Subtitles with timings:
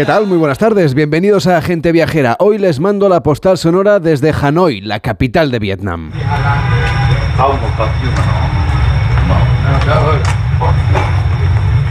[0.00, 0.26] ¿Qué tal?
[0.26, 0.94] Muy buenas tardes.
[0.94, 2.34] Bienvenidos a Gente Viajera.
[2.38, 6.10] Hoy les mando la postal sonora desde Hanoi, la capital de Vietnam.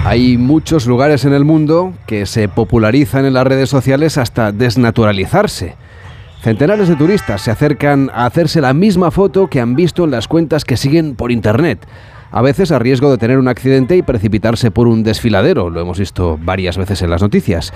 [0.05, 5.75] Hay muchos lugares en el mundo que se popularizan en las redes sociales hasta desnaturalizarse.
[6.41, 10.27] Centenares de turistas se acercan a hacerse la misma foto que han visto en las
[10.27, 11.85] cuentas que siguen por Internet
[12.31, 15.99] a veces a riesgo de tener un accidente y precipitarse por un desfiladero, lo hemos
[15.99, 17.73] visto varias veces en las noticias.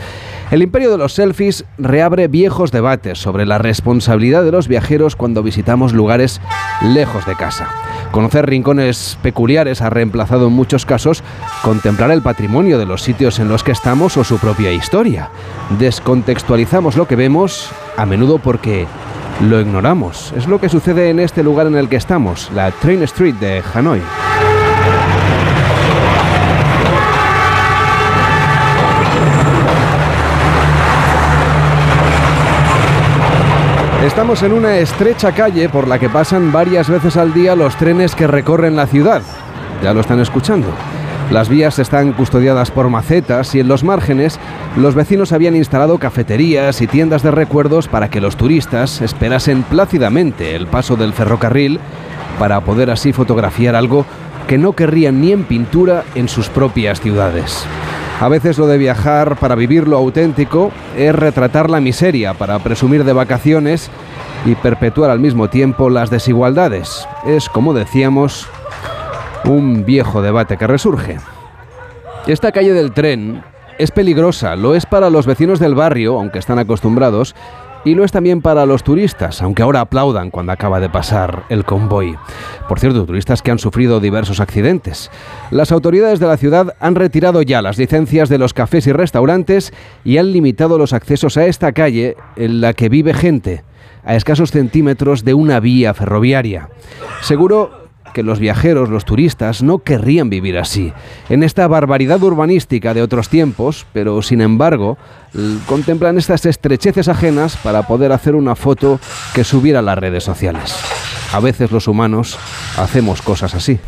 [0.52, 5.44] El imperio de los selfies reabre viejos debates sobre la responsabilidad de los viajeros cuando
[5.44, 6.42] visitamos lugares
[6.82, 7.70] lejos de casa.
[8.12, 11.24] Conocer rincones peculiares ha reemplazado en muchos casos
[11.64, 15.30] contemplar el patrimonio de los sitios en los que estamos o su propia historia.
[15.80, 18.86] Descontextualizamos lo que vemos, a menudo porque
[19.42, 20.34] lo ignoramos.
[20.36, 23.64] Es lo que sucede en este lugar en el que estamos, la Train Street de
[23.74, 24.02] Hanoi.
[34.06, 38.16] Estamos en una estrecha calle por la que pasan varias veces al día los trenes
[38.16, 39.22] que recorren la ciudad.
[39.82, 40.68] Ya lo están escuchando.
[41.32, 44.40] Las vías están custodiadas por macetas y en los márgenes
[44.78, 50.56] los vecinos habían instalado cafeterías y tiendas de recuerdos para que los turistas esperasen plácidamente
[50.56, 51.80] el paso del ferrocarril
[52.38, 54.06] para poder así fotografiar algo
[54.48, 57.66] que no querrían ni en pintura en sus propias ciudades.
[58.20, 63.04] A veces lo de viajar para vivir lo auténtico es retratar la miseria para presumir
[63.04, 63.90] de vacaciones
[64.46, 67.08] y perpetuar al mismo tiempo las desigualdades.
[67.26, 68.48] Es, como decíamos,
[69.46, 71.18] un viejo debate que resurge.
[72.28, 73.44] Esta calle del tren
[73.78, 77.36] es peligrosa, lo es para los vecinos del barrio, aunque están acostumbrados,
[77.86, 81.66] y lo es también para los turistas, aunque ahora aplaudan cuando acaba de pasar el
[81.66, 82.16] convoy.
[82.70, 85.12] Por cierto, turistas que han sufrido diversos accidentes.
[85.52, 89.74] Las autoridades de la ciudad han retirado ya las licencias de los cafés y restaurantes
[90.06, 93.64] y han limitado los accesos a esta calle en la que vive gente,
[94.06, 96.70] a escasos centímetros de una vía ferroviaria.
[97.22, 97.83] Seguro
[98.14, 100.94] que los viajeros, los turistas, no querrían vivir así,
[101.30, 104.98] en esta barbaridad urbanística de otros tiempos, pero sin embargo
[105.66, 109.00] contemplan estas estrecheces ajenas para poder hacer una foto
[109.34, 110.76] que subiera a las redes sociales.
[111.34, 112.38] A veces los humanos
[112.78, 113.80] hacemos cosas así.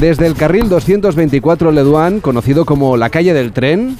[0.00, 3.96] Desde el carril 224 Leduan, conocido como la calle del tren,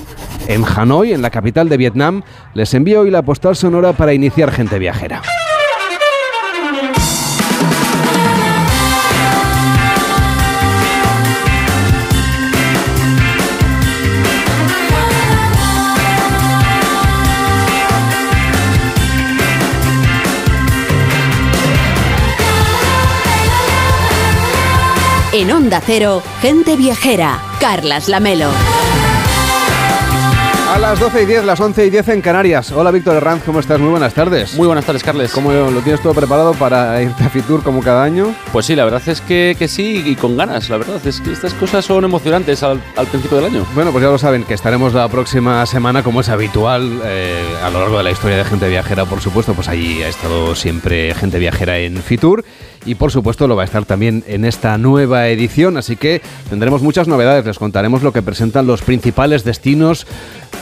[0.46, 2.22] en Hanoi, en la capital de Vietnam,
[2.54, 5.22] les envío hoy la postal sonora para iniciar gente viajera.
[25.38, 28.48] En Onda Cero, gente viajera, Carlas Lamelo.
[30.70, 32.72] A las 12 y 10, las 11 y 10 en Canarias.
[32.72, 33.78] Hola Víctor Herranz, ¿cómo estás?
[33.78, 34.54] Muy buenas tardes.
[34.54, 35.30] Muy buenas tardes, Carles.
[35.32, 38.34] ¿Cómo lo tienes todo preparado para irte a Fitur como cada año?
[38.50, 40.70] Pues sí, la verdad es que, que sí y con ganas.
[40.70, 42.80] La verdad es que estas cosas son emocionantes al,
[43.10, 43.66] principio del año.
[43.74, 47.68] Bueno, pues ya lo saben, que estaremos la próxima semana como es habitual eh, a
[47.68, 49.52] lo largo de la historia de Gente Viajera, por supuesto.
[49.52, 52.42] Pues allí ha estado siempre Gente Viajera en Fitur
[52.86, 56.82] y por supuesto lo va a estar también en esta nueva edición, así que tendremos
[56.82, 60.06] muchas novedades, les contaremos lo que presentan los principales destinos,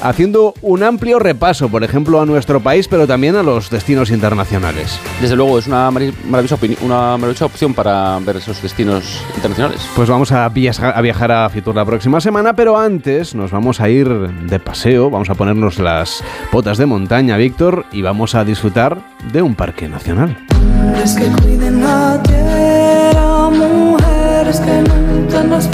[0.03, 4.99] haciendo un amplio repaso, por ejemplo, a nuestro país, pero también a los destinos internacionales.
[5.21, 9.81] Desde luego, es una maravillosa, una maravillosa opción para ver esos destinos internacionales.
[9.95, 13.81] Pues vamos a viajar, a viajar a Fitur la próxima semana, pero antes nos vamos
[13.81, 18.45] a ir de paseo, vamos a ponernos las botas de montaña, Víctor, y vamos a
[18.45, 18.99] disfrutar
[19.33, 20.37] de un parque nacional.
[21.13, 25.69] Que cuiden la tierra, mujeres que nunca las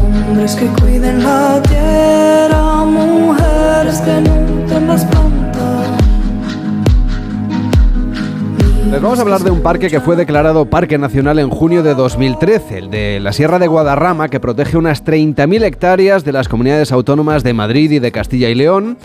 [0.00, 5.06] Hombres que cuiden la tierra, mujeres que nunca las
[8.90, 11.94] Les vamos a hablar de un parque que fue declarado Parque Nacional en junio de
[11.94, 16.92] 2013, el de la Sierra de Guadarrama, que protege unas 30.000 hectáreas de las comunidades
[16.92, 18.96] autónomas de Madrid y de Castilla y León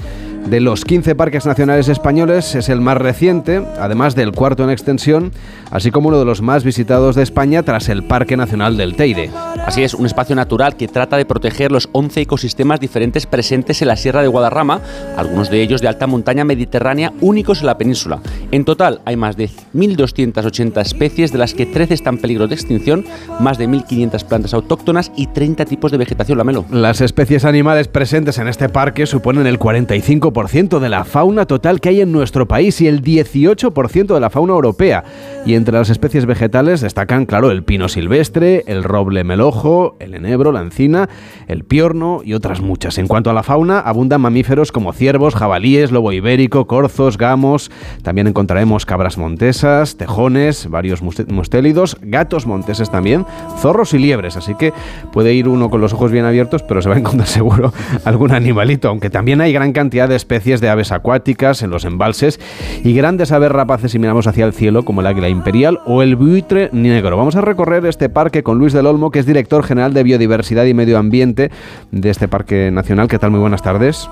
[0.48, 5.32] de los 15 parques nacionales españoles es el más reciente, además del cuarto en extensión,
[5.72, 9.30] así como uno de los más visitados de España tras el Parque Nacional del Teide.
[9.66, 13.90] Así es, un espacio natural que trata de proteger los 11 ecosistemas diferentes presentes en
[13.90, 14.82] la Sierra de Guadarrama,
[15.18, 18.20] algunos de ellos de alta montaña mediterránea únicos en la península.
[18.52, 22.56] En total hay más de 1.280 especies, de las que 13 están en peligro de
[22.56, 23.06] extinción,
[23.40, 26.66] más de 1.500 plantas autóctonas y 30 tipos de vegetación lamelo.
[26.72, 31.82] Las especies animales presentes en este parque suponen el 45% 25% de la fauna total
[31.82, 35.04] que hay en nuestro país y el 18% de la fauna europea.
[35.46, 40.52] Y entre las especies vegetales destacan, claro, el pino silvestre, el roble melojo, el enebro,
[40.52, 41.10] la encina,
[41.48, 42.98] el piorno y otras muchas.
[42.98, 47.72] En cuanto a la fauna, abundan mamíferos como ciervos, jabalíes, lobo ibérico, corzos, gamos.
[48.04, 53.26] También encontraremos cabras montesas, tejones, varios mustélidos, gatos monteses también,
[53.60, 54.38] zorros y liebres.
[54.38, 54.74] Así que
[55.12, 57.74] puede ir uno con los ojos bien abiertos, pero se va a encontrar seguro
[58.06, 58.90] algún animalito.
[58.90, 62.40] Aunque también hay gran cantidad de especies de aves acuáticas en los embalses
[62.84, 66.16] y grandes aves rapaces si miramos hacia el cielo, como el águila imperial o el
[66.16, 67.18] buitre negro.
[67.18, 70.66] Vamos a recorrer este parque con Luis del Olmo, que es director general de Biodiversidad
[70.66, 71.52] y Medio Ambiente
[71.92, 73.08] de este Parque Nacional.
[73.08, 73.32] ¿Qué tal?
[73.32, 74.10] Muy buenas tardes.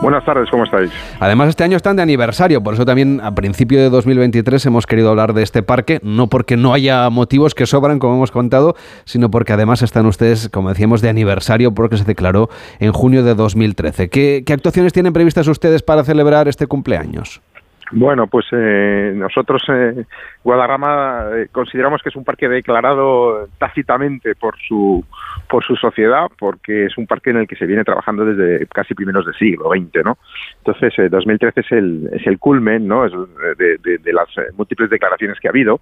[0.00, 0.92] Buenas tardes, ¿cómo estáis?
[1.18, 5.10] Además, este año están de aniversario, por eso también a principio de 2023 hemos querido
[5.10, 9.28] hablar de este parque, no porque no haya motivos que sobran, como hemos contado, sino
[9.28, 12.48] porque además están ustedes, como decíamos, de aniversario porque se declaró
[12.78, 14.08] en junio de 2013.
[14.08, 17.42] ¿Qué, qué actuaciones tienen previstas ustedes para celebrar este cumpleaños?
[17.90, 20.04] Bueno, pues eh, nosotros eh,
[20.44, 25.04] Guadarrama eh, consideramos que es un parque declarado tácitamente por su
[25.48, 28.94] por su sociedad, porque es un parque en el que se viene trabajando desde casi
[28.94, 30.18] primeros del siglo XX, ¿no?
[30.58, 33.04] Entonces, 2013 es el es el culmen, ¿no?
[33.06, 33.12] Es
[33.56, 35.80] de, de, las múltiples declaraciones que ha habido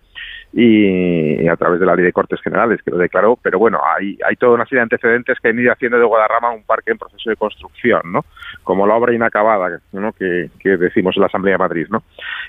[0.52, 4.18] y, a través de la ley de Cortes Generales que lo declaró, pero bueno, hay
[4.26, 6.98] hay toda una serie de antecedentes que han ido haciendo de Guadarrama un parque en
[6.98, 8.24] proceso de construcción, ¿no?
[8.62, 10.12] Como la obra inacabada, ¿no?
[10.12, 12.02] Que, que decimos en la Asamblea de Madrid, ¿no?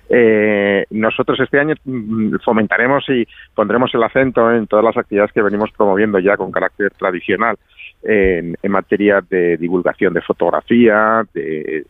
[0.10, 5.42] Eh, nosotros este año mm, fomentaremos y pondremos el acento en todas las actividades que
[5.42, 7.58] venimos promoviendo ya con carácter tradicional
[8.04, 11.86] en, materia de divulgación de fotografía, de,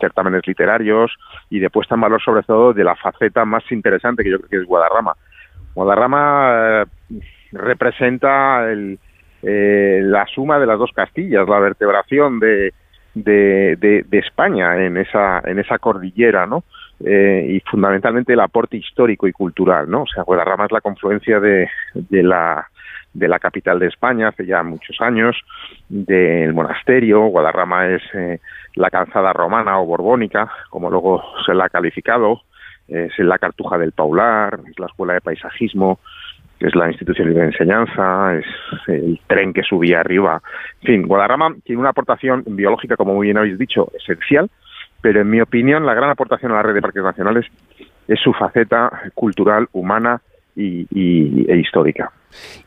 [0.00, 1.12] certámenes literarios
[1.48, 4.48] y de puesta en valor sobre todo de la faceta más interesante que yo creo
[4.48, 5.14] que es Guadarrama.
[5.74, 7.20] Guadarrama eh,
[7.52, 12.72] representa eh, la suma de las dos Castillas, la vertebración de,
[13.14, 16.64] de, de, España en esa, en esa cordillera, ¿no?
[17.04, 20.02] Eh, y fundamentalmente el aporte histórico y cultural, ¿no?
[20.02, 22.68] O sea, Guadarrama es la confluencia de, de la
[23.12, 25.36] de la capital de España hace ya muchos años,
[25.88, 28.40] del monasterio, Guadarrama es eh,
[28.76, 32.42] la calzada romana o borbónica, como luego se la ha calificado,
[32.88, 36.00] es la cartuja del Paular, es la escuela de paisajismo,
[36.60, 38.46] es la institución de enseñanza, es
[38.88, 40.42] el tren que subía arriba.
[40.82, 44.50] En fin, Guadarrama tiene una aportación biológica, como muy bien habéis dicho, esencial,
[45.00, 47.46] pero en mi opinión la gran aportación a la red de parques nacionales
[48.06, 50.20] es su faceta cultural, humana
[50.56, 50.86] y,
[51.48, 52.12] e histórica.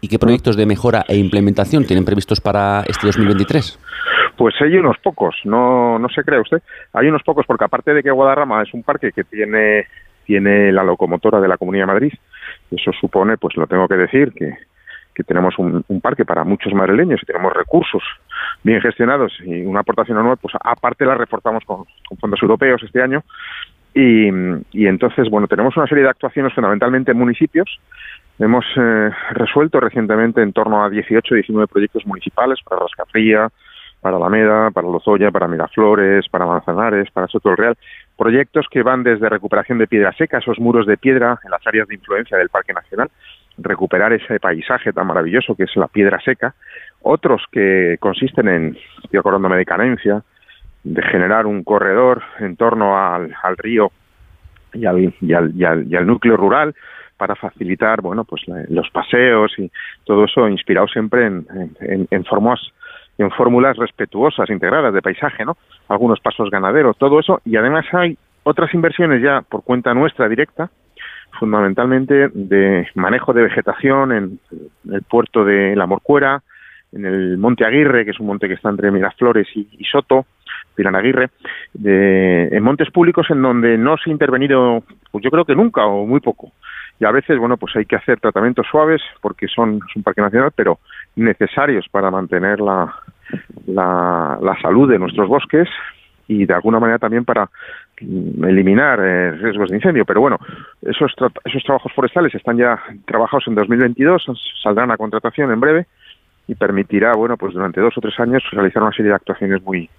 [0.02, 3.80] ¿Y qué proyectos de mejora e implementación tienen previstos para este 2023?
[4.36, 6.62] Pues hay unos pocos, no, no se cree usted.
[6.94, 9.88] Hay unos pocos porque aparte de que Guadarrama es un parque que tiene,
[10.26, 12.14] tiene la locomotora de la Comunidad de Madrid,
[12.72, 14.58] eso supone, pues lo tengo que decir, que,
[15.28, 18.02] tenemos un, parque para muchos madrileños y tenemos recursos
[18.64, 21.86] bien gestionados y una aportación anual, pues aparte la reforzamos con,
[22.20, 23.24] fondos europeos este año.
[23.96, 24.28] Y,
[24.88, 27.80] entonces, bueno, tenemos una serie de actuaciones fundamentalmente en municipios.
[28.40, 33.50] Hemos eh, resuelto recientemente en torno a 18 19 proyectos municipales para Rascafría,
[34.02, 37.78] para Alameda, para Lozoya, para Miraflores, para Manzanares, para Soto del Real,
[38.18, 41.88] proyectos que van desde recuperación de piedra seca, esos muros de piedra en las áreas
[41.88, 43.10] de influencia del Parque Nacional,
[43.58, 46.56] recuperar ese paisaje tan maravilloso que es la piedra seca,
[47.02, 50.24] otros que consisten en, estoy acordándome de Canencia,
[50.84, 53.92] de generar un corredor en torno al, río
[54.74, 56.76] y al, y, al, núcleo rural
[57.18, 59.72] para facilitar bueno pues los paseos y
[60.04, 61.46] todo eso inspirado siempre en,
[61.80, 62.60] en, en formas
[63.18, 65.56] en fórmulas respetuosas, integradas de paisaje, ¿no?
[65.88, 70.70] Algunos pasos ganaderos, todo eso, y además hay otras inversiones ya por cuenta nuestra directa,
[71.40, 74.40] fundamentalmente de manejo de vegetación en
[74.92, 76.42] el puerto de La Morcuera,
[76.92, 80.26] en el Monte Aguirre, que es un monte que está entre Miraflores y, Soto,
[80.76, 81.30] Piranaguirre,
[81.74, 85.86] de, en montes públicos en donde no se ha intervenido, pues yo creo que nunca
[85.86, 86.52] o muy poco.
[87.00, 90.22] Y a veces, bueno, pues hay que hacer tratamientos suaves porque son es un parque
[90.22, 90.80] nacional, pero
[91.16, 92.94] necesarios para mantener la,
[93.68, 95.68] la, salud de nuestros bosques
[96.28, 97.50] y de alguna manera también para
[97.98, 100.06] eliminar eh, riesgos de incendio.
[100.06, 100.38] Pero bueno,
[100.82, 101.14] esos,
[101.44, 104.26] esos trabajos forestales están ya trabajados en 2022,
[104.62, 105.88] saldrán a contratación en breve
[106.48, 109.90] y permitirá, bueno, pues durante dos o tres años realizar una serie de actuaciones muy,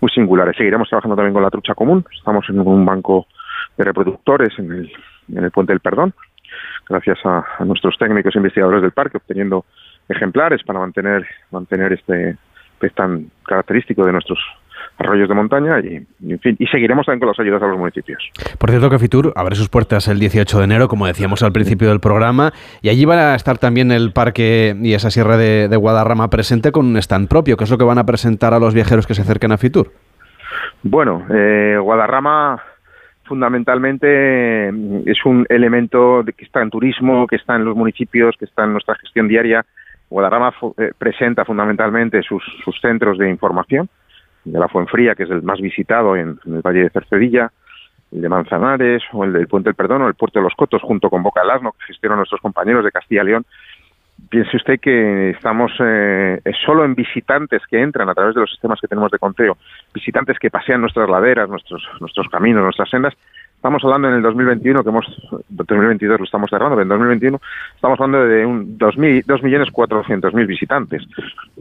[0.00, 0.56] muy singulares.
[0.56, 2.04] Seguiremos trabajando también con la trucha común.
[2.16, 3.26] Estamos en un banco
[3.76, 4.92] de reproductores en el,
[5.32, 6.14] en el Puente del Perdón,
[6.88, 9.64] gracias a, nuestros técnicos e investigadores del parque, obteniendo
[10.08, 12.36] ejemplares para mantener, mantener este
[12.78, 14.38] pez tan característico de nuestros
[14.98, 18.22] arroyos de montaña y, en fin, y seguiremos también con las ayudas a los municipios.
[18.58, 21.88] Por cierto que Fitur abre sus puertas el 18 de enero, como decíamos al principio
[21.88, 26.30] del programa, y allí van a estar también el parque y esa sierra de, Guadarrama
[26.30, 29.06] presente con un stand propio, que es lo que van a presentar a los viajeros
[29.06, 29.90] que se acerquen a Fitur.
[30.82, 32.62] Bueno, eh, Guadarrama
[33.24, 38.44] fundamentalmente es un elemento de que está en turismo, que está en los municipios, que
[38.44, 39.64] está en nuestra gestión diaria.
[40.10, 42.42] Guadarrama eh, presenta fundamentalmente sus,
[42.80, 43.88] centros de información,
[44.44, 47.50] de la Fuenfría, que es el más visitado en, el Valle de Cercedilla,
[48.12, 50.82] el de Manzanares, o el del Puente del Perdón, o el Puerto de los Cotos,
[50.82, 53.46] junto con Boca del Asno, que gestionan nuestros compañeros de Castilla y León.
[54.28, 58.80] Piense usted que estamos eh, solo en visitantes que entran a través de los sistemas
[58.80, 59.56] que tenemos de conteo,
[59.92, 63.14] visitantes que pasean nuestras laderas, nuestros, nuestros caminos, nuestras sendas.
[63.64, 65.06] Estamos hablando en el 2021, que hemos,
[65.48, 67.40] 2022 lo estamos cerrando, pero en 2021
[67.74, 71.02] estamos hablando de un 2.400.000 visitantes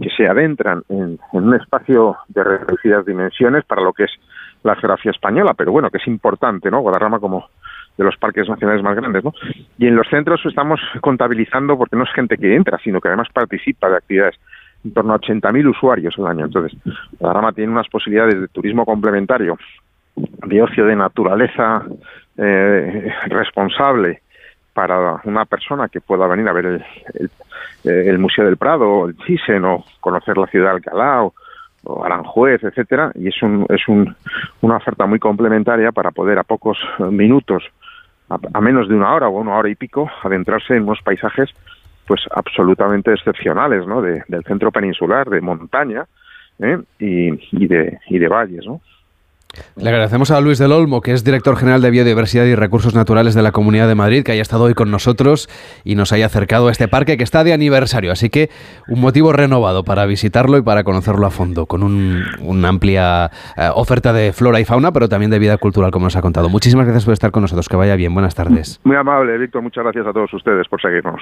[0.02, 4.12] que se adentran en, en un espacio de reducidas dimensiones para lo que es
[4.64, 6.82] la geografía española, pero bueno, que es importante, ¿no?
[6.82, 7.48] Guadarrama como
[7.98, 9.34] de los parques nacionales más grandes, ¿no?
[9.78, 13.30] Y en los centros estamos contabilizando, porque no es gente que entra, sino que además
[13.34, 14.36] participa de actividades,
[14.84, 16.44] en torno a 80.000 usuarios al año.
[16.48, 16.78] Entonces,
[17.18, 19.58] Guadarrama tiene unas posibilidades de turismo complementario,
[20.16, 21.84] de ocio de naturaleza
[22.38, 24.22] eh, responsable
[24.74, 27.30] para una persona que pueda venir a ver el,
[27.84, 33.12] el, Museo del Prado, el Chisen, o conocer la ciudad de Alcalá, o, Aranjuez, etcétera,
[33.14, 34.16] y es, un, es un,
[34.62, 37.64] una oferta muy complementaria para poder a pocos minutos,
[38.30, 41.50] a, menos de una hora o una hora y pico, adentrarse en unos paisajes
[42.08, 44.02] pues absolutamente excepcionales, ¿no?
[44.02, 46.06] del centro peninsular, de montaña
[46.60, 46.80] ¿eh?
[47.00, 48.82] y, y, de, y de valles, ¿no?
[49.76, 53.36] Le agradecemos a Luis del Olmo, que es director general de Biodiversidad y Recursos Naturales
[53.36, 55.50] de la Comunidad de Madrid, que haya estado hoy con nosotros
[55.84, 58.12] y nos haya acercado a este parque que está de aniversario.
[58.12, 58.50] Así que
[58.88, 64.14] un motivo renovado para visitarlo y para conocerlo a fondo, con una amplia eh, oferta
[64.14, 66.50] de flora y fauna, pero también de vida cultural, como nos ha contado.
[66.50, 67.70] Muchísimas gracias por estar con nosotros.
[67.70, 68.14] Que vaya bien.
[68.14, 68.80] Buenas tardes.
[68.84, 69.62] Muy amable, Víctor.
[69.62, 71.22] Muchas gracias a todos ustedes por seguirnos.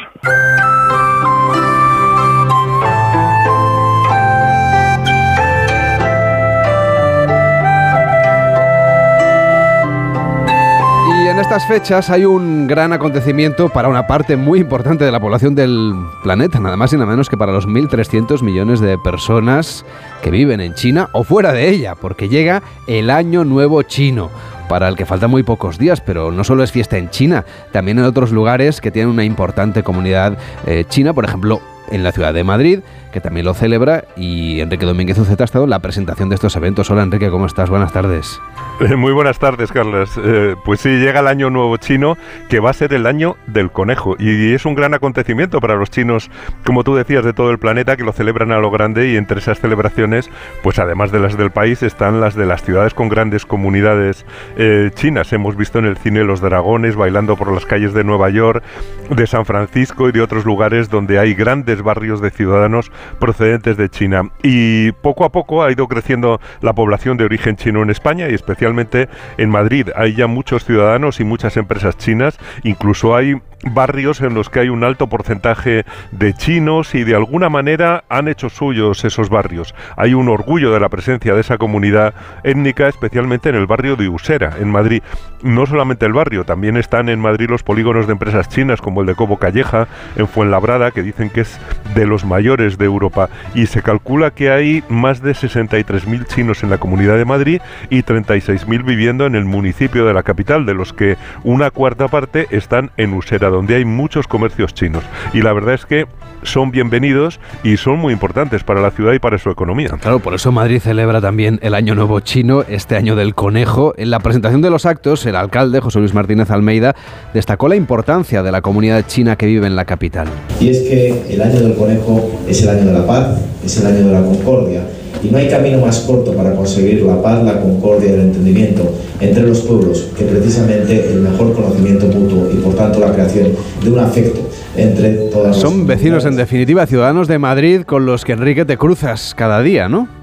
[11.42, 15.96] Estas fechas hay un gran acontecimiento para una parte muy importante de la población del
[16.22, 19.84] planeta, nada más y nada menos que para los 1.300 millones de personas
[20.22, 24.30] que viven en China o fuera de ella, porque llega el Año Nuevo Chino
[24.70, 27.98] para el que faltan muy pocos días, pero no solo es fiesta en China, también
[27.98, 31.60] en otros lugares que tienen una importante comunidad eh, china, por ejemplo,
[31.92, 32.80] en la ciudad de Madrid,
[33.12, 36.56] que también lo celebra, y Enrique Domínguez Uceta ha estado en la presentación de estos
[36.56, 36.90] eventos.
[36.90, 37.70] Hola Enrique, ¿cómo estás?
[37.70, 38.40] Buenas tardes.
[38.80, 40.12] Eh, muy buenas tardes, Carlos.
[40.24, 42.18] Eh, pues sí, llega el año nuevo chino,
[42.50, 45.92] que va a ser el año del conejo, y es un gran acontecimiento para los
[45.92, 46.32] chinos,
[46.66, 49.40] como tú decías, de todo el planeta, que lo celebran a lo grande, y entre
[49.40, 50.30] esas celebraciones,
[50.64, 54.26] pues además de las del país, están las de las ciudades con grandes comunidades
[54.58, 55.34] eh, chinas.
[55.34, 58.64] Hemos visto en el cine los dragones bailando por las calles de Nueva York,
[59.10, 63.90] de San Francisco y de otros lugares donde hay grandes barrios de ciudadanos procedentes de
[63.90, 64.32] China.
[64.44, 68.34] Y poco a poco ha ido creciendo la población de origen chino en España y
[68.34, 69.90] especialmente en Madrid.
[69.96, 74.70] Hay ya muchos ciudadanos y muchas empresas chinas, incluso hay barrios en los que hay
[74.70, 79.76] un alto porcentaje de chinos y de alguna manera han hecho suyos esos barrios.
[79.98, 82.14] Hay un orgullo de la presencia de esa comunidad
[82.44, 85.04] étnica, especialmente en el barrio de Usera, en Madrid.
[85.44, 89.08] No solamente el barrio, también están en Madrid los polígonos de empresas chinas como el
[89.08, 91.60] de Cobo Calleja, en Fuenlabrada, que dicen que es
[91.96, 93.30] de los mayores de Europa.
[93.56, 98.04] Y se calcula que hay más de 63.000 chinos en la comunidad de Madrid y
[98.04, 102.92] 36.000 viviendo en el municipio de la capital, de los que una cuarta parte están
[102.98, 105.04] en Usera donde hay muchos comercios chinos.
[105.34, 106.06] Y la verdad es que
[106.44, 109.90] son bienvenidos y son muy importantes para la ciudad y para su economía.
[110.02, 113.94] Claro, por eso Madrid celebra también el Año Nuevo Chino, este año del conejo.
[113.98, 116.96] En la presentación de los actos, el alcalde José Luis Martínez Almeida
[117.34, 120.28] destacó la importancia de la comunidad china que vive en la capital.
[120.60, 123.88] Y es que el Año del Conejo es el año de la paz, es el
[123.88, 124.82] año de la concordia
[125.24, 128.92] y no hay camino más corto para conseguir la paz, la concordia y el entendimiento
[129.20, 133.50] entre los pueblos que precisamente el mejor conocimiento mutuo y por tanto la creación
[133.84, 134.42] de un afecto
[134.76, 139.34] entre todas Son vecinos en definitiva, ciudadanos de Madrid con los que Enrique te cruzas
[139.36, 140.21] cada día, ¿no?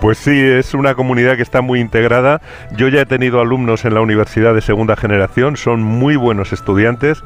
[0.00, 2.40] Pues sí, es una comunidad que está muy integrada.
[2.76, 7.22] Yo ya he tenido alumnos en la universidad de segunda generación, son muy buenos estudiantes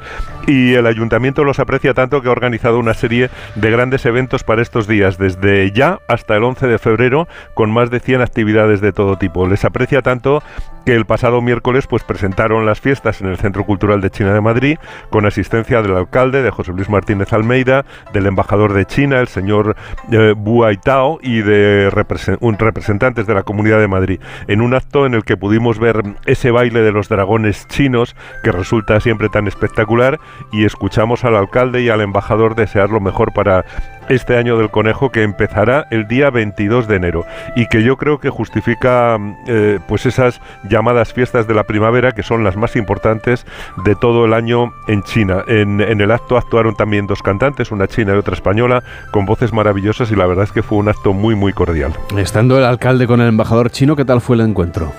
[0.47, 4.61] y el ayuntamiento los aprecia tanto que ha organizado una serie de grandes eventos para
[4.61, 8.93] estos días, desde ya hasta el 11 de febrero, con más de 100 actividades de
[8.93, 9.47] todo tipo.
[9.47, 10.43] Les aprecia tanto
[10.85, 14.43] que el pasado miércoles pues presentaron las fiestas en el Centro Cultural de China de
[14.43, 14.77] Madrid
[15.09, 19.77] con asistencia del alcalde, de José Luis Martínez Almeida, del embajador de China, el señor
[20.13, 20.35] eh,
[21.23, 25.37] y de representantes representantes de la Comunidad de Madrid, en un acto en el que
[25.37, 30.19] pudimos ver ese baile de los dragones chinos, que resulta siempre tan espectacular,
[30.53, 33.65] y escuchamos al alcalde y al embajador desear lo mejor para
[34.09, 37.27] este año del conejo que empezará el día 22 de enero
[37.57, 42.23] y que yo creo que justifica eh, pues esas llamadas fiestas de la primavera que
[42.23, 43.47] son las más importantes
[43.85, 45.45] de todo el año en China.
[45.47, 49.53] En, en, el acto actuaron también dos cantantes, una china y otra española, con voces
[49.53, 51.93] maravillosas y la verdad es que fue un acto muy muy cordial.
[52.25, 54.91] Estando el alcalde con el embajador chino, ¿qué tal fue el encuentro?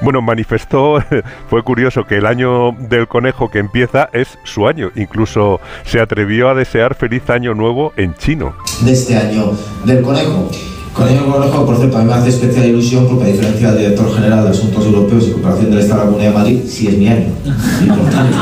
[0.00, 1.02] Bueno, manifestó,
[1.50, 4.92] fue curioso que el año del conejo que empieza es su año.
[4.94, 8.54] Incluso se atrevió a desear feliz año nuevo en chino.
[8.82, 9.50] De este año
[9.84, 10.52] del conejo.
[10.94, 13.78] Con ello, conejo, por cierto, a mí me hace especial ilusión porque a diferencia del
[13.78, 16.86] director general de Asuntos Europeos y Cooperación del Estado de la Comunidad de Madrid, sí
[16.86, 17.26] es mi año.
[17.82, 18.36] Importante.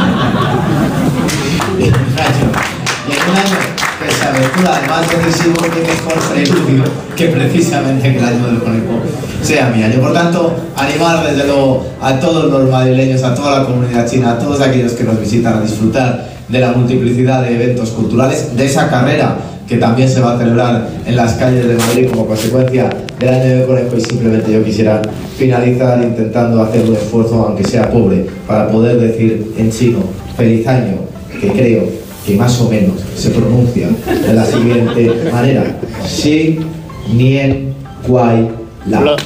[1.79, 1.95] y en
[3.31, 3.80] un año
[4.11, 6.85] que se aventura además decisivo que mejor preludio
[7.17, 9.01] que precisamente que el año del conejo
[9.43, 10.01] sea mi año.
[10.01, 14.39] Por tanto, animar desde luego a todos los madrileños, a toda la comunidad china, a
[14.39, 18.91] todos aquellos que nos visitan a disfrutar de la multiplicidad de eventos culturales, de esa
[18.91, 19.37] carrera
[19.69, 22.91] que también se va a celebrar en las calles de Madrid como consecuencia
[23.21, 25.01] del año del conejo y simplemente yo quisiera
[25.39, 30.01] finalizar intentando hacer un esfuerzo, aunque sea pobre, para poder decir en chino
[30.37, 30.97] feliz año,
[31.41, 33.89] que creo que más o menos se pronuncia
[34.27, 35.79] de la siguiente manera.
[38.87, 39.17] La.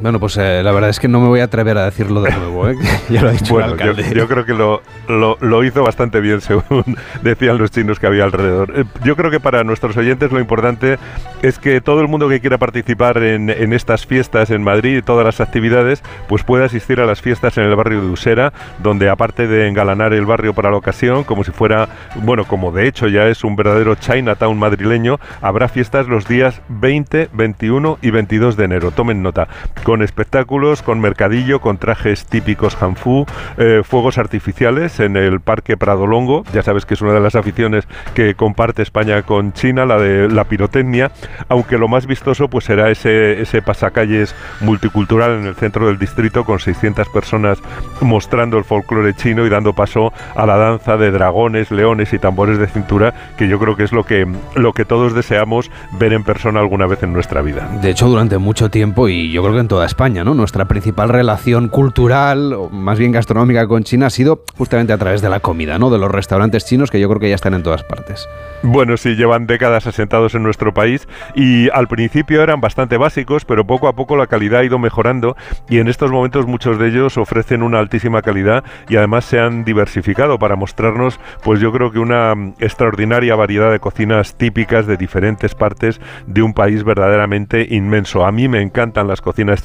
[0.00, 2.30] Bueno, pues eh, la verdad es que no me voy a atrever a decirlo de
[2.30, 2.76] nuevo, ¿eh?
[3.08, 4.04] ya lo ha dicho bueno, el alcalde.
[4.10, 8.06] Yo, yo, creo que lo, lo, lo, hizo bastante bien, según decían los chinos que
[8.06, 8.72] había alrededor.
[8.76, 10.98] Eh, yo creo que para nuestros oyentes lo importante
[11.42, 15.02] es que todo el mundo que quiera participar en, en estas fiestas en Madrid y
[15.02, 19.08] todas las actividades, pues pueda asistir a las fiestas en el barrio de Usera, donde
[19.08, 21.88] aparte de engalanar el barrio para la ocasión, como si fuera,
[22.22, 27.30] bueno, como de hecho ya es un verdadero Chinatown madrileño, habrá fiestas los días 20,
[27.32, 28.92] 21 y 22 de enero.
[28.92, 29.48] Tomen nota
[29.88, 33.24] con espectáculos, con mercadillo, con trajes típicos hanfu,
[33.56, 36.44] eh, fuegos artificiales en el Parque Prado Longo.
[36.52, 40.28] Ya sabes que es una de las aficiones que comparte España con China, la de
[40.28, 41.10] la pirotecnia,
[41.48, 46.44] aunque lo más vistoso pues será ese, ese pasacalles multicultural en el centro del distrito
[46.44, 47.58] con 600 personas
[48.02, 52.58] mostrando el folclore chino y dando paso a la danza de dragones, leones y tambores
[52.58, 56.24] de cintura, que yo creo que es lo que, lo que todos deseamos ver en
[56.24, 57.70] persona alguna vez en nuestra vida.
[57.80, 60.24] De hecho, durante mucho tiempo, y yo creo que en toda España.
[60.24, 65.28] Nuestra principal relación cultural, más bien gastronómica con China, ha sido justamente a través de
[65.28, 65.90] la comida, ¿no?
[65.90, 68.28] De los restaurantes chinos que yo creo que ya están en todas partes.
[68.62, 73.66] Bueno, sí, llevan décadas asentados en nuestro país y al principio eran bastante básicos, pero
[73.66, 75.36] poco a poco la calidad ha ido mejorando
[75.68, 79.64] y en estos momentos muchos de ellos ofrecen una altísima calidad y además se han
[79.64, 85.54] diversificado para mostrarnos, pues yo creo que una extraordinaria variedad de cocinas típicas de diferentes
[85.54, 88.24] partes de un país verdaderamente inmenso.
[88.24, 89.62] A mí me encantan las cocinas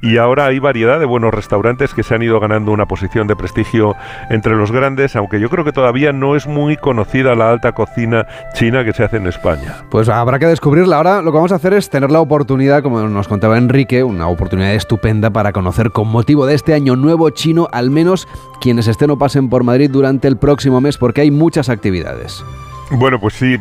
[0.00, 3.36] y ahora hay variedad de buenos restaurantes que se han ido ganando una posición de
[3.36, 3.94] prestigio
[4.30, 8.26] entre los grandes, aunque yo creo que todavía no es muy conocida la alta cocina
[8.54, 9.76] china que se hace en España.
[9.90, 10.96] Pues habrá que descubrirla.
[10.96, 14.28] Ahora lo que vamos a hacer es tener la oportunidad, como nos contaba Enrique, una
[14.28, 18.26] oportunidad estupenda para conocer con motivo de este año nuevo chino al menos
[18.60, 22.42] quienes estén o pasen por Madrid durante el próximo mes porque hay muchas actividades.
[22.88, 23.56] Bueno, pues sí,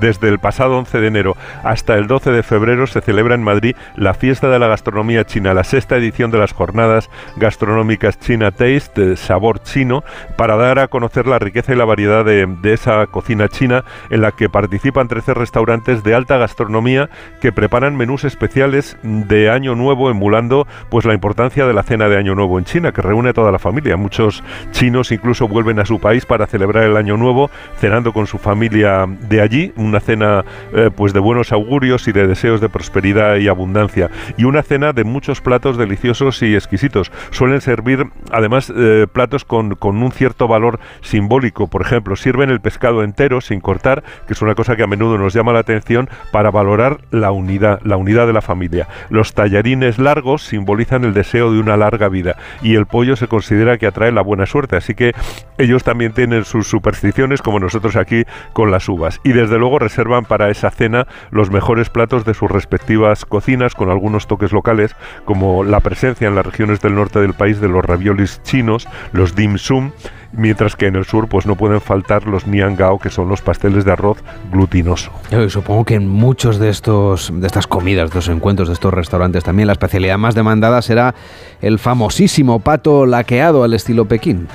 [0.00, 3.76] desde el pasado 11 de enero hasta el 12 de febrero se celebra en Madrid
[3.94, 9.16] la fiesta de la gastronomía china, la sexta edición de las jornadas gastronómicas China Taste,
[9.16, 10.02] sabor chino,
[10.36, 14.22] para dar a conocer la riqueza y la variedad de, de, esa cocina china en
[14.22, 17.10] la que participan 13 restaurantes de alta gastronomía
[17.42, 22.16] que preparan menús especiales de Año Nuevo, emulando pues la importancia de la cena de
[22.16, 23.98] Año Nuevo en China, que reúne a toda la familia.
[23.98, 28.38] Muchos chinos incluso vuelven a su país para celebrar el Año Nuevo, cenando con su
[28.38, 33.36] familia de allí, una cena eh, pues de buenos augurios y de deseos de prosperidad
[33.36, 37.10] y abundancia y una cena de muchos platos deliciosos y exquisitos.
[37.30, 42.60] Suelen servir además eh, platos con, con, un cierto valor simbólico, por ejemplo, sirven el
[42.60, 46.08] pescado entero sin cortar, que es una cosa que a menudo nos llama la atención
[46.32, 48.88] para valorar la unidad, la unidad de la familia.
[49.10, 53.78] Los tallarines largos simbolizan el deseo de una larga vida y el pollo se considera
[53.78, 55.12] que atrae la buena suerte, así que
[55.58, 58.24] ellos también tienen sus supersticiones como nosotros aquí
[58.66, 59.20] las uvas.
[59.24, 63.90] Y desde luego reservan para esa cena los mejores platos de sus respectivas cocinas, con
[63.90, 64.94] algunos toques locales,
[65.24, 69.34] como la presencia en las regiones del norte del país de los raviolis chinos, los
[69.34, 69.92] dim sum,
[70.32, 73.84] mientras que en el sur pues no pueden faltar los niangao, que son los pasteles
[73.84, 74.18] de arroz
[74.50, 75.10] glutinoso.
[75.30, 78.92] Yo supongo que en muchos de estos de estas comidas, de estos encuentros, de estos
[78.92, 81.14] restaurantes también la especialidad más demandada será
[81.60, 84.48] el famosísimo pato laqueado al estilo Pekín.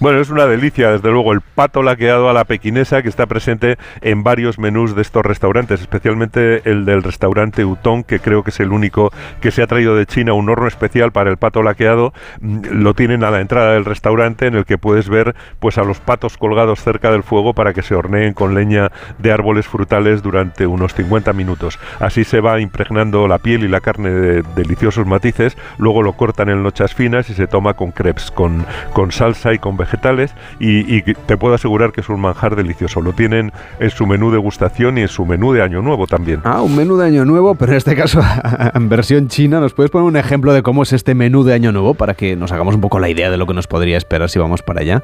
[0.00, 3.78] Bueno, es una delicia, desde luego, el pato laqueado a la pequinesa que está presente
[4.00, 8.60] en varios menús de estos restaurantes, especialmente el del restaurante Utong, que creo que es
[8.60, 12.12] el único que se ha traído de China un horno especial para el pato laqueado.
[12.40, 15.84] Mm, lo tienen a la entrada del restaurante en el que puedes ver pues a
[15.84, 20.22] los patos colgados cerca del fuego para que se horneen con leña de árboles frutales
[20.22, 21.78] durante unos 50 minutos.
[22.00, 26.48] Así se va impregnando la piel y la carne de deliciosos matices, luego lo cortan
[26.48, 31.02] en lochas finas y se toma con crepes, con, con salsa y con vegetales y,
[31.02, 33.00] te puedo asegurar que es un manjar delicioso.
[33.00, 36.40] Lo tienen en su menú de gustación y en su menú de Año Nuevo también.
[36.44, 38.20] Ah, un menú de Año Nuevo, pero en este caso
[38.74, 39.60] en versión china.
[39.60, 42.36] ¿Nos puedes poner un ejemplo de cómo es este menú de Año Nuevo para que
[42.36, 44.80] nos hagamos un poco la idea de lo que nos podría esperar si vamos para
[44.80, 45.02] allá?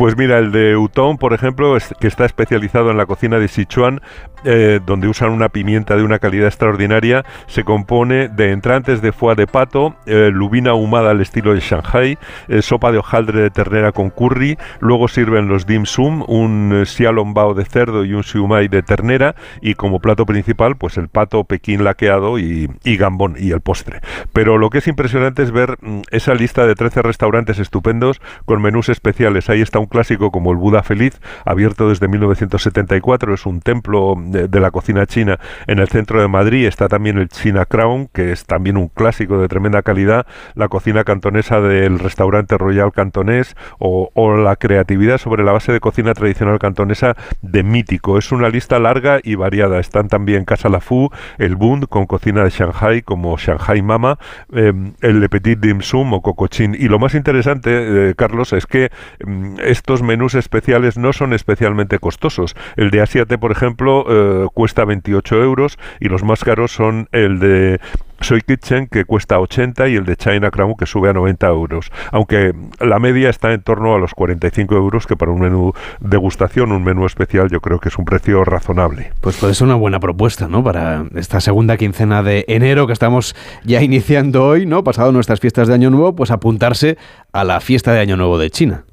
[0.00, 4.00] Pues mira, el de Utong, por ejemplo, que está especializado en la cocina de Sichuan,
[4.44, 9.34] eh, donde usan una pimienta de una calidad extraordinaria, se compone de entrantes de foie
[9.34, 12.16] de pato, eh, lubina ahumada al estilo de Shanghai,
[12.48, 17.52] eh, sopa de hojaldre de ternera con curry, luego sirven los dim sum, un xiaolongbao
[17.52, 21.84] de cerdo y un siumai de ternera, y como plato principal, pues el pato pekín
[21.84, 24.00] laqueado y, y gambón y el postre.
[24.32, 28.62] Pero lo que es impresionante es ver mm, esa lista de 13 restaurantes estupendos con
[28.62, 29.50] menús especiales.
[29.50, 34.60] Ahí está un clásico como el Buda Feliz, abierto desde 1974, es un templo de,
[34.60, 36.66] la cocina china en el centro de Madrid.
[36.66, 41.04] Está también el China Crown, que es también un clásico de tremenda calidad, la cocina
[41.04, 47.16] cantonesa del restaurante Royal Cantonés o, la creatividad sobre la base de cocina tradicional cantonesa
[47.42, 48.16] de Mítico.
[48.16, 49.80] Es una lista larga y variada.
[49.80, 54.18] Están también Casa La Fu, el Bund con cocina de Shanghai como Shanghai Mama,
[54.52, 56.76] em, el Le Petit Dim Sum o Cocochin.
[56.78, 58.90] Y lo más interesante, eh, Carlos, es que
[59.26, 62.54] mm, estos menús especiales no son especialmente costosos.
[62.76, 67.38] El de Asiate, por ejemplo, eh, cuesta 28 euros y los más caros son el
[67.38, 67.80] de
[68.20, 71.90] Soy Kitchen que cuesta 80 y el de China Crown que sube a 90 euros.
[72.12, 76.72] Aunque la media está en torno a los 45 euros que para un menú degustación,
[76.72, 79.12] un menú especial, yo creo que es un precio razonable.
[79.22, 80.62] Pues puede ser una buena propuesta, ¿no?
[80.62, 84.84] Para esta segunda quincena de enero que estamos ya iniciando hoy, ¿no?
[84.84, 86.98] Pasado nuestras fiestas de Año Nuevo, pues apuntarse
[87.32, 88.84] a la fiesta de Año Nuevo de China.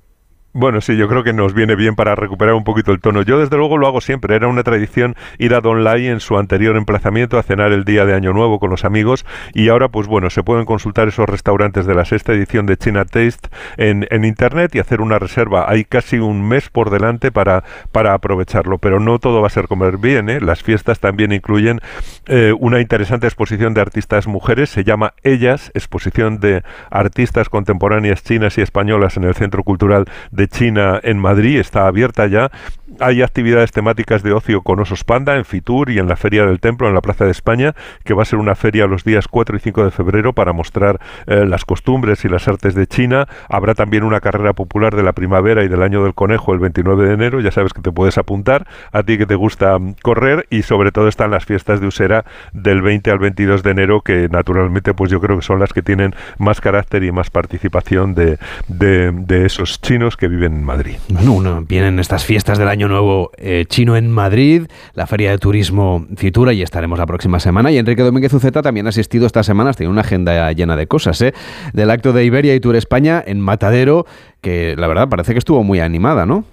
[0.60, 3.22] Bueno, sí, yo creo que nos viene bien para recuperar un poquito el tono.
[3.22, 4.36] Yo desde luego lo hago siempre.
[4.36, 8.06] Era una tradición ir a Don Lai en su anterior emplazamiento a cenar el día
[8.06, 11.86] de Año Nuevo con los amigos y ahora pues bueno, se pueden consultar esos restaurantes
[11.86, 15.70] de la sexta edición de China Taste en, en internet y hacer una reserva.
[15.70, 19.68] Hay casi un mes por delante para, para aprovecharlo, pero no todo va a ser
[19.68, 20.28] comer bien.
[20.28, 20.42] ¿eh?
[20.42, 21.82] Las fiestas también incluyen
[22.26, 28.58] eh, una interesante exposición de artistas mujeres, se llama Ellas, exposición de artistas contemporáneas chinas
[28.58, 32.52] y españolas en el Centro Cultural de China en Madrid está abierta ya.
[33.00, 36.62] Hay actividades temáticas de ocio con osos panda en Fitur y en la Feria del
[36.62, 39.58] Templo en la Plaza de España, que va a ser una feria los días 4
[39.58, 43.28] y 5 de febrero para mostrar eh, las costumbres y las artes de China.
[43.50, 47.08] Habrá también una carrera popular de la primavera y del año del conejo el 29
[47.08, 47.42] de enero.
[47.42, 50.92] Ya sabes que te puedes apuntar a ti que te gusta mm, correr y sobre
[50.92, 55.12] todo están las fiestas de Usera del 20 al 22 de enero que naturalmente pues
[55.12, 58.38] yo creo que son las que tienen más carácter y más participación de,
[58.70, 60.96] de esos chinos que viven en Madrid.
[61.10, 66.06] Bueno, vienen estas fiestas del Año Nuevo eh, chino en Madrid, la Feria de Turismo
[66.16, 67.72] Fitura y estaremos la próxima semana.
[67.72, 71.22] Y Enrique Domínguez Uceta también ha asistido estas semanas, tiene una agenda llena de cosas,
[71.22, 71.34] ¿eh?
[71.74, 74.06] del acto de Iberia y Tour España en Matadero,
[74.42, 76.46] que la verdad parece que estuvo muy animada, ¿no?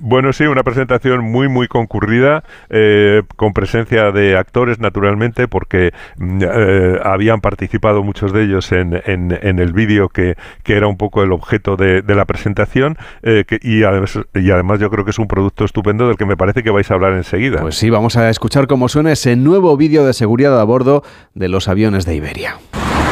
[0.00, 6.42] Bueno, sí, una presentación muy, muy concurrida, eh, con presencia de actores, naturalmente, porque mm,
[6.42, 11.22] eh, habían participado muchos de ellos en, en, el vídeo que, que, era un poco
[11.22, 15.18] el objeto de, de la presentación, eh, y, además, y además yo creo que es
[15.18, 17.60] un producto estupendo del que me parece que vais a hablar enseguida.
[17.60, 21.02] Pues sí, vamos a escuchar cómo suena ese nuevo vídeo de seguridad a bordo
[21.34, 22.56] de los aviones de Iberia.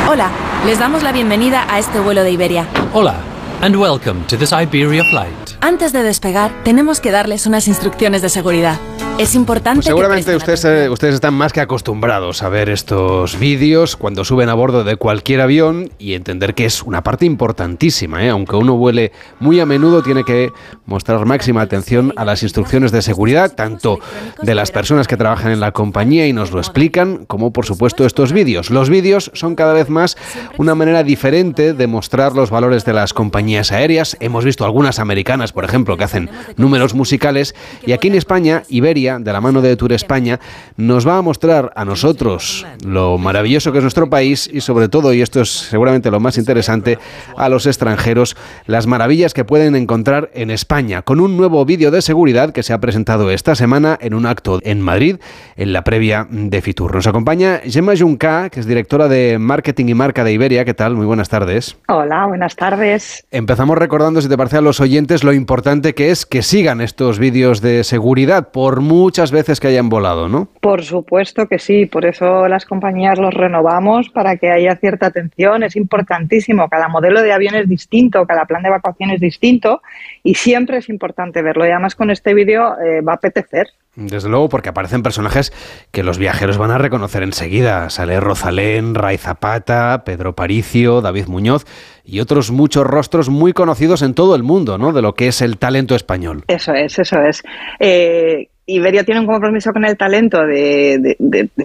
[0.08, 0.30] Hola,
[0.66, 2.66] les damos la bienvenida a este vuelo de Iberia.
[2.92, 3.16] Hola
[3.62, 5.43] and welcome to this Iberia flight.
[5.60, 8.78] Antes de despegar, tenemos que darles unas instrucciones de seguridad.
[9.16, 9.76] Es importante.
[9.76, 14.48] Pues seguramente ustedes, eh, ustedes están más que acostumbrados a ver estos vídeos cuando suben
[14.48, 18.24] a bordo de cualquier avión y entender que es una parte importantísima.
[18.24, 18.30] ¿eh?
[18.30, 20.50] Aunque uno vuele muy a menudo, tiene que
[20.84, 24.00] mostrar máxima atención a las instrucciones de seguridad, tanto
[24.42, 28.04] de las personas que trabajan en la compañía y nos lo explican, como por supuesto
[28.04, 28.70] estos vídeos.
[28.70, 30.16] Los vídeos son cada vez más
[30.58, 34.16] una manera diferente de mostrar los valores de las compañías aéreas.
[34.18, 37.54] Hemos visto algunas americanas por ejemplo, que hacen números musicales.
[37.86, 40.40] Y aquí en España, Iberia, de la mano de Tour España,
[40.76, 45.12] nos va a mostrar a nosotros lo maravilloso que es nuestro país y sobre todo,
[45.12, 46.98] y esto es seguramente lo más interesante,
[47.36, 48.36] a los extranjeros,
[48.66, 52.72] las maravillas que pueden encontrar en España, con un nuevo vídeo de seguridad que se
[52.72, 55.16] ha presentado esta semana en un acto en Madrid,
[55.56, 56.94] en la previa de Fitur.
[56.94, 60.64] Nos acompaña Gemma Junca, que es directora de Marketing y Marca de Iberia.
[60.64, 60.94] ¿Qué tal?
[60.94, 61.76] Muy buenas tardes.
[61.88, 63.24] Hola, buenas tardes.
[63.30, 67.18] Empezamos recordando, si te parece a los oyentes, lo importante que es que sigan estos
[67.18, 70.48] vídeos de seguridad por muchas veces que hayan volado, ¿no?
[70.60, 75.62] Por supuesto que sí, por eso las compañías los renovamos para que haya cierta atención.
[75.62, 79.82] Es importantísimo, cada modelo de avión es distinto, cada plan de evacuación es distinto
[80.22, 81.66] y siempre es importante verlo.
[81.66, 83.68] Y además con este vídeo eh, va a apetecer.
[83.96, 85.52] Desde luego, porque aparecen personajes
[85.92, 87.90] que los viajeros van a reconocer enseguida.
[87.90, 91.64] Sale Rosalén, Ray Zapata, Pedro Paricio, David Muñoz
[92.04, 94.92] y otros muchos rostros muy conocidos en todo el mundo, ¿no?
[94.92, 96.42] De lo que es el talento español.
[96.48, 97.42] Eso es, eso es.
[97.78, 101.16] Eh, Iberia tiene un compromiso con el talento de,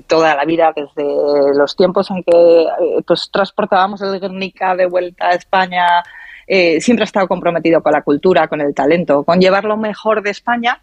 [0.06, 5.30] toda la vida, desde los tiempos en que eh, pues, transportábamos el Guernica de vuelta
[5.30, 5.86] a España.
[6.46, 10.22] Eh, siempre ha estado comprometido con la cultura, con el talento, con llevar lo mejor
[10.22, 10.80] de España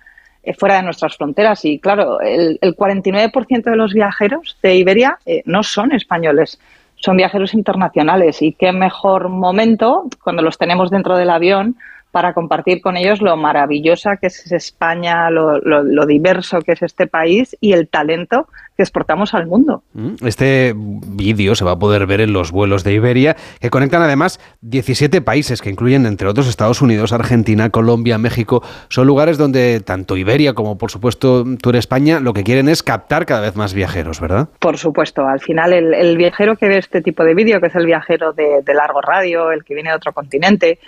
[0.55, 1.65] fuera de nuestras fronteras.
[1.65, 6.61] Y claro, el, 49% de los viajeros de Iberia eh, no son españoles,
[6.97, 8.43] son viajeros internacionales.
[8.43, 11.77] Y qué mejor momento cuando los tenemos dentro del avión
[12.17, 17.55] para compartir con ellos lo maravillosa que es España, lo, diverso que es este país
[17.61, 19.83] y el talento que exportamos al mundo.
[19.93, 24.01] Mm, este vídeo se va a poder ver en los vuelos de Iberia, que conectan
[24.01, 28.63] además 17 países, que incluyen entre otros Estados Unidos, Argentina, Colombia, México.
[28.89, 33.27] Son lugares donde tanto Iberia como por supuesto Tour España lo que quieren es captar
[33.27, 34.49] cada vez más viajeros, ¿verdad?
[34.59, 37.85] Por supuesto, al final el, viajero que ve este tipo de vídeo, que es el
[37.85, 40.79] viajero de largo radio, el que viene de otro continente,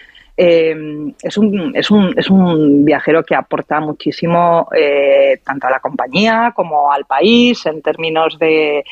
[0.41, 5.81] eh, es, un, es, un, es, un, viajero que aporta muchísimo eh, tanto a la
[5.81, 8.85] compañía como al país en términos de,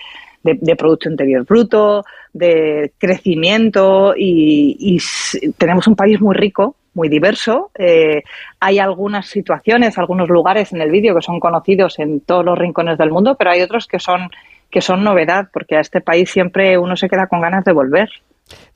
[0.42, 4.98] de, Producto Interior Bruto, de crecimiento y,
[5.56, 7.70] tenemos un país muy rico, muy diverso.
[7.78, 8.24] Eh,
[8.58, 12.98] hay algunas situaciones, algunos lugares en el vídeo que son conocidos en todos los rincones
[12.98, 14.30] del mundo, pero hay otros que son,
[14.68, 18.08] que son novedad, porque a este país siempre uno se queda con ganas de volver.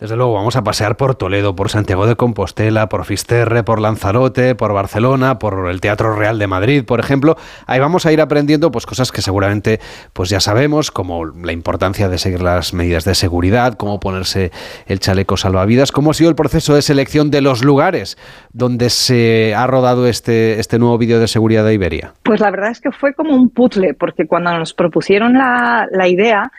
[0.00, 4.54] Desde luego, vamos a pasear por Toledo, por Santiago de Compostela, por Fisterre, por Lanzarote,
[4.54, 7.36] por Barcelona, por el Teatro Real de Madrid, por ejemplo.
[7.66, 9.78] Ahí vamos a ir aprendiendo pues, cosas que seguramente
[10.12, 14.50] pues, ya sabemos, como la importancia de seguir las medidas de seguridad, cómo ponerse
[14.86, 18.16] el chaleco salvavidas, cómo ha sido el proceso de selección de los lugares
[18.52, 22.14] donde se ha rodado este, este nuevo vídeo de seguridad de Iberia.
[22.22, 26.08] Pues la verdad es que fue como un puzzle, porque cuando nos propusieron la, la
[26.08, 26.50] idea,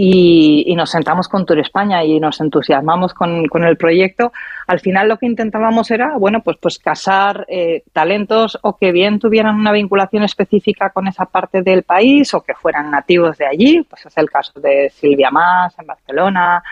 [0.00, 4.32] y, nos sentamos con Tour España y nos entusiasmamos con, el proyecto.
[4.68, 9.18] Al final lo que intentábamos era, bueno, pues, pues casar eh, talentos o que bien
[9.18, 13.82] tuvieran una vinculación específica con esa parte del país o que fueran nativos de allí,
[13.90, 16.62] pues es el caso de Silvia Más en Barcelona,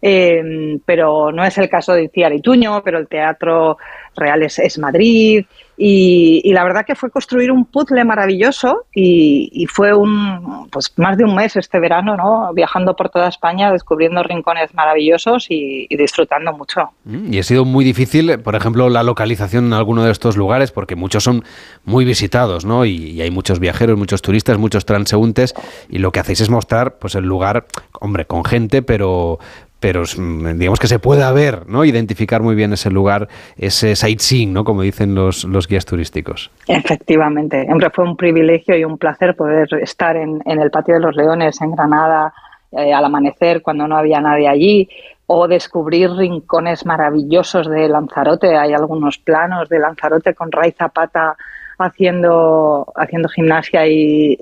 [0.00, 3.76] eh, pero no es el caso de Iciar y Tuño, pero el Teatro
[4.16, 5.44] Real es, Madrid.
[5.82, 11.24] Y, la verdad que fue construir un puzzle maravilloso y, fue un, pues más de
[11.24, 12.52] un mes este verano, ¿no?
[12.52, 16.90] Viajando por toda España, descubriendo rincones maravillosos y, disfrutando mucho.
[17.04, 20.70] Mm, y ha sido muy difícil, por ejemplo, la localización en alguno de estos lugares,
[20.70, 21.44] porque muchos son
[21.86, 22.84] muy visitados, ¿no?
[22.84, 25.54] Y, y hay muchos viajeros, muchos turistas, muchos transeúntes,
[25.88, 27.64] y lo que hacéis es mostrar, pues, el lugar,
[28.00, 29.38] hombre, con gente, pero
[29.80, 31.84] pero mm, digamos que se pueda ver, ¿no?
[31.84, 34.62] Identificar muy bien ese lugar, ese sightseeing, ¿no?
[34.62, 36.50] Como dicen los, los guías turísticos.
[36.68, 37.66] Efectivamente.
[37.68, 41.60] Hombre, fue un privilegio y un placer poder estar en, el Patio de los Leones,
[41.62, 42.32] en Granada,
[42.72, 44.88] eh, al amanecer, cuando no había nadie allí,
[45.26, 48.56] o descubrir rincones maravillosos de Lanzarote.
[48.56, 51.36] Hay algunos planos de Lanzarote con Ray Zapata
[51.78, 54.36] haciendo, haciendo gimnasia y,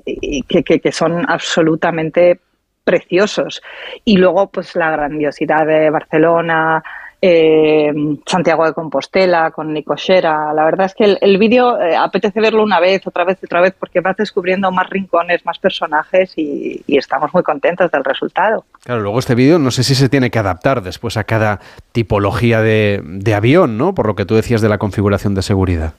[0.49, 2.41] que, que son absolutamente
[2.83, 3.61] preciosos.
[4.05, 6.83] Y luego, pues la grandiosidad de Barcelona,
[7.21, 7.91] eh,
[8.25, 10.53] Santiago de Compostela, con Nicochera.
[10.53, 13.75] La verdad es que el, vídeo eh, apetece verlo una vez, otra vez, otra vez,
[13.77, 18.65] porque vas descubriendo más rincones, más personajes y, estamos muy contentos del resultado.
[18.83, 21.59] Claro, luego este vídeo no sé si se tiene que adaptar después a cada
[21.91, 23.93] tipología de, de avión, ¿no?
[23.93, 25.93] Por lo que tú decías de la configuración de seguridad.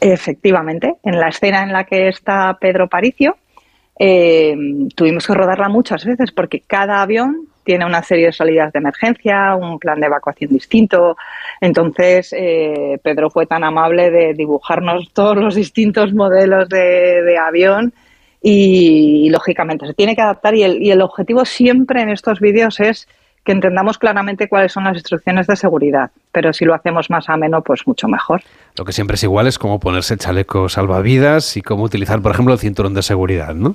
[0.00, 3.36] Efectivamente, en la escena en la que está Pedro Paricio,
[3.98, 4.56] eh,
[4.94, 9.54] tuvimos que rodarla muchas veces porque cada avión tiene una serie de salidas de emergencia,
[9.54, 11.16] un plan de evacuación distinto.
[11.60, 17.92] Entonces, eh, Pedro fue tan amable de dibujarnos todos los distintos modelos de, avión
[18.40, 22.80] y, lógicamente, se tiene que adaptar y el, y el objetivo siempre en estos vídeos
[22.80, 23.06] es
[23.48, 27.62] que entendamos claramente cuáles son las instrucciones de seguridad, pero si lo hacemos más ameno,
[27.62, 28.42] pues mucho mejor.
[28.76, 32.52] Lo que siempre es igual es cómo ponerse chaleco salvavidas y cómo utilizar, por ejemplo,
[32.52, 33.74] el cinturón de seguridad, ¿no?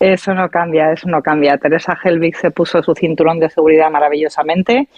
[0.00, 1.58] Eso no cambia, eso no cambia.
[1.58, 4.88] Teresa Helvig se puso su cinturón de seguridad maravillosamente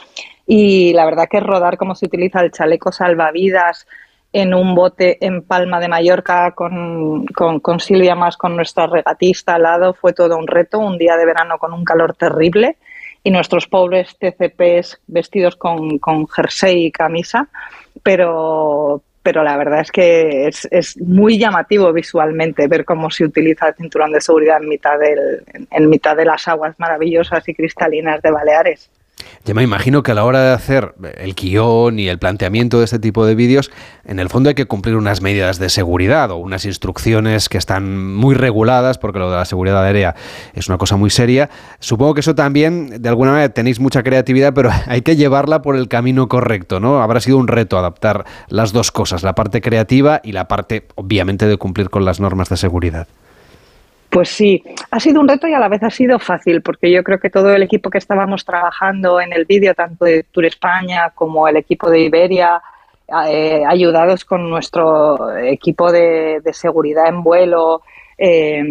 [0.46, 3.86] y la verdad que rodar cómo se utiliza el chaleco salvavidas
[4.32, 9.64] en un bote en Palma de Mallorca con, con, Silvia más con nuestra regatista al
[9.64, 12.78] lado fue todo un reto, un día de verano con un calor terrible
[13.24, 17.48] y nuestros pobres TCPs vestidos con, con jersey y camisa,
[18.02, 23.68] pero, pero la verdad es que es, es, muy llamativo visualmente ver cómo se utiliza
[23.68, 28.20] el cinturón de seguridad en mitad, del, en mitad de las aguas maravillosas y cristalinas
[28.20, 28.90] de Baleares.
[29.44, 32.86] Ya me imagino que a la hora de hacer el guion y el planteamiento de
[32.86, 33.70] este tipo de vídeos,
[34.06, 38.14] en el fondo hay que cumplir unas medidas de seguridad o unas instrucciones que están
[38.14, 40.14] muy reguladas, porque lo de la seguridad aérea
[40.54, 41.50] es una cosa muy seria.
[41.78, 45.76] Supongo que eso también, de alguna manera, tenéis mucha creatividad, pero hay que llevarla por
[45.76, 47.02] el camino correcto, ¿no?
[47.02, 51.46] Habrá sido un reto adaptar las dos cosas, la parte creativa y la parte, obviamente,
[51.46, 53.08] de cumplir con las normas de seguridad.
[54.14, 57.02] Pues sí, ha sido un reto y a la vez ha sido fácil, porque yo
[57.02, 61.10] creo que todo el equipo que estábamos trabajando en el vídeo, tanto de Tour España
[61.16, 62.62] como el equipo de Iberia,
[63.28, 67.82] eh, ayudados con nuestro equipo de, seguridad en vuelo
[68.16, 68.62] eh,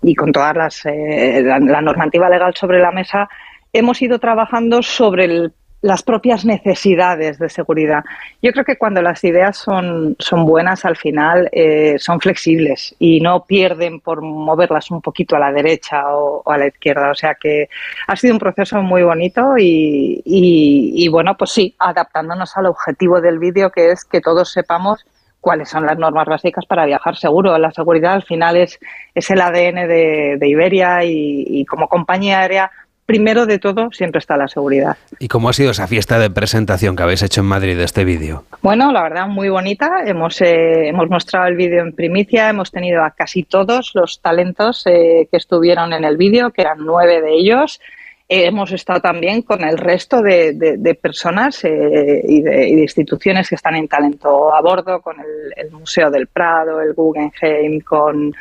[0.00, 0.54] y con toda
[0.86, 3.28] eh, la normativa legal sobre la mesa,
[3.74, 8.04] hemos ido trabajando sobre el las propias necesidades de seguridad.
[8.42, 13.20] Yo creo que cuando las ideas son, son buenas, al final eh, son flexibles y
[13.20, 17.10] no pierden por moverlas un poquito a la derecha o, a la izquierda.
[17.10, 17.68] O sea que
[18.08, 23.38] ha sido un proceso muy bonito y, y, bueno, pues sí, adaptándonos al objetivo del
[23.38, 25.06] vídeo que es que todos sepamos
[25.40, 27.56] cuáles son las normas básicas para viajar seguro.
[27.56, 28.80] La seguridad al final es,
[29.14, 32.72] es el ADN de, de Iberia y, y como compañía aérea
[33.08, 34.98] primero de todo siempre está la seguridad.
[35.18, 38.04] ¿Y cómo ha sido esa fiesta de presentación que habéis hecho en Madrid de este
[38.04, 38.44] vídeo?
[38.60, 40.02] Bueno, la verdad, muy bonita.
[40.04, 44.82] Hemos, eh, hemos mostrado el vídeo en primicia, hemos tenido a casi todos los talentos
[44.84, 47.80] eh, que estuvieron en el vídeo, que eran nueve de ellos.
[48.28, 53.88] Eh, hemos estado también con el resto de, personas y de, instituciones que están en
[53.88, 58.34] talento a bordo, con el, el Museo del Prado, el Guggenheim, con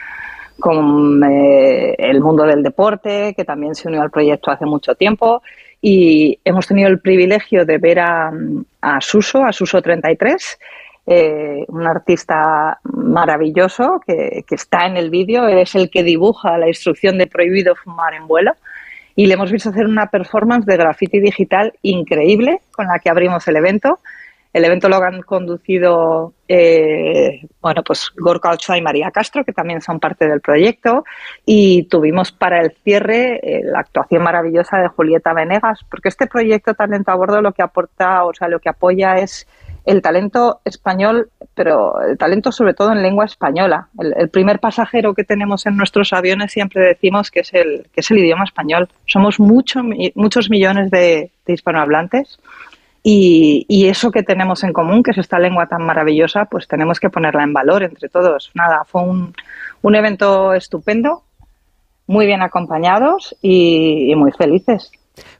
[0.59, 5.41] con eh, el mundo del deporte, que también se unió al proyecto hace mucho tiempo.
[5.81, 8.31] Y hemos tenido el privilegio de ver a,
[8.81, 10.59] a Suso, a Suso 33,
[11.05, 15.47] eh, un artista maravilloso que, que está en el vídeo.
[15.47, 18.53] Es el que dibuja la instrucción de prohibido fumar en vuelo.
[19.15, 23.47] Y le hemos visto hacer una performance de graffiti digital increíble con la que abrimos
[23.47, 23.99] el evento.
[24.57, 29.81] El evento lo han conducido eh, bueno, pues Gorka Ochoa y María Castro, que también
[29.81, 31.03] son parte del proyecto,
[31.45, 36.73] y tuvimos para el cierre eh, la actuación maravillosa de Julieta Venegas, porque este proyecto
[36.73, 39.47] Talento a Bordo lo que aporta, o sea, lo que apoya es
[39.85, 43.89] el talento español, pero el talento sobre todo en lengua española.
[43.99, 48.09] El, primer pasajero que tenemos en nuestros aviones siempre decimos que es el, que es
[48.09, 48.89] el idioma español.
[49.05, 49.81] Somos mucho,
[50.15, 52.39] muchos millones de hispanohablantes
[53.09, 57.09] y, eso que tenemos en común, que es esta lengua tan maravillosa, pues tenemos que
[57.09, 58.51] ponerla en valor entre todos.
[58.53, 59.33] Nada, fue un,
[59.81, 61.23] un evento estupendo,
[62.05, 64.91] muy bien acompañados y muy felices.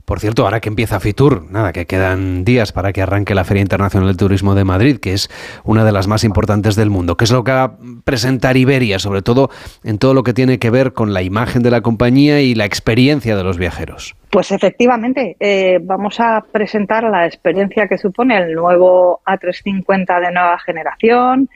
[0.05, 3.61] Por cierto, ahora que empieza Fitur, nada, que quedan días para que arranque la Feria
[3.61, 5.29] Internacional del Turismo de Madrid, que es
[5.63, 7.17] una de las más importantes del mundo.
[7.17, 9.49] ¿Qué es lo que va a presentar Iberia, sobre todo
[9.83, 12.65] en todo lo que tiene que ver con la imagen de la compañía y la
[12.65, 14.15] experiencia de los viajeros?
[14.29, 20.59] Pues efectivamente, eh, vamos a presentar la experiencia que supone el nuevo A350 de nueva
[20.59, 21.49] generación,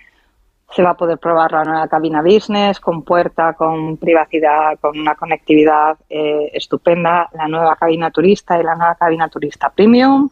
[0.74, 5.16] se va a poder probar la nueva cabina business con puerta, con privacidad, con una
[5.16, 10.30] conectividad eh, estupenda, la nueva cabina turista y la nueva cabina turista premium.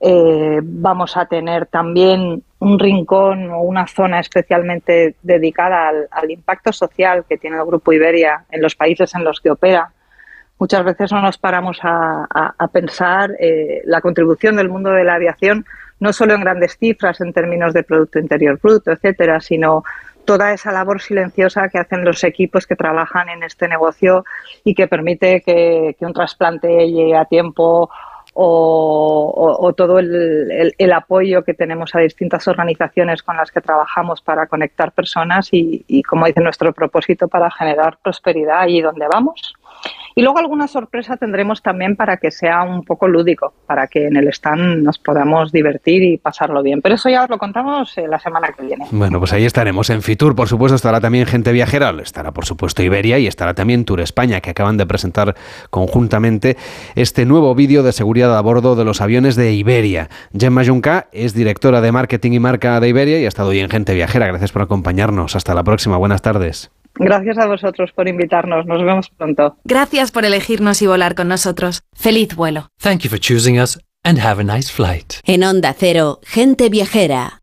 [0.00, 7.24] Eh, vamos a tener también un rincón o una zona especialmente dedicada al, impacto social
[7.28, 9.92] que tiene el Grupo Iberia en los países en los que opera.
[10.58, 15.64] Muchas veces no nos paramos a, pensar eh, la contribución del mundo de la aviación
[16.00, 19.84] no solo en grandes cifras en términos de Producto Interior Bruto, etcétera, sino
[20.24, 24.26] toda esa labor silenciosa que hacen los equipos que trabajan en este negocio
[24.62, 27.88] y que permite que, un trasplante llegue a tiempo
[28.34, 34.92] o, todo el, apoyo que tenemos a distintas organizaciones con las que trabajamos para conectar
[34.92, 39.54] personas y, y como dice nuestro propósito, para generar prosperidad allí donde vamos.
[40.14, 44.16] Y luego alguna sorpresa tendremos también para que sea un poco lúdico, para que en
[44.16, 46.82] el stand nos podamos divertir y pasarlo bien.
[46.82, 48.86] Pero eso ya os lo contamos eh, la semana que viene.
[48.90, 52.82] Bueno, pues ahí estaremos en Fitur, por supuesto, estará también Gente Viajera, estará por supuesto
[52.82, 55.36] Iberia y estará también Tour España, que acaban de presentar
[55.70, 56.56] conjuntamente
[56.96, 60.08] este nuevo vídeo de seguridad a bordo de los aviones de Iberia.
[60.36, 63.70] Gemma Junca es directora de marketing y marca de Iberia y ha estado hoy en
[63.70, 64.26] Gente Viajera.
[64.26, 65.36] Gracias por acompañarnos.
[65.36, 65.96] Hasta la próxima.
[65.96, 66.72] Buenas tardes.
[66.98, 68.66] Gracias a vosotros por invitarnos.
[68.66, 69.56] Nos vemos pronto.
[69.64, 71.82] Gracias por elegirnos y volar con nosotros.
[71.94, 72.68] Feliz vuelo.
[72.82, 75.14] Thank you for choosing us and have a nice flight.
[75.24, 77.42] En Onda Cero, gente viajera.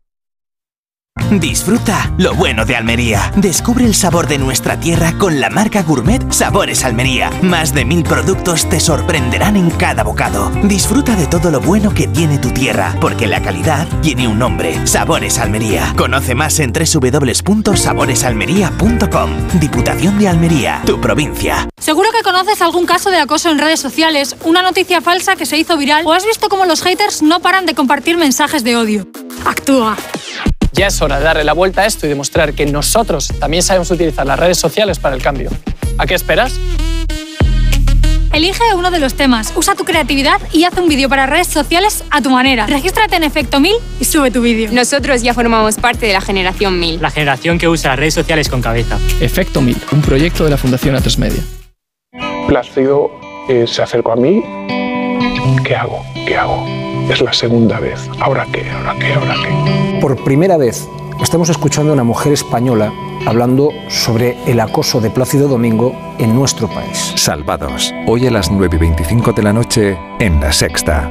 [1.30, 3.32] Disfruta lo bueno de Almería.
[3.34, 7.32] Descubre el sabor de nuestra tierra con la marca Gourmet Sabores Almería.
[7.42, 10.52] Más de mil productos te sorprenderán en cada bocado.
[10.62, 14.86] Disfruta de todo lo bueno que tiene tu tierra, porque la calidad tiene un nombre.
[14.86, 15.92] Sabores Almería.
[15.96, 19.30] Conoce más en www.saboresalmería.com.
[19.60, 21.68] Diputación de Almería, tu provincia.
[21.76, 25.58] Seguro que conoces algún caso de acoso en redes sociales, una noticia falsa que se
[25.58, 29.08] hizo viral o has visto cómo los haters no paran de compartir mensajes de odio.
[29.44, 29.96] Actúa.
[30.76, 33.90] Ya es hora de darle la vuelta a esto y demostrar que nosotros también sabemos
[33.90, 35.48] utilizar las redes sociales para el cambio.
[35.96, 36.52] ¿A qué esperas?
[38.30, 42.04] Elige uno de los temas, usa tu creatividad y haz un vídeo para redes sociales
[42.10, 42.66] a tu manera.
[42.66, 44.70] Regístrate en Efecto 1000 y sube tu vídeo.
[44.70, 47.00] Nosotros ya formamos parte de la generación 1000.
[47.00, 48.98] La generación que usa las redes sociales con cabeza.
[49.22, 51.42] Efecto 1000, un proyecto de la Fundación A3 Media.
[52.46, 53.10] Plácido
[53.48, 54.42] eh, se acercó a mí.
[55.64, 56.04] ¿Qué hago?
[56.26, 56.66] ¿Qué hago?
[57.08, 58.10] Es la segunda vez.
[58.20, 58.68] ¿Ahora qué?
[58.68, 59.14] ¿Ahora qué?
[59.14, 59.98] ¿Ahora qué?
[60.00, 60.88] Por primera vez
[61.22, 62.92] estamos escuchando a una mujer española
[63.26, 67.12] hablando sobre el acoso de Plácido Domingo en nuestro país.
[67.16, 67.94] Salvados.
[68.06, 71.10] Hoy a las 9 y 25 de la noche en La Sexta.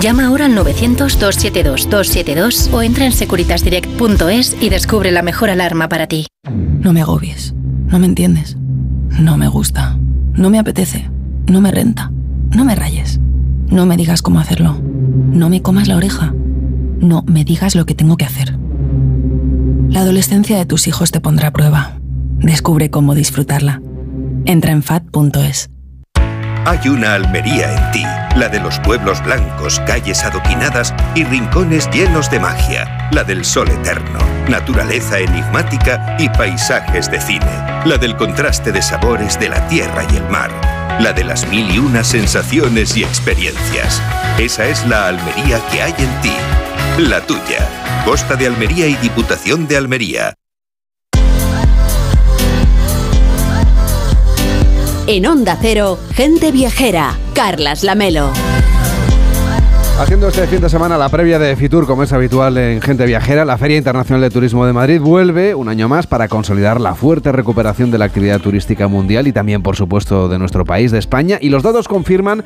[0.00, 6.26] Llama ahora al 900-272-272 o entra en securitasdirect.es y descubre la mejor alarma para ti.
[6.80, 7.54] No me agobies.
[7.88, 8.56] No me entiendes.
[9.20, 9.98] No me gusta.
[10.32, 11.10] No me apetece.
[11.46, 12.10] No me renta.
[12.56, 13.20] No me rayes.
[13.68, 14.80] No me digas cómo hacerlo.
[14.82, 16.32] No me comas la oreja.
[17.00, 18.56] No me digas lo que tengo que hacer.
[19.90, 21.98] La adolescencia de tus hijos te pondrá a prueba.
[22.38, 23.82] Descubre cómo disfrutarla.
[24.46, 25.68] Entra en fat.es.
[26.64, 28.04] Hay una Almería en ti,
[28.36, 33.68] la de los pueblos blancos, calles adoquinadas y rincones llenos de magia, la del sol
[33.68, 40.04] eterno, naturaleza enigmática y paisajes de cine, la del contraste de sabores de la tierra
[40.12, 40.52] y el mar,
[41.00, 44.00] la de las mil y una sensaciones y experiencias.
[44.38, 46.32] Esa es la Almería que hay en ti,
[46.98, 47.68] la tuya.
[48.04, 50.34] Costa de Almería y Diputación de Almería.
[55.14, 58.30] En Onda Cero, gente viajera, Carlas Lamelo.
[59.98, 63.44] Haciendo este fin de semana la previa de Fitur, como es habitual en Gente Viajera,
[63.44, 67.30] la Feria Internacional de Turismo de Madrid vuelve un año más para consolidar la fuerte
[67.30, 71.36] recuperación de la actividad turística mundial y también, por supuesto, de nuestro país, de España.
[71.42, 72.42] Y los datos confirman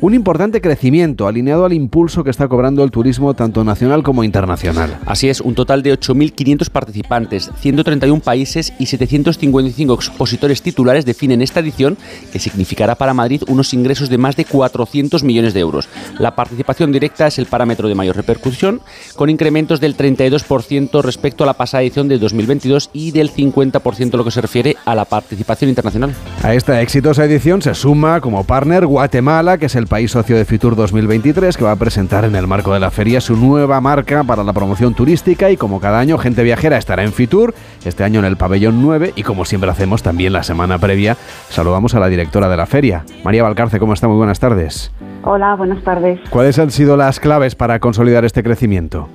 [0.00, 4.98] un importante crecimiento alineado al impulso que está cobrando el turismo tanto nacional como internacional.
[5.06, 11.60] Así es, un total de 8.500 participantes, 131 países y 755 expositores titulares definen esta
[11.60, 11.96] edición
[12.32, 15.88] que significará para Madrid unos ingresos de más de 400 millones de euros.
[16.18, 18.80] La participación directa es el parámetro de mayor repercusión,
[19.16, 24.24] con incrementos del 32% respecto a la pasada edición de 2022 y del 50% lo
[24.24, 26.14] que se refiere a la participación internacional.
[26.42, 30.44] A esta exitosa edición se suma como partner Guatemala, que es el país socio de
[30.44, 34.22] Fitur 2023, que va a presentar en el marco de la feria su nueva marca
[34.22, 38.20] para la promoción turística y como cada año Gente Viajera estará en Fitur, este año
[38.20, 41.16] en el pabellón 9 y como siempre hacemos también la semana previa,
[41.48, 43.04] saludamos a la directora de la feria.
[43.24, 44.06] María Valcarce, ¿cómo está?
[44.06, 44.92] Muy buenas tardes.
[45.24, 46.20] Hola, buenas tardes.
[46.30, 49.08] ¿Cuáles han sido las claves para consolidar este crecimiento?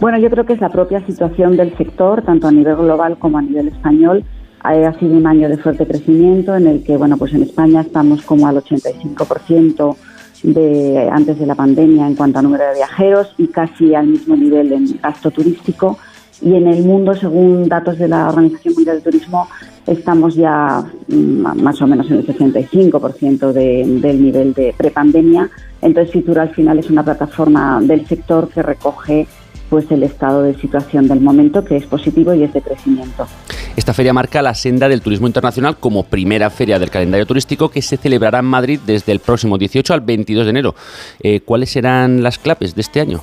[0.00, 3.38] Bueno, yo creo que es la propia situación del sector, tanto a nivel global como
[3.38, 4.24] a nivel español,
[4.62, 8.22] ha sido un año de fuerte crecimiento en el que, bueno, pues en España estamos
[8.22, 9.96] como al 85%
[10.42, 14.36] de antes de la pandemia en cuanto a número de viajeros y casi al mismo
[14.36, 15.98] nivel en gasto turístico.
[16.42, 19.46] Y en el mundo, según datos de la Organización Mundial del Turismo,
[19.86, 25.50] estamos ya mm, más o menos en el 65% de, del nivel de prepandemia.
[25.82, 29.26] Entonces, Fitura al final es una plataforma del sector que recoge
[29.70, 33.26] pues el estado de situación del momento, que es positivo y es de crecimiento.
[33.76, 37.80] Esta feria marca la senda del turismo internacional como primera feria del calendario turístico que
[37.80, 40.74] se celebrará en Madrid desde el próximo 18 al 22 de enero.
[41.22, 43.20] Eh, ¿Cuáles serán las claves de este año?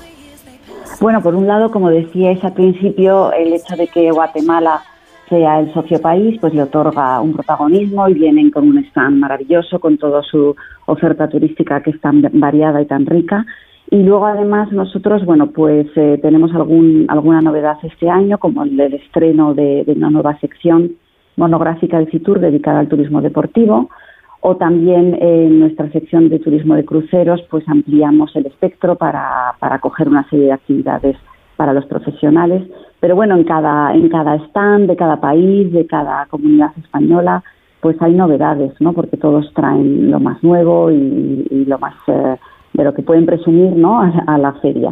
[1.02, 4.82] Bueno, por un lado, como decíais al principio, el hecho de que Guatemala
[5.30, 9.80] sea el socio país, pues le otorga un protagonismo y vienen con un stand maravilloso,
[9.80, 13.46] con toda su oferta turística que es tan variada y tan rica.
[13.90, 18.78] Y luego además nosotros, bueno, pues eh, tenemos algún, alguna novedad este año, como el,
[18.80, 20.96] el estreno de, una nueva sección
[21.38, 23.90] monográfica del FITUR dedicada al turismo deportivo,
[24.42, 29.76] o también en nuestra sección de turismo de cruceros, pues ampliamos el espectro para, para
[29.76, 31.16] acoger una serie de actividades
[31.56, 32.64] para los profesionales.
[33.00, 37.44] Pero bueno, en cada, en cada stand de cada país, de cada comunidad española,
[37.80, 38.94] pues hay novedades, ¿no?
[38.94, 42.36] Porque todos traen lo más nuevo y, y lo más eh,
[42.74, 44.02] de lo que pueden presumir, ¿no?
[44.02, 44.92] A, a, la feria.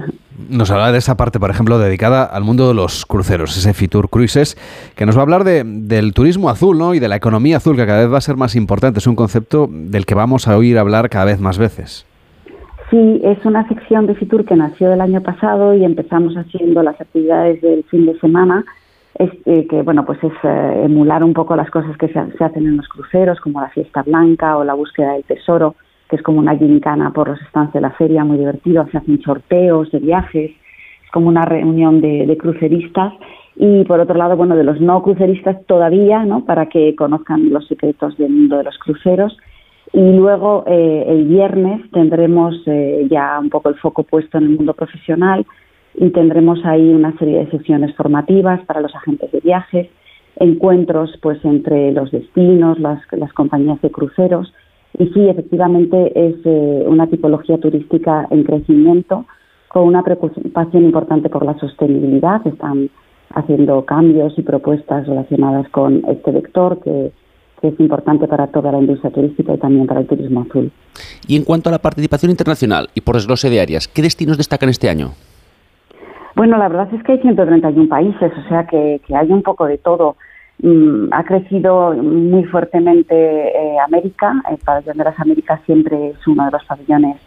[0.50, 4.10] Nos habla de esa parte, por ejemplo, dedicada al mundo de los cruceros, ese Fitur
[4.10, 4.58] Cruises,
[4.96, 6.94] que nos va a hablar de, del turismo azul, ¿no?
[6.94, 9.00] Y de la economía azul, que cada vez va a ser más importante.
[9.00, 12.06] Es un concepto del que vamos a oír hablar cada vez más veces.
[12.90, 17.00] Sí, es una sección de Fitur que nació el año pasado y empezamos haciendo las
[17.02, 18.64] actividades del fin de semana,
[19.16, 22.44] es, eh, que bueno, pues es eh, emular un poco las cosas que se, se,
[22.44, 25.76] hacen en los cruceros, como la fiesta blanca o la búsqueda del tesoro,
[26.10, 29.22] que es como una gincana por los stands de la feria, muy divertido, se hacen
[29.22, 33.14] sorteos de viajes, es como una reunión de, de cruceristas.
[33.58, 36.46] Y por otro lado, bueno, de los no cruceristas todavía, ¿no?
[36.46, 39.38] Para que conozcan los secretos del mundo de los cruceros.
[39.94, 44.50] Y luego eh, el viernes tendremos eh, ya un poco el foco puesto en el
[44.50, 45.46] mundo profesional
[45.94, 49.88] y tendremos ahí una serie de sesiones formativas para los agentes de viajes,
[50.38, 54.54] encuentros pues entre los destinos, las, las compañías de cruceros
[54.98, 59.26] y sí, efectivamente es eh, una tipología turística en crecimiento
[59.68, 62.46] con una preocupación importante por la sostenibilidad.
[62.48, 62.90] Están
[63.34, 67.12] haciendo cambios y propuestas relacionadas con este vector que
[67.62, 70.72] que es importante para toda la industria turística y también para el turismo azul.
[71.28, 74.70] Y en cuanto a la participación internacional y por desglose de áreas, ¿qué destinos destacan
[74.70, 75.12] este año?
[76.36, 79.66] Bueno, la verdad es que hay 131 países, o sea que, que hay un poco
[79.66, 80.18] de todo.
[80.62, 86.46] Mm, ha crecido muy fuertemente eh, América, el pabellón de las Américas siempre es uno
[86.46, 87.18] de los pabellones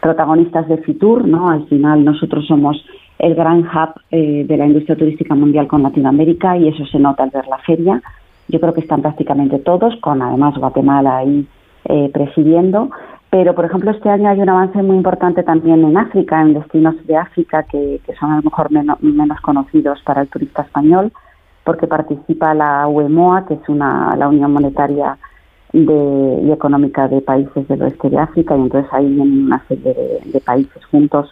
[0.00, 1.50] protagonistas de Fitur, ¿no?
[1.50, 2.82] Al final nosotros somos
[3.18, 7.24] el gran hub eh, de la industria turística mundial con Latinoamérica y eso se nota
[7.24, 8.00] al ver la feria
[8.48, 11.46] yo creo que están prácticamente todos, con además Guatemala ahí
[11.84, 12.90] eh, presidiendo.
[13.30, 16.94] Pero, por ejemplo, este año hay un avance muy importante también en África, en destinos
[17.06, 21.12] de África que, son a lo mejor menos conocidos para el turista español,
[21.68, 25.18] porque participa la UEMOA, que es una, la Unión Monetaria
[25.74, 30.30] de, y Económica de Países del Oeste de África, y entonces hay una serie de,
[30.32, 31.28] de países juntos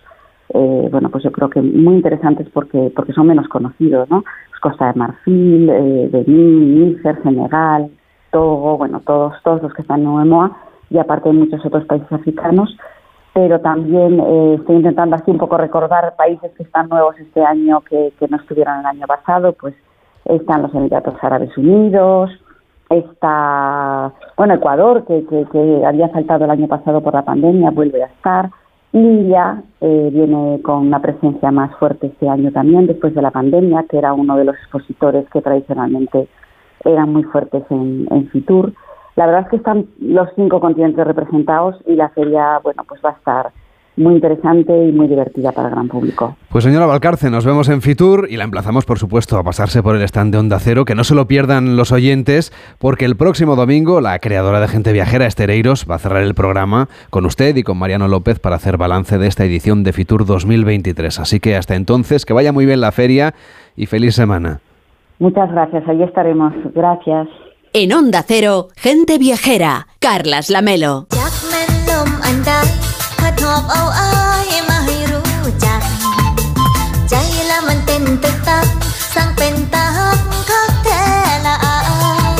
[0.53, 4.25] eh, bueno, pues yo creo que muy interesantes porque porque son menos conocidos, ¿no?
[4.51, 7.91] Pues Costa de Marfil, eh, Benín, Níger, Senegal,
[8.31, 10.55] Togo, bueno, todos todos los que están en UEMOA
[10.91, 12.77] y aparte muchos otros países africanos,
[13.33, 17.81] pero también eh, estoy intentando así un poco recordar países que están nuevos este año
[17.81, 19.75] que, que no estuvieron el año pasado, pues
[20.29, 22.31] están los Emiratos Árabes Unidos,
[22.91, 28.07] está, bueno, Ecuador, que, que, había saltado el año pasado por la pandemia, vuelve a
[28.07, 28.51] estar,
[28.93, 33.85] India eh, viene con una presencia más fuerte este año también, después de la pandemia,
[33.89, 36.29] que era uno de los expositores que tradicionalmente
[36.85, 38.73] eran muy fuertes en, en Fitur.
[39.17, 43.11] La verdad es que están los cinco continentes representados y la feria, bueno, pues va
[43.11, 43.53] a estar
[43.97, 46.37] muy interesante y muy divertida para el gran público.
[46.51, 49.97] Pues señora Valcarce, nos vemos en Fitur y la emplazamos, por supuesto, a pasarse por
[49.97, 53.57] el stand de Onda Cero, que no se lo pierdan los oyentes, porque el próximo
[53.57, 57.63] domingo la creadora de Gente Viajera, Estereiros, va a cerrar el programa con usted y
[57.63, 61.21] con Mariano López para hacer balance de esta edición de Fitur 2023.
[61.21, 63.35] Así que hasta entonces, que vaya muy bien la feria
[63.77, 64.61] y feliz semana.
[65.19, 66.53] Muchas gracias, ahí estaremos.
[66.75, 67.29] Gracias.
[67.73, 71.07] En Onda Cero, Gente Viajera, Carlas Lamelo.
[73.52, 74.10] หอบเอาอา
[74.48, 75.82] ยมาให้รู้จัก
[77.10, 77.14] ใจ
[77.50, 78.66] ละมันเต้นตึกตัก
[79.16, 81.04] สร้างเป็นตาฮักคักแท้
[81.46, 81.76] ละอา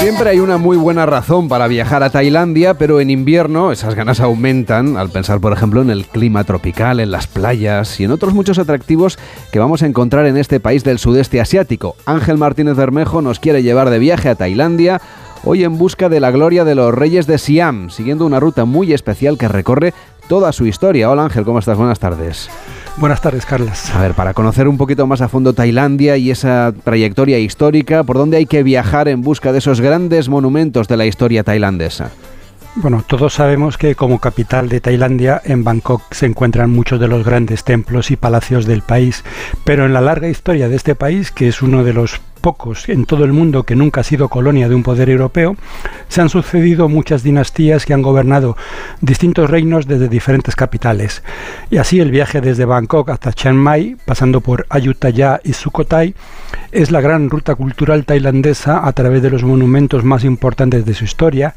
[0.00, 4.20] Siempre hay una muy buena razón para viajar a Tailandia, pero en invierno esas ganas
[4.20, 8.32] aumentan al pensar, por ejemplo, en el clima tropical, en las playas y en otros
[8.32, 9.18] muchos atractivos
[9.52, 11.96] que vamos a encontrar en este país del sudeste asiático.
[12.06, 15.02] Ángel Martínez Bermejo nos quiere llevar de viaje a Tailandia
[15.45, 18.93] hoy en busca de la gloria de los reyes de Siam, siguiendo una ruta muy
[18.93, 19.93] especial que recorre
[20.27, 21.09] toda su historia.
[21.09, 21.77] Hola Ángel, ¿cómo estás?
[21.77, 22.49] Buenas tardes.
[22.97, 23.93] Buenas tardes, Carlos.
[23.93, 28.17] A ver, para conocer un poquito más a fondo Tailandia y esa trayectoria histórica, ¿por
[28.17, 32.09] dónde hay que viajar en busca de esos grandes monumentos de la historia tailandesa?
[32.77, 37.23] Bueno, todos sabemos que como capital de Tailandia, en Bangkok se encuentran muchos de los
[37.23, 39.23] grandes templos y palacios del país,
[39.63, 43.05] pero en la larga historia de este país, que es uno de los pocos en
[43.05, 45.55] todo el mundo que nunca ha sido colonia de un poder europeo,
[46.09, 48.55] se han sucedido muchas dinastías que han gobernado
[49.01, 51.23] distintos reinos desde diferentes capitales.
[51.71, 56.13] Y así el viaje desde Bangkok hasta Chiang Mai, pasando por Ayutthaya y Sukhothai,
[56.71, 61.03] es la gran ruta cultural tailandesa a través de los monumentos más importantes de su
[61.03, 61.55] historia.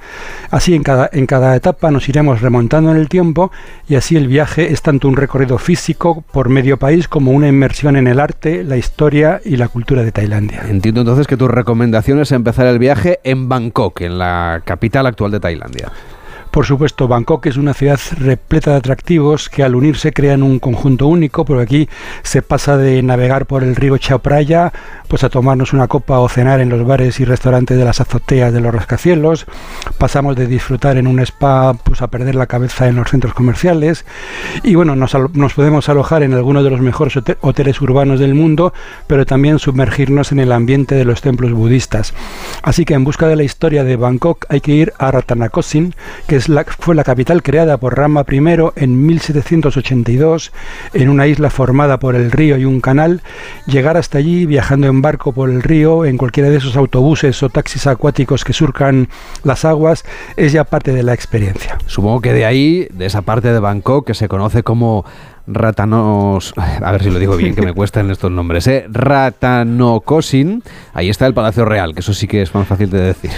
[0.50, 3.52] Así en cada, en cada etapa nos iremos remontando en el tiempo
[3.90, 7.96] y así el viaje es tanto un recorrido físico por medio país como una inmersión
[7.96, 10.62] en el arte, la historia y la cultura de Tailandia.
[10.78, 15.32] Entiendo entonces que tu recomendación es empezar el viaje en Bangkok, en la capital actual
[15.32, 15.90] de Tailandia.
[16.58, 21.06] Por supuesto, Bangkok es una ciudad repleta de atractivos que al unirse crean un conjunto
[21.06, 21.88] único, porque aquí
[22.24, 24.72] se pasa de navegar por el río Chao Phraya
[25.06, 28.52] pues a tomarnos una copa o cenar en los bares y restaurantes de las azoteas
[28.52, 29.46] de los rascacielos,
[29.96, 34.04] pasamos de disfrutar en un spa pues a perder la cabeza en los centros comerciales
[34.62, 35.14] y bueno, nos,
[35.54, 38.74] podemos alojar en algunos de los mejores hoteles urbanos del mundo,
[39.06, 42.12] pero también sumergirnos en el ambiente de los templos budistas.
[42.62, 45.94] Así que en busca de la historia de Bangkok hay que ir a Ratanakosin,
[46.26, 46.47] que es
[46.78, 48.38] fue la capital creada por Rama I
[48.76, 50.52] en 1782
[50.94, 53.22] en una isla formada por el río y un canal,
[53.66, 57.48] llegar hasta allí viajando en barco por el río, en cualquiera de esos autobuses o
[57.48, 59.08] taxis acuáticos que surcan
[59.44, 60.04] las aguas,
[60.36, 61.78] es ya parte de la experiencia.
[61.86, 65.04] Supongo que de ahí, de esa parte de Bangkok que se conoce como
[65.46, 68.86] Ratanos, a ver si lo digo bien, que me cuestan estos nombres, ¿eh?
[68.88, 70.62] Ratanokosin,
[70.94, 73.30] ahí está el Palacio Real, que eso sí que es más fácil de decir.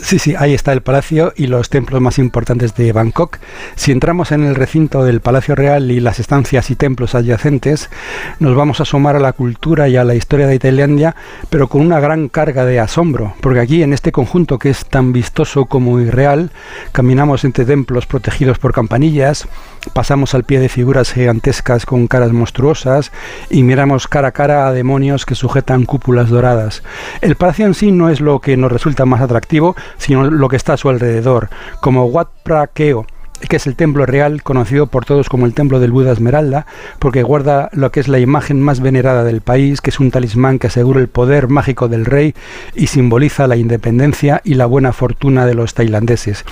[0.00, 3.38] Sí, sí, ahí está el palacio y los templos más importantes de Bangkok.
[3.76, 7.88] Si entramos en el recinto del Palacio Real y las estancias y templos adyacentes,
[8.38, 11.16] nos vamos a asomar a la cultura y a la historia de Tailandia,
[11.48, 15.12] pero con una gran carga de asombro, porque aquí en este conjunto que es tan
[15.12, 16.50] vistoso como irreal,
[16.92, 19.48] caminamos entre templos protegidos por campanillas,
[19.92, 23.12] pasamos al pie de figuras gigantescas con caras monstruosas
[23.50, 26.82] y miramos cara a cara a demonios que sujetan cúpulas doradas.
[27.20, 30.56] El palacio en sí no es lo que nos resulta más atractivo, sino lo que
[30.56, 31.48] está a su alrededor,
[31.80, 33.06] como Wat Phra Keo,
[33.38, 36.66] que es el templo real conocido por todos como el templo del Buda Esmeralda,
[36.98, 40.58] porque guarda lo que es la imagen más venerada del país, que es un talismán
[40.58, 42.34] que asegura el poder mágico del rey
[42.74, 46.44] y simboliza la independencia y la buena fortuna de los tailandeses.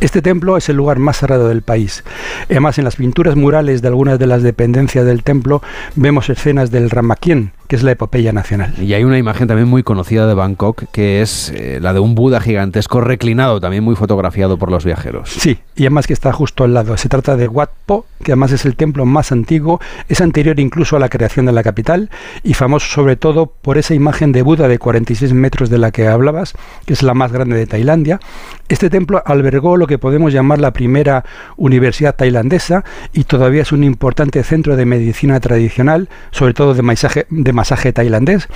[0.00, 2.04] Este templo es el lugar más cerrado del país.
[2.50, 5.62] Además, en las pinturas murales de algunas de las dependencias del templo
[5.94, 8.74] vemos escenas del Ramakien, que es la epopeya nacional.
[8.82, 12.14] Y hay una imagen también muy conocida de Bangkok, que es eh, la de un
[12.14, 15.30] Buda gigantesco reclinado, también muy fotografiado por los viajeros.
[15.30, 16.94] Sí, y además que está justo al lado.
[16.98, 20.96] Se trata de Wat Po, que además es el templo más antiguo, es anterior incluso
[20.96, 22.10] a la creación de la capital
[22.42, 26.08] y famoso sobre todo por esa imagen de Buda de 46 metros de la que
[26.08, 26.52] hablabas,
[26.84, 28.20] que es la más grande de Tailandia.
[28.68, 31.24] Este templo albergó lo que podemos llamar la primera
[31.56, 37.26] universidad tailandesa y todavía es un importante centro de medicina tradicional, sobre todo de masaje,
[37.30, 38.48] de masaje tailandés.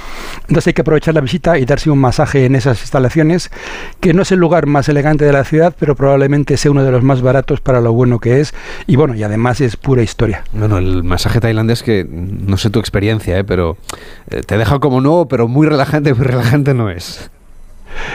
[0.48, 3.50] Entonces hay que aprovechar la visita y darse un masaje en esas instalaciones,
[4.00, 6.90] que no es el lugar más elegante de la ciudad, pero probablemente sea uno de
[6.90, 8.52] los más baratos para lo bueno que es.
[8.88, 10.42] Y bueno, y además es pura historia.
[10.52, 13.44] Bueno, el masaje tailandés que no sé tu experiencia, ¿eh?
[13.44, 13.76] pero
[14.28, 17.30] eh, te deja como nuevo, pero muy relajante, muy relajante no es.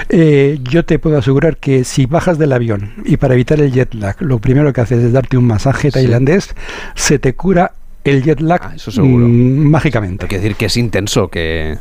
[0.09, 3.93] Eh, yo te puedo asegurar que si bajas del avión y para evitar el jet
[3.93, 6.53] lag, lo primero que haces es darte un masaje tailandés,
[6.95, 7.71] se te cura
[8.03, 9.25] el jet lag ah, eso seguro.
[9.27, 10.25] Mm, mágicamente.
[10.25, 11.77] Hay que decir que es intenso, que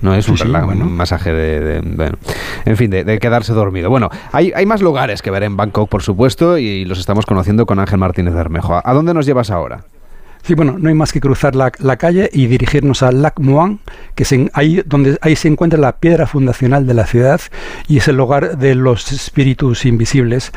[0.00, 0.84] no es un, Sí, sí, relax, bueno.
[0.86, 2.18] un masaje de, de- bueno,
[2.64, 3.88] en fin, de, de quedarse dormido.
[3.90, 7.66] Bueno, hay, hay más lugares que ver en Bangkok, por supuesto, y los estamos conociendo
[7.66, 8.80] con Ángel Martínez Bermejo.
[8.84, 9.84] ¿A dónde nos llevas ahora?
[10.44, 13.78] Sí, bueno, no hay más que cruzar la, la calle y dirigirnos a Lac Muang,
[14.16, 17.40] que es en- ahí, donde, ahí se encuentra la piedra fundacional de la ciudad
[17.86, 20.50] y es el hogar de los espíritus invisibles.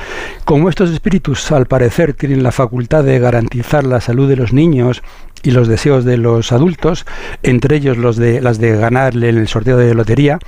[0.43, 5.03] Como estos espíritus, al parecer, tienen la facultad de garantizar la salud de los niños
[5.45, 7.05] y los deseos de los adultos,
[7.43, 10.39] entre ellos los de las de ganarle en el sorteo de lotería,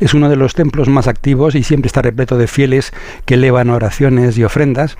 [0.00, 2.92] es uno de los templos más activos y siempre está repleto de fieles
[3.24, 4.96] que elevan oraciones y ofrendas.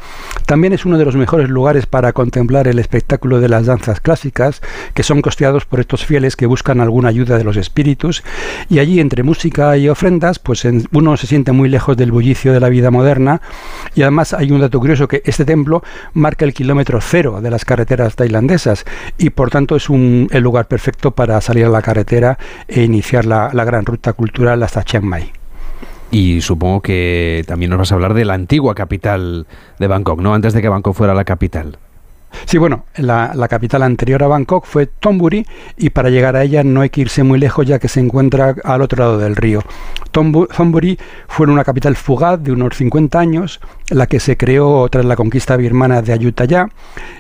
[0.46, 4.61] También es uno de los mejores lugares para contemplar el espectáculo de las danzas clásicas,
[4.94, 8.22] que son costeados por estos fieles que buscan alguna ayuda de los espíritus.
[8.68, 12.61] Y allí, entre música y ofrendas, pues uno se siente muy lejos del bullicio de
[12.61, 13.40] la vida moderna.
[13.94, 15.82] Y además hay un dato curioso que este templo
[16.12, 18.84] marca el kilómetro cero de las carreteras tailandesas
[19.18, 22.38] y por tanto es un, el lugar perfecto para salir a la carretera
[22.68, 25.32] e iniciar la, la gran ruta cultural hasta Chiang Mai.
[26.11, 29.47] Y supongo que también nos vas a hablar de la antigua capital
[29.78, 30.34] de Bangkok, ¿no?
[30.34, 31.78] Antes de que Bangkok fuera la capital.
[32.44, 36.62] Sí, bueno, la, la capital anterior a Bangkok fue Thonburi y para llegar a ella
[36.62, 39.62] no hay que irse muy lejos ya que se encuentra al otro lado del río.
[40.12, 43.61] Thonburi fue una capital fugaz de unos 50 años,
[43.91, 46.68] la que se creó tras la conquista birmana de Ayutthaya.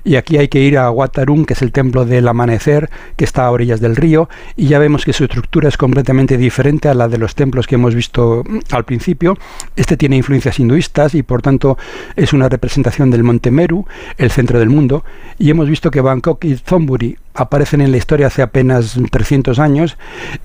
[0.04, 3.46] Y aquí hay que ir a Watarun, que es el templo del amanecer, que está
[3.46, 7.08] a orillas del río, y ya vemos que su estructura es completamente diferente a la
[7.08, 9.36] de los templos que hemos visto mm, al principio.
[9.76, 11.78] Este tiene influencias hinduistas y por tanto
[12.16, 13.86] es una representación del monte Meru,
[14.18, 15.04] el centro del mundo.
[15.38, 19.96] Y hemos visto que Bangkok y Thonburi aparecen en la historia hace apenas 300 años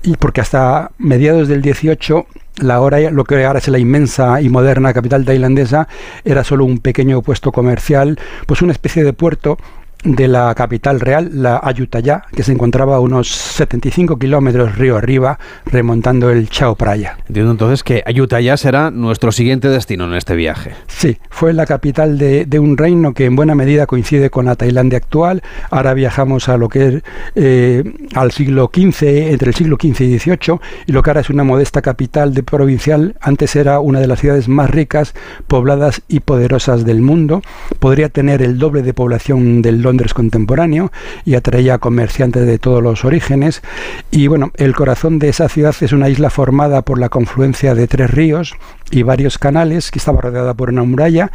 [0.02, 2.26] y porque hasta mediados del 18
[2.60, 5.88] la hora, lo que ahora es la inmensa y moderna capital tailandesa
[6.24, 9.58] era solo un pequeño puesto comercial, pues una especie de puerto
[10.04, 15.38] de la capital real, la Ayutthaya, que se encontraba a unos 75 kilómetros río arriba,
[15.66, 17.18] remontando el Chao Phraya.
[17.28, 20.72] Entiendo entonces que Ayutthaya será nuestro siguiente destino en este viaje.
[20.88, 24.56] Sí, fue la capital de, de un reino que en buena medida coincide con la
[24.56, 25.42] Tailandia actual.
[25.70, 27.02] Ahora viajamos a lo que es
[27.34, 27.84] eh,
[28.14, 31.44] al siglo XV, entre el siglo XV y XVIII, y lo que ahora es una
[31.44, 35.14] modesta capital de provincial, antes era una de las ciudades más ricas,
[35.46, 37.42] pobladas y poderosas del mundo.
[37.78, 39.82] Podría tener el doble de población del
[40.14, 40.92] Contemporáneo
[41.24, 43.62] y atraía comerciantes de todos los orígenes.
[44.10, 47.86] Y bueno, el corazón de esa ciudad es una isla formada por la confluencia de
[47.86, 48.54] tres ríos
[48.90, 51.30] y varios canales que estaba rodeada por una muralla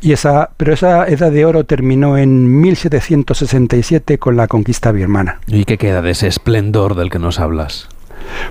[0.00, 5.40] y esa pero esa edad de oro terminó en 1767 con la conquista birmana.
[5.46, 7.88] ¿Y qué queda de ese esplendor del que nos hablas?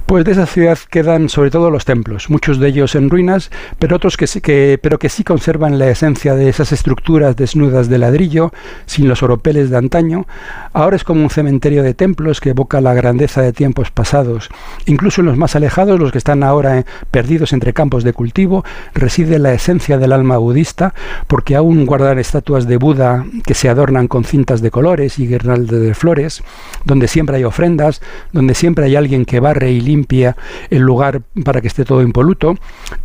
[0.05, 3.95] Pues de esa ciudad quedan sobre todo los templos, muchos de ellos en ruinas, pero
[3.95, 8.53] otros que que, pero que sí conservan la esencia de esas estructuras desnudas de ladrillo,
[8.85, 10.25] sin los oropeles de antaño.
[10.73, 14.49] Ahora es como un cementerio de templos que evoca la grandeza de tiempos pasados.
[14.85, 18.63] Incluso en los más alejados, los que están ahora eh, perdidos entre campos de cultivo,
[18.93, 20.93] reside la esencia del alma budista,
[21.27, 25.79] porque aún guardan estatuas de Buda que se adornan con cintas de colores y guirnaldas
[25.79, 26.43] de flores,
[26.85, 28.01] donde siempre hay ofrendas,
[28.31, 30.35] donde siempre hay alguien que barre y limpia
[30.69, 32.55] el lugar para que esté todo impoluto.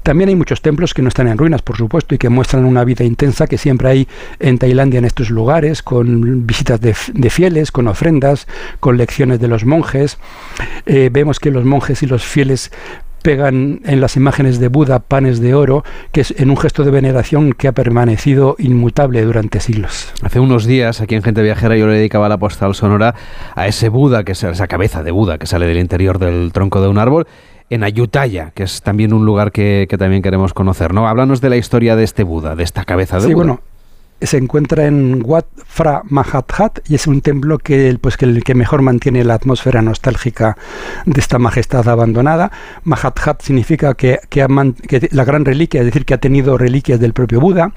[0.02, 2.84] También hay muchos templos que no están en ruinas, por supuesto, y que muestran una
[2.84, 4.08] vida intensa que siempre hay
[4.38, 6.94] en Tailandia en estos lugares, con visitas de,
[7.30, 8.46] fieles, con ofrendas,
[8.80, 10.18] con lecciones de los monjes.
[10.86, 12.70] Eh, vemos que los monjes y los fieles
[13.26, 16.92] pegan en las imágenes de Buda panes de oro, que es en un gesto de
[16.92, 20.12] veneración que ha permanecido inmutable durante siglos.
[20.22, 23.16] Hace unos días, aquí en Gente Viajera, yo le dedicaba la postal sonora
[23.56, 26.80] a ese Buda, que es esa cabeza de Buda que sale del interior del tronco
[26.80, 27.26] de un árbol
[27.68, 30.94] en Ayutthaya, que es también un lugar que, que también queremos conocer.
[30.94, 31.08] ¿no?
[31.08, 33.44] Háblanos de la historia de este Buda, de esta cabeza de Sí, Buda.
[33.44, 33.60] bueno,
[34.20, 38.54] se encuentra en Wat Phra Mahathat y es un templo que, pues, que, el que
[38.54, 40.56] mejor mantiene la atmósfera nostálgica
[41.04, 42.50] de esta majestad abandonada.
[42.84, 44.46] Mahathat significa que, que,
[44.88, 47.72] que la gran reliquia, es decir, que ha tenido reliquias del propio Buda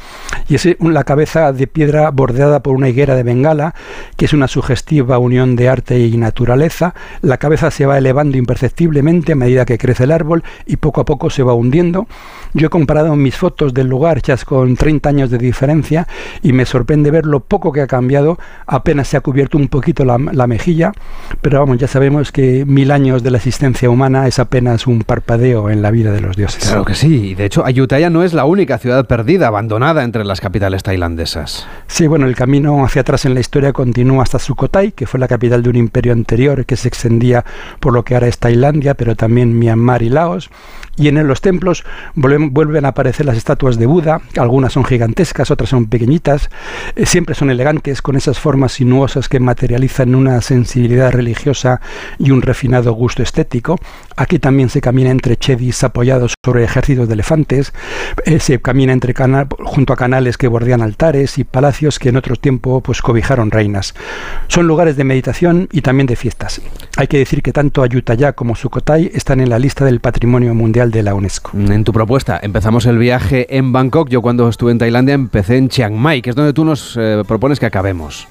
[0.48, 3.76] y es la cabeza de piedra bordeada por una higuera de Bengala,
[4.16, 6.94] que es una sugestiva unión de arte y naturaleza.
[7.22, 11.06] La cabeza se va elevando imperceptiblemente a medida que crece el árbol y poco a
[11.06, 12.08] poco se va hundiendo.
[12.54, 16.08] Yo he comparado mis fotos del lugar hechas con 30 años de diferencia
[16.42, 18.40] y me sorprende ver lo poco que ha cambiado.
[18.66, 20.92] Apenas se ha cubierto un poquito la, la mejilla,
[21.42, 25.70] pero vamos, ya sabemos que mil años de la existencia humana es apenas un parpadeo
[25.70, 26.64] en la vida de los dioses.
[26.64, 30.26] Claro que sí, y de hecho Ayutthaya no es la única ciudad perdida, abandonada entre
[30.26, 31.68] las capitales tailandesas.
[31.88, 35.28] Sí, bueno, el camino hacia atrás en la historia continúa hasta Sukhothai, que fue la
[35.28, 37.46] capital de un imperio anterior que se extendía
[37.80, 40.50] por lo que ahora es Tailandia, pero también Myanmar y Laos.
[40.98, 41.86] Y en los templos
[42.50, 46.50] vuelven, a aparecer las estatuas de Buda, algunas son gigantescas, otras son pequeñitas,
[46.96, 51.82] eh, siempre son elegantes, con esas formas sinuosas que materializan una sensibilidad religiosa
[52.18, 53.78] y un refinado gusto estético.
[54.16, 57.74] Aquí también se camina entre chedis apoyados sobre ejércitos de elefantes,
[58.26, 62.18] eh, se camina entre cana- junto a canales que bordean altares y palacios que en
[62.18, 63.94] otro tiempo pues, cobijaron reinas.
[64.48, 66.62] Son lugares de meditación y también de fiestas.
[66.98, 70.92] Hay que decir que tanto Ayutthaya como Sukhothai están en la lista del Patrimonio Mundial
[70.92, 71.52] de la UNESCO.
[71.58, 74.10] En tu propuesta, empezamos el viaje en Bangkok.
[74.10, 77.24] Yo cuando estuve en Tailandia empecé en Chiang Mai, que es donde tú nos eh,
[77.28, 78.28] propones que acabemos.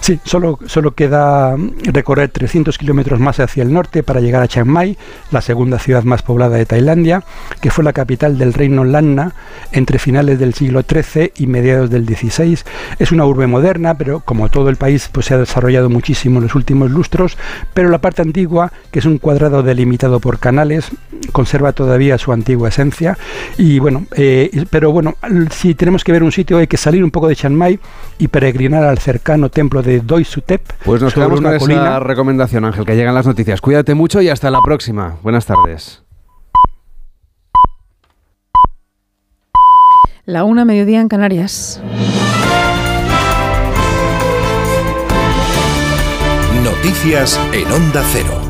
[0.00, 4.48] Sí, solo, solo queda mm, recorrer 300 kilómetros más hacia el norte para llegar a
[4.48, 4.96] Chiang Mai,
[5.30, 7.24] la segunda ciudad más poblada de Tailandia,
[7.60, 9.34] que fue la capital del reino Lanna
[9.72, 12.58] entre finales del siglo XIII y mediados del XVI.
[12.98, 16.44] Es una urbe moderna, pero como todo el país pues, se ha desarrollado muchísimo en
[16.44, 17.36] los últimos lustros,
[17.74, 20.90] pero la parte antigua, que es un cuadrado delimitado por canales,
[21.32, 23.18] conserva todavía su antigua esencia.
[23.58, 25.16] Y bueno, eh, pero bueno,
[25.50, 27.78] si tenemos que ver un sitio hay que salir un poco de Chiang Mai
[28.18, 30.60] y peregrinar al cercano templo de Doi Sutep.
[30.84, 32.00] Pues nos quedamos con esa colina.
[32.00, 33.60] recomendación, Ángel, que llegan las noticias.
[33.60, 35.16] Cuídate mucho y hasta la próxima.
[35.22, 36.02] Buenas tardes.
[40.24, 41.80] La una mediodía en Canarias.
[46.64, 48.45] Noticias en Onda Cero.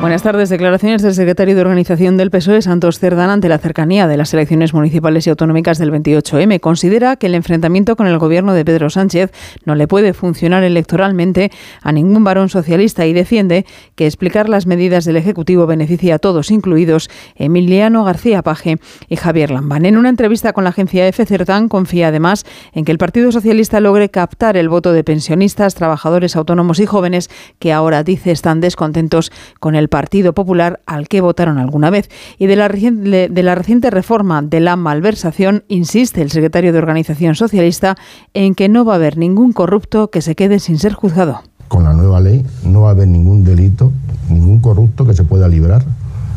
[0.00, 0.50] Buenas tardes.
[0.50, 4.74] Declaraciones del secretario de Organización del PSOE, Santos Cerdán, ante la cercanía de las elecciones
[4.74, 6.60] municipales y autonómicas del 28M.
[6.60, 9.32] Considera que el enfrentamiento con el gobierno de Pedro Sánchez
[9.64, 11.50] no le puede funcionar electoralmente
[11.82, 16.50] a ningún varón socialista y defiende que explicar las medidas del Ejecutivo beneficia a todos,
[16.50, 18.78] incluidos Emiliano García Paje
[19.08, 19.86] y Javier Lambán.
[19.86, 22.44] En una entrevista con la agencia EFE, Cerdán confía además
[22.74, 27.30] en que el Partido Socialista logre captar el voto de pensionistas, trabajadores autónomos y jóvenes
[27.58, 32.08] que ahora dice están descontentos con el Partido Popular al que votaron alguna vez.
[32.38, 36.78] Y de la, reciente, de la reciente reforma de la malversación, insiste el secretario de
[36.78, 37.96] Organización Socialista
[38.34, 41.42] en que no va a haber ningún corrupto que se quede sin ser juzgado.
[41.68, 43.92] Con la nueva ley no va a haber ningún delito,
[44.28, 45.84] ningún corrupto que se pueda librar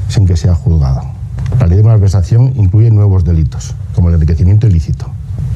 [0.08, 1.02] sin que sea juzgado.
[1.60, 5.08] La ley de malversación incluye nuevos delitos, como el enriquecimiento ilícito.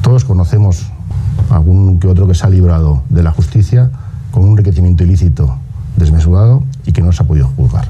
[0.02, 0.86] Todos conocemos
[1.50, 3.90] algún que otro que se ha librado de la justicia
[4.30, 5.58] con un enriquecimiento ilícito
[5.96, 7.88] desmesurado y que no se ha podido juzgar.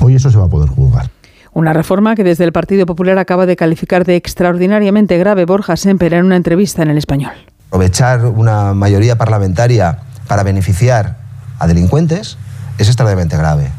[0.00, 1.10] Hoy eso se va a poder juzgar.
[1.52, 6.12] Una reforma que desde el Partido Popular acaba de calificar de extraordinariamente grave Borja Semper
[6.12, 7.32] en una entrevista en el español.
[7.68, 11.16] Aprovechar una mayoría parlamentaria para beneficiar
[11.58, 12.36] a delincuentes
[12.78, 13.70] es extraordinariamente grave.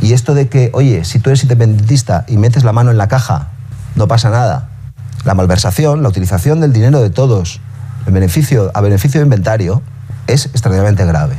[0.00, 3.08] Y esto de que, oye, si tú eres independentista y metes la mano en la
[3.08, 3.50] caja,
[3.94, 4.70] no pasa nada.
[5.24, 7.60] La malversación, la utilización del dinero de todos
[8.06, 9.82] en beneficio, a beneficio de inventario
[10.26, 11.36] es extraordinariamente grave.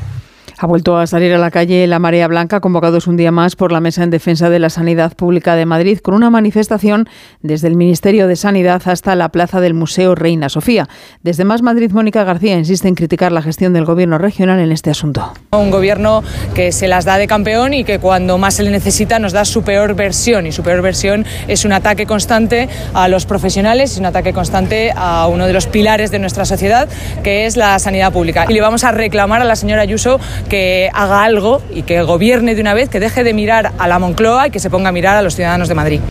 [0.57, 3.71] Ha vuelto a salir a la calle la Marea Blanca, convocados un día más por
[3.71, 7.09] la Mesa en Defensa de la Sanidad Pública de Madrid, con una manifestación
[7.41, 10.87] desde el Ministerio de Sanidad hasta la plaza del Museo Reina Sofía.
[11.23, 14.89] Desde Más Madrid, Mónica García insiste en criticar la gestión del Gobierno regional en este
[14.89, 15.33] asunto.
[15.51, 16.23] Un gobierno
[16.53, 19.45] que se las da de campeón y que cuando más se le necesita nos da
[19.45, 20.45] su peor versión.
[20.45, 24.91] Y su peor versión es un ataque constante a los profesionales, es un ataque constante
[24.95, 26.87] a uno de los pilares de nuestra sociedad,
[27.23, 28.45] que es la sanidad pública.
[28.47, 32.55] Y le vamos a reclamar a la señora Ayuso que haga algo y que gobierne
[32.55, 34.91] de una vez, que deje de mirar a la Moncloa y que se ponga a
[34.91, 36.01] mirar a los ciudadanos de Madrid.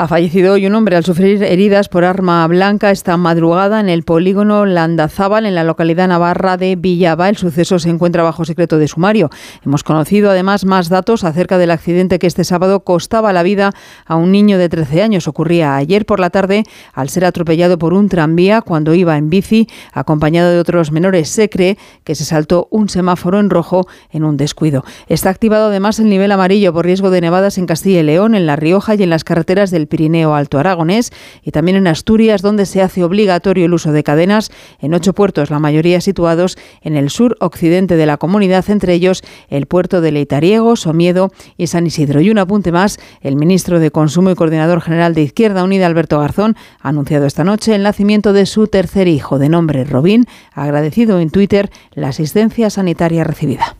[0.00, 4.02] Ha fallecido hoy un hombre al sufrir heridas por arma blanca esta madrugada en el
[4.02, 7.28] polígono Landazábal, en la localidad navarra de Villaba.
[7.28, 9.28] El suceso se encuentra bajo secreto de sumario.
[9.62, 13.74] Hemos conocido además más datos acerca del accidente que este sábado costaba la vida
[14.06, 15.28] a un niño de 13 años.
[15.28, 19.68] Ocurría ayer por la tarde al ser atropellado por un tranvía cuando iba en bici
[19.92, 21.28] acompañado de otros menores.
[21.28, 24.82] Se cree que se saltó un semáforo en rojo en un descuido.
[25.08, 28.46] Está activado además el nivel amarillo por riesgo de nevadas en Castilla y León, en
[28.46, 31.12] La Rioja y en las carreteras del Pirineo Alto Aragonés
[31.44, 35.50] y también en Asturias, donde se hace obligatorio el uso de cadenas en ocho puertos,
[35.50, 40.12] la mayoría situados en el sur occidente de la comunidad, entre ellos el puerto de
[40.12, 42.22] Leitariego, Somiedo y San Isidro.
[42.22, 46.18] Y un apunte más, el ministro de Consumo y coordinador general de Izquierda Unida, Alberto
[46.20, 51.20] Garzón, ha anunciado esta noche el nacimiento de su tercer hijo, de nombre Robín, agradecido
[51.20, 53.76] en Twitter la asistencia sanitaria recibida.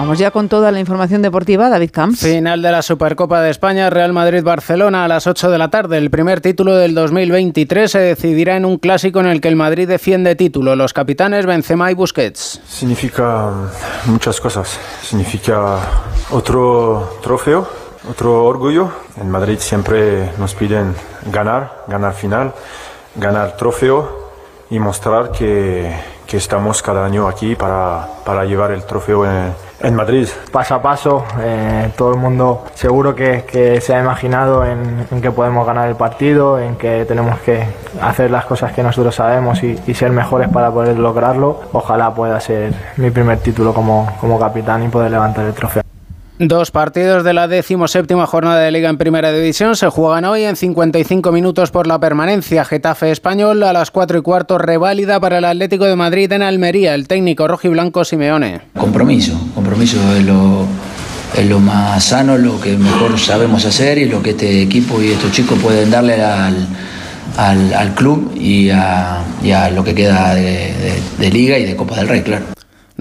[0.00, 2.20] Vamos ya con toda la información deportiva, David Camps.
[2.20, 5.98] Final de la Supercopa de España, Real Madrid-Barcelona a las 8 de la tarde.
[5.98, 9.86] El primer título del 2023 se decidirá en un clásico en el que el Madrid
[9.86, 10.74] defiende título.
[10.74, 12.62] Los capitanes Benzema y Busquets.
[12.66, 13.50] Significa
[14.06, 14.80] muchas cosas.
[15.02, 15.76] Significa
[16.30, 17.68] otro trofeo,
[18.08, 18.90] otro orgullo.
[19.20, 20.94] En Madrid siempre nos piden
[21.30, 22.54] ganar, ganar final,
[23.16, 24.30] ganar trofeo
[24.70, 25.94] y mostrar que,
[26.26, 30.28] que estamos cada año aquí para, para llevar el trofeo en, en Madrid.
[30.52, 35.30] Paso a paso, eh, todo el mundo seguro que, se ha imaginado en, en, que
[35.30, 37.64] podemos ganar el partido, en que tenemos que
[38.00, 41.60] hacer las cosas que nosotros sabemos y, y, ser mejores para poder lograrlo.
[41.72, 45.89] Ojalá pueda ser mi primer título como, como capitán y poder levantar el trofeo.
[46.42, 50.56] Dos partidos de la decimoséptima jornada de Liga en Primera División se juegan hoy en
[50.56, 52.64] 55 minutos por la permanencia.
[52.64, 56.94] Getafe Español a las 4 y cuarto, reválida para el Atlético de Madrid en Almería.
[56.94, 58.62] El técnico rojiblanco Simeone.
[58.74, 60.64] Compromiso, compromiso es lo,
[61.36, 65.10] es lo más sano, lo que mejor sabemos hacer y lo que este equipo y
[65.10, 69.20] estos chicos pueden darle al, club y a,
[69.74, 72.46] lo que queda de Liga y de Copa del Rey, claro.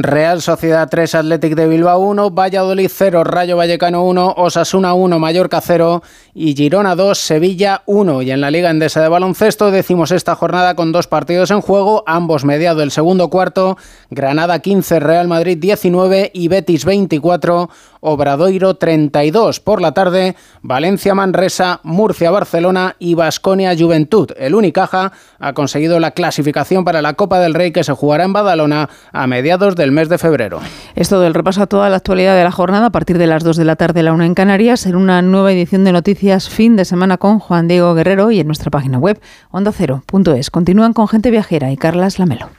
[0.01, 5.59] Real Sociedad 3, Athletic de Bilbao 1, Valladolid 0, Rayo Vallecano 1, Osasuna 1, Mallorca
[5.59, 6.01] 0
[6.33, 8.21] y Girona 2, Sevilla 1.
[8.21, 12.05] Y en la Liga Endesa de Baloncesto decimos esta jornada con dos partidos en juego,
[12.07, 13.77] ambos mediado el segundo cuarto,
[14.09, 17.69] Granada 15, Real Madrid 19 y Betis 24,
[17.99, 19.59] Obradoiro 32.
[19.59, 24.31] Por la tarde, Valencia Manresa, Murcia Barcelona y Basconia Juventud.
[24.37, 28.31] El Unicaja ha conseguido la clasificación para la Copa del Rey que se jugará en
[28.31, 30.59] Badalona a mediados del mes de febrero.
[30.95, 33.43] Es todo el repaso a toda la actualidad de la jornada a partir de las
[33.43, 36.75] 2 de la tarde, la 1 en Canarias, en una nueva edición de noticias fin
[36.75, 39.19] de semana con Juan Diego Guerrero y en nuestra página web
[39.51, 40.51] ondacero.es.
[40.51, 42.58] Continúan con Gente Viajera y Carlas Lamelo.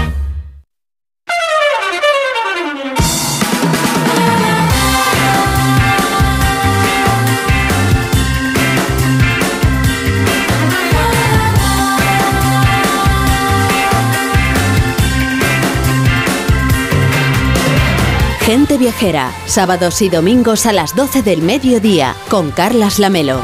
[18.45, 23.39] Gente Viajera, sábados y domingos a las 12 del mediodía, con Carlas Lamelo.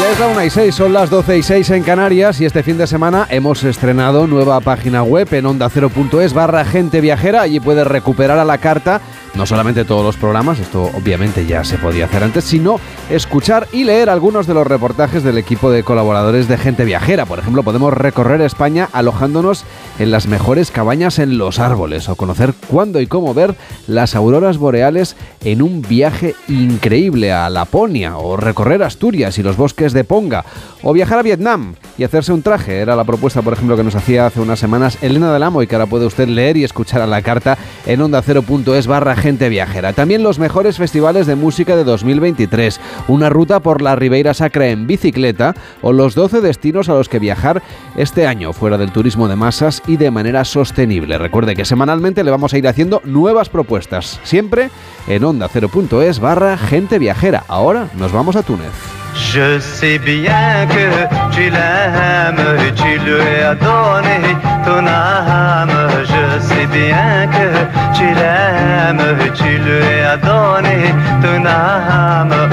[0.00, 2.62] Ya es la 1 y 6, son las 12 y 6 en Canarias y este
[2.62, 7.40] fin de semana hemos estrenado nueva página web en onda0.es barra gente viajera.
[7.40, 9.00] Allí puedes recuperar a la carta
[9.34, 12.78] no solamente todos los programas, esto obviamente ya se podía hacer antes, sino
[13.10, 17.26] escuchar y leer algunos de los reportajes del equipo de colaboradores de Gente Viajera.
[17.26, 19.64] Por ejemplo, podemos recorrer España alojándonos
[19.98, 23.54] en las mejores cabañas en los árboles o conocer cuándo y cómo ver
[23.86, 29.92] las auroras boreales en un viaje increíble a Laponia o recorrer Asturias y los bosques
[29.92, 30.44] de Ponga
[30.82, 32.78] o viajar a Vietnam y hacerse un traje.
[32.78, 35.66] Era la propuesta, por ejemplo, que nos hacía hace unas semanas Elena del Amo y
[35.66, 39.94] que ahora puede usted leer y escuchar a la carta en onda0.es barra gente viajera.
[39.94, 44.86] También los mejores festivales de música de 2023, una ruta por la Ribeira Sacra en
[44.86, 47.62] bicicleta o los 12 destinos a los que viajar
[47.96, 51.16] este año fuera del turismo de masas y de manera sostenible.
[51.16, 54.68] Recuerde que semanalmente le vamos a ir haciendo nuevas propuestas, siempre
[55.08, 57.44] en onda0.es barra gente viajera.
[57.48, 59.03] Ahora nos vamos a Túnez.
[59.14, 65.70] Je sais bien que tu l'aimes tu lui as donné ton âme.
[66.02, 67.48] Je sais bien que
[67.96, 72.50] tu l'aimes tu lui as donné ton âme.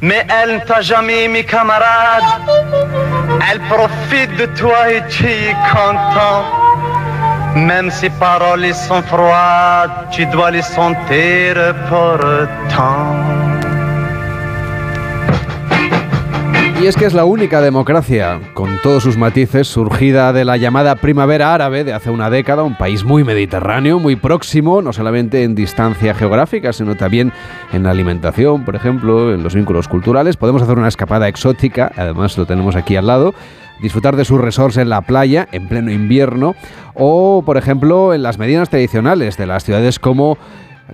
[0.00, 2.24] Mais elle ne t'a jamais mis camarade.
[3.50, 6.44] Elle profite de toi et tu es content.
[7.56, 11.56] Même si paroles sont froides, tu dois les sentir
[11.88, 13.47] pourtant.
[16.80, 20.94] Y es que es la única democracia, con todos sus matices, surgida de la llamada
[20.94, 25.56] primavera árabe de hace una década, un país muy mediterráneo, muy próximo, no solamente en
[25.56, 27.32] distancia geográfica, sino también
[27.72, 30.36] en la alimentación, por ejemplo, en los vínculos culturales.
[30.36, 33.34] Podemos hacer una escapada exótica, además lo tenemos aquí al lado,
[33.80, 36.54] disfrutar de sus resorts en la playa en pleno invierno,
[36.94, 40.38] o, por ejemplo, en las medianas tradicionales de las ciudades como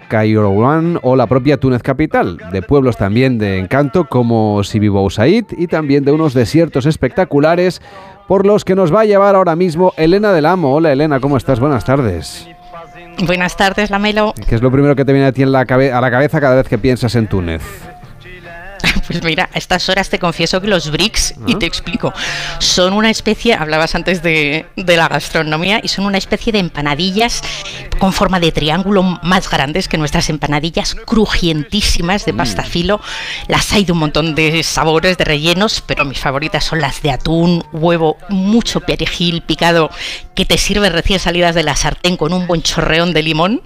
[0.09, 5.66] Cairouan o la propia Túnez capital, de pueblos también de encanto como Sibibou Said y
[5.66, 7.80] también de unos desiertos espectaculares
[8.28, 10.74] por los que nos va a llevar ahora mismo Elena del Amo.
[10.74, 11.61] Hola Elena, ¿cómo estás?
[11.61, 12.49] Buenas tardes.
[13.26, 14.34] Buenas tardes, Lamelo.
[14.49, 16.40] ¿Qué es lo primero que te viene a ti en la cabe- a la cabeza
[16.40, 17.62] cada vez que piensas en Túnez?
[19.07, 22.12] Pues mira, a estas horas te confieso que los BRICS, y te explico,
[22.59, 27.43] son una especie, hablabas antes de, de la gastronomía, y son una especie de empanadillas
[27.99, 33.01] con forma de triángulo más grandes que nuestras empanadillas, crujientísimas de pasta filo.
[33.49, 37.11] Las hay de un montón de sabores, de rellenos, pero mis favoritas son las de
[37.11, 39.91] atún, huevo, mucho perejil picado,
[40.35, 43.62] que te sirve recién salidas de la sartén con un buen chorreón de limón.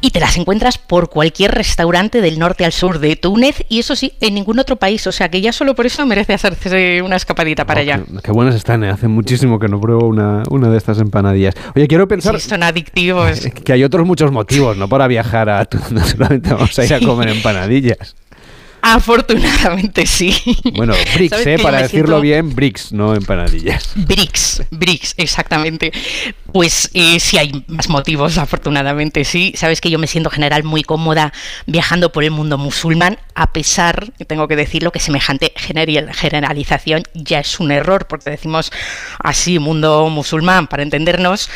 [0.00, 3.96] Y te las encuentras por cualquier restaurante del norte al sur de Túnez y eso
[3.96, 5.04] sí, en ningún otro país.
[5.08, 8.00] O sea que ya solo por eso merece hacerse una escapadita para allá.
[8.22, 8.90] Qué buenas están, ¿eh?
[8.90, 11.54] hace muchísimo que no pruebo una, una de estas empanadillas.
[11.74, 13.40] Oye, quiero pensar Sí, son adictivos.
[13.64, 14.88] que hay otros muchos motivos, ¿no?
[14.88, 18.14] Para viajar a Túnez, no solamente vamos a ir a comer empanadillas.
[18.94, 20.34] Afortunadamente sí.
[20.74, 21.62] Bueno, bricks, ¿Sabes ¿eh?
[21.62, 23.90] Para decirlo siento- bien, bricks, no empanadillas.
[23.94, 25.92] BRICS, BRICS, exactamente.
[26.52, 29.52] Pues eh, sí hay más motivos, afortunadamente sí.
[29.56, 31.32] Sabes que yo me siento en general muy cómoda
[31.66, 37.60] viajando por el mundo musulmán, a pesar, tengo que decirlo, que semejante generalización ya es
[37.60, 38.72] un error, porque decimos
[39.18, 41.50] así mundo musulmán para entendernos.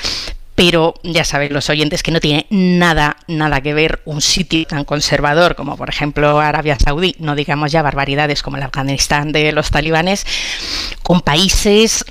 [0.55, 4.85] Pero ya saben los oyentes que no tiene nada, nada que ver un sitio tan
[4.85, 9.71] conservador como por ejemplo Arabia Saudí, no digamos ya barbaridades como el Afganistán de los
[9.71, 10.27] talibanes,
[11.03, 12.05] con países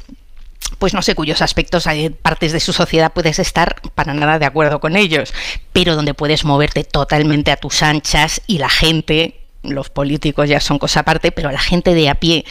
[0.79, 4.47] pues no sé, cuyos aspectos, hay partes de su sociedad puedes estar para nada de
[4.47, 5.31] acuerdo con ellos,
[5.73, 10.79] pero donde puedes moverte totalmente a tus anchas y la gente los políticos ya son
[10.79, 12.45] cosa aparte, pero la gente de a pie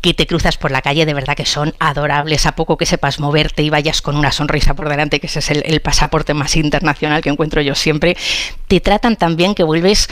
[0.00, 3.18] que te cruzas por la calle de verdad que son adorables, a poco que sepas
[3.18, 6.56] moverte y vayas con una sonrisa por delante, que ese es el, el pasaporte más
[6.56, 8.16] internacional que encuentro yo siempre,
[8.68, 10.08] te tratan tan bien que vuelves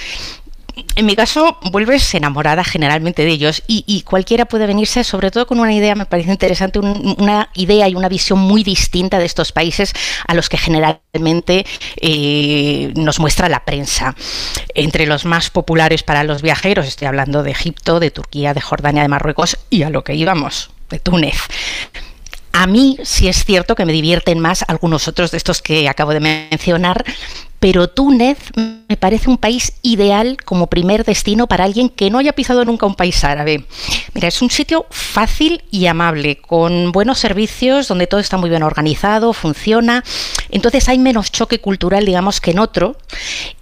[0.96, 5.60] en mi caso, vuelves enamorada generalmente de ellos y, cualquiera puede venirse, sobre todo con
[5.60, 9.52] una idea, me parece interesante, un, una idea y una visión muy distinta de estos
[9.52, 9.92] países
[10.26, 11.66] a los que generalmente
[12.00, 14.14] eh, nos muestra la prensa.
[14.74, 19.02] Entre los más populares para los viajeros, estoy hablando de Egipto, de Turquía, de Jordania,
[19.02, 21.36] de Marruecos y a lo que íbamos, de Túnez.
[22.52, 26.12] A mí sí es cierto que me divierten más algunos otros de estos que acabo
[26.12, 27.04] de mencionar,
[27.60, 32.32] pero Túnez me parece un país ideal como primer destino para alguien que no haya
[32.32, 33.66] pisado nunca un país árabe.
[34.14, 38.62] Mira, es un sitio fácil y amable, con buenos servicios, donde todo está muy bien
[38.62, 40.02] organizado, funciona,
[40.48, 42.96] entonces hay menos choque cultural, digamos, que en otro.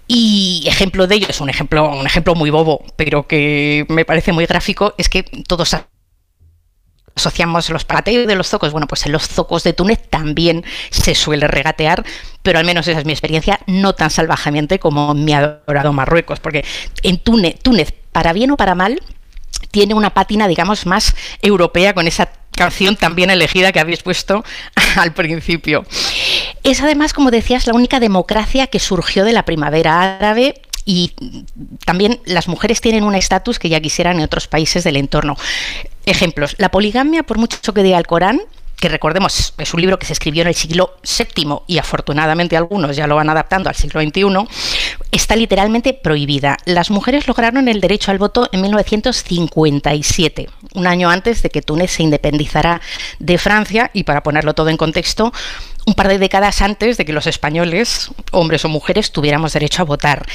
[0.07, 4.31] Y ejemplo de ello, es un ejemplo, un ejemplo muy bobo, pero que me parece
[4.31, 5.75] muy gráfico, es que todos
[7.15, 8.71] asociamos los palateos de los zocos.
[8.71, 12.05] Bueno, pues en los zocos de Túnez también se suele regatear,
[12.43, 16.65] pero al menos esa es mi experiencia, no tan salvajemente como mi adorado Marruecos, porque
[17.03, 19.01] en Túnez, Túnez, para bien o para mal,
[19.71, 24.43] tiene una pátina, digamos, más europea con esa canción tan bien elegida que habéis puesto
[24.95, 25.85] al principio.
[26.63, 31.13] Es además, como decías, la única democracia que surgió de la primavera árabe y
[31.85, 35.37] también las mujeres tienen un estatus que ya quisieran en otros países del entorno.
[36.07, 38.41] Ejemplos, la poligamia, por mucho que diga el Corán,
[38.75, 42.95] que recordemos es un libro que se escribió en el siglo VII y afortunadamente algunos
[42.95, 44.23] ya lo van adaptando al siglo XXI,
[45.11, 46.57] está literalmente prohibida.
[46.65, 51.91] Las mujeres lograron el derecho al voto en 1957, un año antes de que Túnez
[51.91, 52.81] se independizara
[53.19, 55.33] de Francia y para ponerlo todo en contexto,
[55.85, 59.85] un par de décadas antes de que los españoles, hombres o mujeres, tuviéramos derecho a
[59.85, 60.25] votar.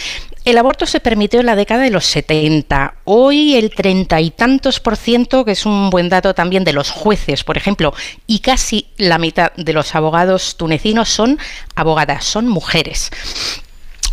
[0.44, 2.94] El aborto se permitió en la década de los 70.
[3.04, 6.90] Hoy el treinta y tantos por ciento, que es un buen dato también de los
[6.90, 7.94] jueces, por ejemplo,
[8.26, 11.38] y casi la mitad de los abogados tunecinos son
[11.74, 13.10] abogadas, son mujeres.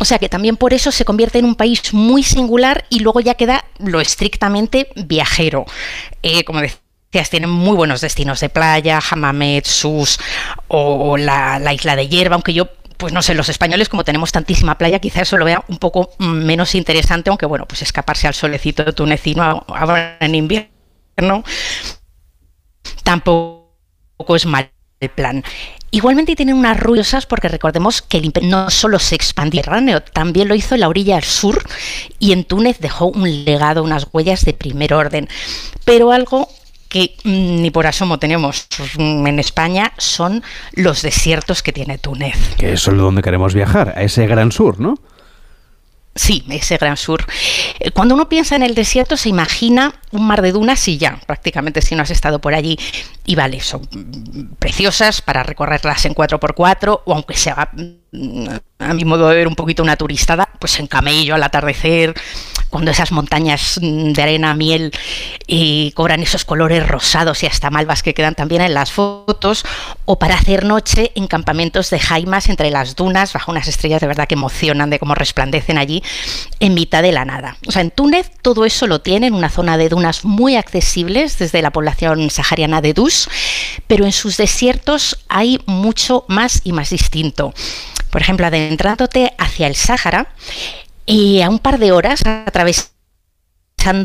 [0.02, 3.20] O sea que también por eso se convierte en un país muy singular y luego
[3.20, 5.64] ya queda lo estrictamente viajero.
[6.22, 6.81] Eh, como decía,
[7.30, 10.18] tienen muy buenos destinos de playa, Hamamet, Sus
[10.68, 14.30] o la, la isla de Hierba, aunque yo pues no sé, los españoles como tenemos
[14.30, 18.34] tantísima playa, quizás eso lo vea un poco menos interesante, aunque bueno, pues escaparse al
[18.34, 21.42] solecito tunecino ahora en invierno
[23.02, 25.42] tampoco es mal el plan.
[25.90, 29.62] Igualmente tienen unas ruiosas porque recordemos que el imperio no solo se expandió
[30.12, 31.62] también lo hizo en la orilla al sur
[32.18, 35.28] y en Túnez dejó un legado, unas huellas de primer orden.
[35.84, 36.48] Pero algo
[36.92, 38.68] que mm, ni por asomo tenemos
[38.98, 42.36] en España son los desiertos que tiene Túnez.
[42.58, 44.98] Que es solo donde queremos viajar, a ese gran sur, ¿no?
[46.14, 47.24] Sí, ese gran sur.
[47.80, 51.18] Eh, cuando uno piensa en el desierto se imagina un mar de dunas y ya,
[51.26, 52.78] prácticamente si no has estado por allí.
[53.24, 53.88] Y vale, son
[54.58, 58.48] preciosas para recorrerlas en 4x4 o aunque sea mm,
[58.80, 62.12] a mi modo de ver un poquito una turistada, pues en camello al atardecer,
[62.72, 64.92] cuando esas montañas de arena, miel,
[65.46, 69.66] y cobran esos colores rosados y hasta malvas que quedan también en las fotos,
[70.06, 74.06] o para hacer noche en campamentos de jaimas entre las dunas, bajo unas estrellas de
[74.06, 76.02] verdad que emocionan de cómo resplandecen allí
[76.60, 77.58] en mitad de la nada.
[77.68, 81.60] O sea, en Túnez todo eso lo tienen, una zona de dunas muy accesibles desde
[81.60, 83.28] la población sahariana de Dus,
[83.86, 87.52] pero en sus desiertos hay mucho más y más distinto.
[88.08, 90.28] Por ejemplo, adentrándote hacia el Sáhara,
[91.06, 92.92] y a un par de horas atravesando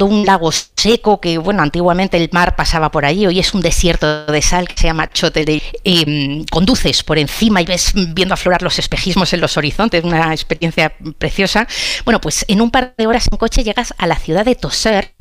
[0.01, 4.25] un lago seco que, bueno, antiguamente el mar pasaba por allí, hoy es un desierto
[4.25, 5.61] de sal que se llama Chotel.
[5.83, 10.95] Eh, conduces por encima y ves viendo aflorar los espejismos en los horizontes, una experiencia
[11.17, 11.67] preciosa.
[12.05, 15.13] Bueno, pues en un par de horas en coche llegas a la ciudad de Toser,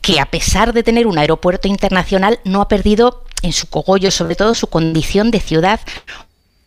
[0.00, 4.34] que a pesar de tener un aeropuerto internacional no ha perdido en su cogollo, sobre
[4.34, 5.80] todo su condición de ciudad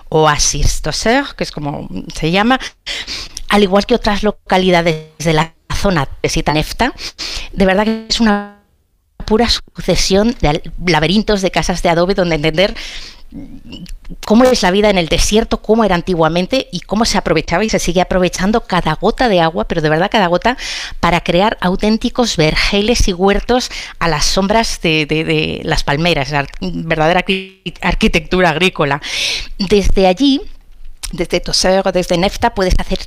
[0.09, 2.59] oasis Toser, que es como se llama,
[3.49, 6.93] al igual que otras localidades de la zona de Sitanefta,
[7.51, 8.59] de verdad que es una
[9.25, 12.75] pura sucesión de laberintos de casas de adobe donde entender
[14.25, 17.69] cómo es la vida en el desierto, cómo era antiguamente y cómo se aprovechaba y
[17.69, 20.57] se sigue aprovechando cada gota de agua, pero de verdad cada gota,
[20.99, 23.69] para crear auténticos vergeles y huertos
[23.99, 26.31] a las sombras de, las palmeras,
[26.61, 27.23] verdadera
[27.81, 29.01] arquitectura agrícola.
[29.59, 30.41] Desde allí,
[31.11, 32.99] desde Toser o desde Nefta, puedes hacer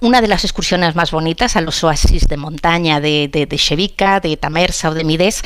[0.00, 4.90] una de las excursiones más bonitas a los oasis de montaña de, de, de Tamersa
[4.90, 5.42] o de Mides,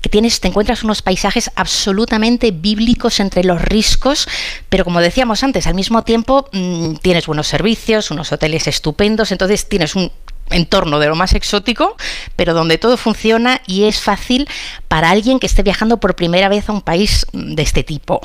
[0.00, 4.28] que tienes, te encuentras unos paisajes absolutamente bíblicos entre los riscos,
[4.68, 9.68] pero como decíamos antes, al mismo tiempo mmm, tienes buenos servicios, unos hoteles estupendos, entonces
[9.68, 10.12] tienes un
[10.50, 11.96] entorno de lo más exótico,
[12.36, 14.48] pero donde todo funciona y es fácil
[14.88, 18.20] para alguien que esté viajando por primera vez a un país de este tipo.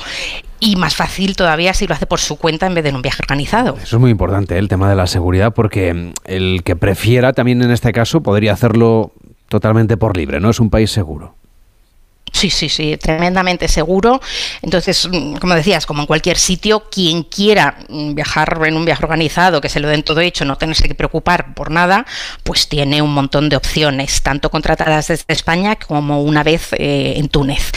[0.64, 3.02] Y más fácil todavía si lo hace por su cuenta en vez de en un
[3.02, 3.76] viaje organizado.
[3.82, 4.58] Eso es muy importante, ¿eh?
[4.58, 8.52] el tema de la seguridad, porque mm, el que prefiera también en este caso podría
[8.52, 9.12] hacerlo
[9.48, 10.50] totalmente por libre, ¿no?
[10.50, 11.34] Es un país seguro.
[12.32, 14.20] Sí, sí, sí, tremendamente seguro.
[14.62, 19.02] Entonces, mm, como decías, como en cualquier sitio, quien quiera mm, viajar en un viaje
[19.02, 22.06] organizado, que se lo den todo hecho, no tenerse que preocupar por nada,
[22.44, 27.28] pues tiene un montón de opciones, tanto contratadas desde España como una vez eh, en
[27.28, 27.72] Túnez.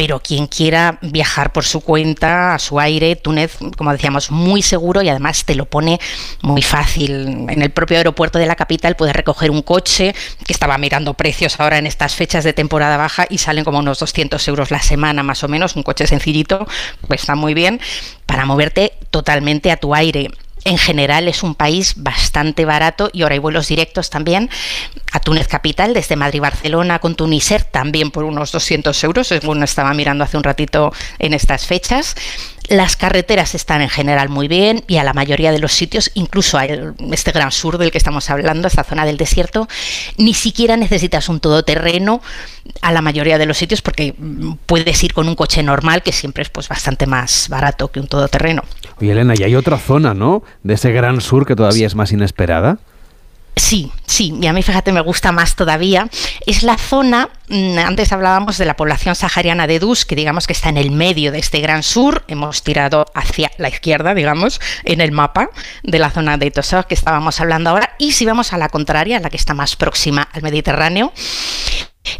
[0.00, 5.02] Pero quien quiera viajar por su cuenta, a su aire, Túnez, como decíamos, muy seguro
[5.02, 6.00] y además te lo pone
[6.40, 7.46] muy fácil.
[7.50, 10.14] En el propio aeropuerto de la capital puedes recoger un coche,
[10.46, 13.98] que estaba mirando precios ahora en estas fechas de temporada baja y salen como unos
[13.98, 16.66] 200 euros la semana más o menos, un coche sencillito,
[17.06, 17.78] pues está muy bien,
[18.24, 20.30] para moverte totalmente a tu aire.
[20.64, 24.50] En general es un país bastante barato y ahora hay vuelos directos también
[25.12, 30.22] a Túnez Capital desde Madrid-Barcelona con Tuniser también por unos 200 euros, según estaba mirando
[30.22, 32.14] hace un ratito en estas fechas.
[32.68, 36.56] Las carreteras están en general muy bien y a la mayoría de los sitios, incluso
[36.56, 39.66] a este gran sur del que estamos hablando, esta zona del desierto,
[40.18, 42.22] ni siquiera necesitas un todoterreno
[42.82, 44.14] a la mayoría de los sitios porque
[44.66, 48.06] puedes ir con un coche normal que siempre es pues bastante más barato que un
[48.06, 48.62] todoterreno.
[49.00, 50.42] Oye, Elena, y hay otra zona, ¿no?
[50.62, 52.78] De ese gran sur que todavía es más inesperada.
[53.56, 56.08] Sí, sí, y a mí fíjate me gusta más todavía.
[56.46, 60.52] Es la zona, mm, antes hablábamos de la población sahariana de Dus, que digamos que
[60.52, 65.00] está en el medio de este gran sur, hemos tirado hacia la izquierda, digamos, en
[65.00, 65.50] el mapa
[65.82, 69.20] de la zona de Tosar que estábamos hablando ahora, y si vamos a la contraria,
[69.20, 71.12] la que está más próxima al Mediterráneo,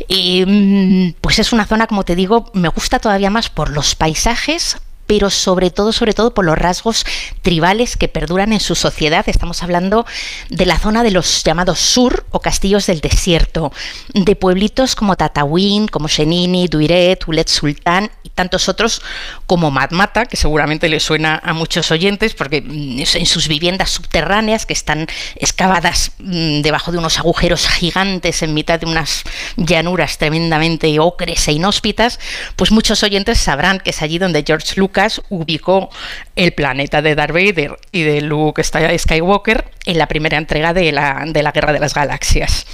[0.08, 3.94] y, mm, pues es una zona, como te digo, me gusta todavía más por los
[3.94, 4.78] paisajes,
[5.10, 7.04] pero sobre todo, sobre todo por los rasgos
[7.42, 9.28] tribales que perduran en su sociedad.
[9.28, 10.06] Estamos hablando
[10.50, 13.72] de la zona de los llamados sur o castillos del desierto,
[14.14, 19.02] de pueblitos como Tatawin, como Shenini, Duiret, Ulet Sultán y tantos otros
[19.48, 24.64] como Matmata, que seguramente le suena a muchos oyentes, porque mm, en sus viviendas subterráneas
[24.64, 29.24] que están excavadas mm, debajo de unos agujeros gigantes en mitad de unas
[29.56, 32.20] llanuras tremendamente ocres e inhóspitas,
[32.54, 35.90] pues muchos oyentes sabrán que es allí donde George Lucas ubicó
[36.36, 41.24] el planeta de Darth Vader y de Luke Skywalker en la primera entrega de la,
[41.26, 42.66] de la Guerra de las Galaxias.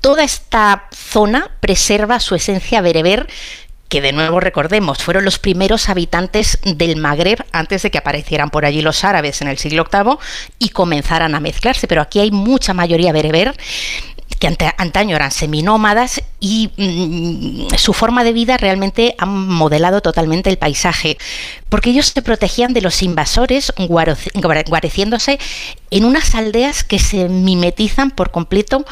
[0.00, 3.26] Toda esta zona preserva su esencia bereber
[3.90, 8.64] que de nuevo recordemos, fueron los primeros habitantes del Magreb antes de que aparecieran por
[8.64, 10.16] allí los árabes en el siglo VIII
[10.60, 13.52] y comenzaran a mezclarse, pero aquí hay mucha mayoría bereber
[14.40, 14.48] que
[14.78, 21.18] antaño eran seminómadas y mm, su forma de vida realmente han modelado totalmente el paisaje,
[21.68, 25.38] porque ellos se protegían de los invasores guareciéndose
[25.90, 28.86] en unas aldeas que se mimetizan por completo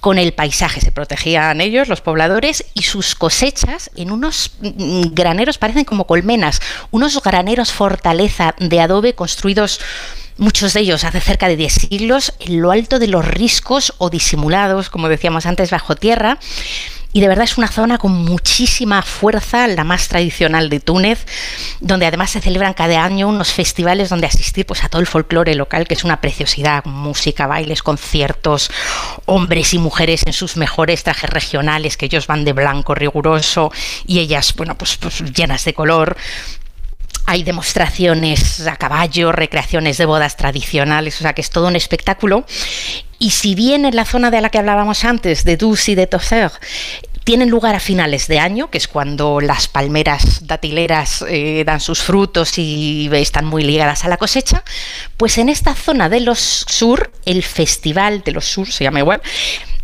[0.00, 0.80] con el paisaje.
[0.80, 6.62] Se protegían ellos, los pobladores, y sus cosechas en unos mm, graneros, parecen como colmenas,
[6.90, 9.80] unos graneros fortaleza de adobe construidos
[10.36, 14.10] muchos de ellos hace cerca de 10 siglos, en lo alto de los riscos o
[14.10, 16.38] disimulados, como decíamos antes, bajo tierra.
[17.14, 21.24] Y de verdad es una zona con muchísima fuerza, la más tradicional de Túnez,
[21.78, 25.54] donde además se celebran cada año unos festivales donde asistir pues, a todo el folclore
[25.54, 28.68] local, que es una preciosidad, música, bailes, conciertos,
[29.26, 33.70] hombres y mujeres en sus mejores trajes regionales, que ellos van de blanco riguroso
[34.04, 36.16] y ellas, bueno, pues, pues llenas de color,
[37.26, 42.44] hay demostraciones a caballo, recreaciones de bodas tradicionales, o sea que es todo un espectáculo.
[43.18, 46.06] Y si bien en la zona de la que hablábamos antes, de Dus y de
[46.06, 46.50] Tosser,
[47.24, 52.02] tienen lugar a finales de año, que es cuando las palmeras datileras eh, dan sus
[52.02, 54.62] frutos y están muy ligadas a la cosecha,
[55.16, 59.22] pues en esta zona de los sur, el Festival de los Sur, se llama igual,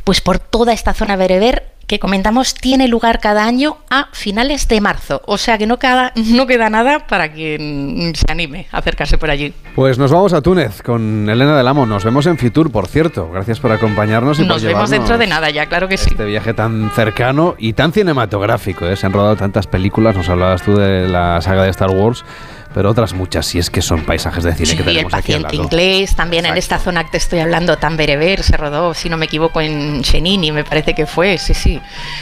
[0.04, 4.80] pues por toda esta zona bereber que comentamos tiene lugar cada año a finales de
[4.80, 5.22] marzo.
[5.26, 9.28] O sea que no, cada, no queda nada para quien se anime a acercarse por
[9.28, 9.52] allí.
[9.74, 11.86] Pues nos vamos a Túnez con Elena del Amo.
[11.86, 13.28] Nos vemos en Fitur, por cierto.
[13.32, 16.10] Gracias por acompañarnos y Nos vemos dentro de nada ya, claro que sí.
[16.12, 18.86] Este viaje tan cercano y tan cinematográfico.
[18.86, 18.94] ¿eh?
[18.94, 20.14] Se han rodado tantas películas.
[20.14, 22.24] Nos hablabas tú de la saga de Star Wars
[22.72, 25.56] pero otras muchas, si es que son paisajes de cine sí, que tenemos el paciente
[25.56, 29.16] inglés, también en esta zona que te estoy hablando, tan bereber, se rodó, si no
[29.16, 31.80] me equivoco, en Chenini, me parece que fue, sí, sí.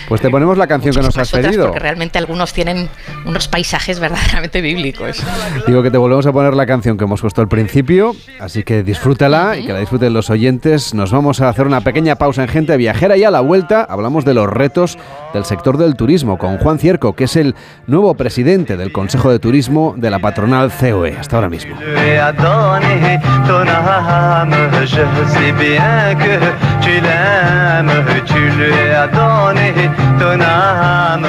[0.09, 1.67] Pues te ponemos la canción que nos has pedido.
[1.67, 2.89] Porque realmente algunos tienen
[3.27, 5.23] unos paisajes verdaderamente bíblicos.
[5.67, 8.83] Digo que te volvemos a poner la canción que hemos puesto al principio, así que
[8.83, 10.95] disfrútala y que la disfruten los oyentes.
[10.95, 14.25] Nos vamos a hacer una pequeña pausa en Gente Viajera y a la vuelta hablamos
[14.25, 14.99] de los retos
[15.35, 17.55] del sector del turismo con Juan Cierco, que es el
[17.87, 21.17] nuevo presidente del Consejo de Turismo de la Patronal patronal COE.
[21.19, 21.75] Hasta ahora mismo.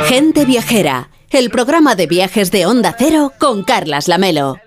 [0.06, 4.58] Gente Viajera, el programa de viajes de Onda Cero con Carlas Lamelo.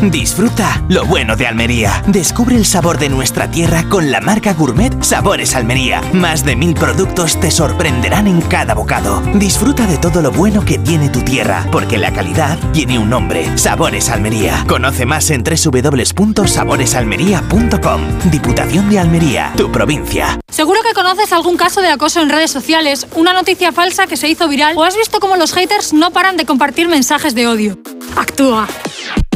[0.00, 2.02] Disfruta lo bueno de Almería.
[2.06, 6.00] Descubre el sabor de nuestra tierra con la marca gourmet Sabores Almería.
[6.12, 9.20] Más de mil productos te sorprenderán en cada bocado.
[9.34, 13.56] Disfruta de todo lo bueno que tiene tu tierra, porque la calidad tiene un nombre.
[13.56, 14.64] Sabores Almería.
[14.68, 18.30] Conoce más en www.saboresalmería.com.
[18.30, 20.38] Diputación de Almería, tu provincia.
[20.50, 24.28] Seguro que conoces algún caso de acoso en redes sociales, una noticia falsa que se
[24.28, 27.78] hizo viral o has visto cómo los haters no paran de compartir mensajes de odio.
[28.16, 28.68] Actúa.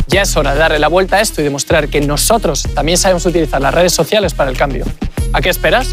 [0.08, 3.26] Ya es hora de darle la vuelta a esto y demostrar que nosotros también sabemos
[3.26, 4.84] utilizar las redes sociales para el cambio.
[5.32, 5.88] ¿A qué esperas?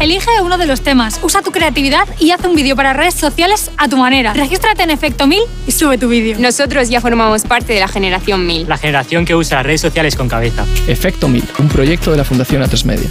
[0.00, 3.72] Elige uno de los temas, usa tu creatividad y haz un vídeo para redes sociales
[3.76, 4.32] a tu manera.
[4.32, 6.36] Regístrate en Efecto 1000 y sube tu vídeo.
[6.38, 8.68] Nosotros ya formamos parte de la generación 1000.
[8.68, 10.64] La generación que usa las redes sociales con cabeza.
[10.86, 13.10] Efecto 1000, un proyecto de la Fundación A3 Media.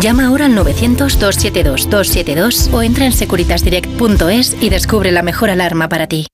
[0.00, 6.26] Llama ahora al 900-272-272 o entra en securitasdirect.es y descubre la mejor alarma para ti.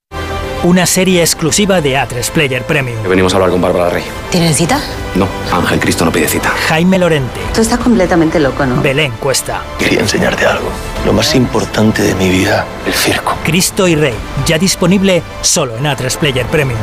[0.62, 3.02] Una serie exclusiva de A3 Player Premium.
[3.08, 4.02] Venimos a hablar con Bárbara Rey.
[4.30, 4.78] ¿Tienen cita?
[5.14, 6.50] No, Ángel Cristo no pide cita.
[6.68, 7.40] Jaime Lorente.
[7.54, 8.82] Tú estás completamente loco, ¿no?
[8.82, 9.62] Belén Cuesta.
[9.78, 10.68] Quería enseñarte algo.
[11.06, 13.38] Lo más importante de mi vida, el circo.
[13.42, 14.12] Cristo y Rey.
[14.46, 16.78] Ya disponible solo en A3 Player Premium.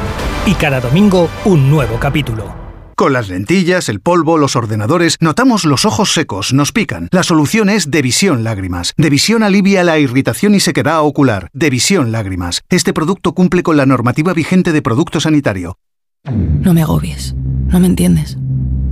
[0.47, 2.66] Y cada domingo un nuevo capítulo.
[2.97, 7.09] Con las lentillas, el polvo, los ordenadores, notamos los ojos secos, nos pican.
[7.11, 8.95] La solución es Devisión Lágrimas.
[8.97, 11.51] Devisión alivia la irritación y sequedad ocular.
[11.53, 12.63] Devisión Lágrimas.
[12.69, 15.77] Este producto cumple con la normativa vigente de producto sanitario.
[16.25, 17.35] No me agobies.
[17.67, 18.39] No me entiendes.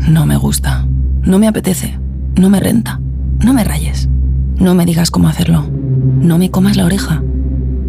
[0.07, 0.85] No me gusta.
[1.23, 1.97] No me apetece.
[2.35, 2.99] No me renta.
[3.43, 4.07] No me rayes.
[4.59, 5.67] No me digas cómo hacerlo.
[5.67, 7.23] No me comas la oreja.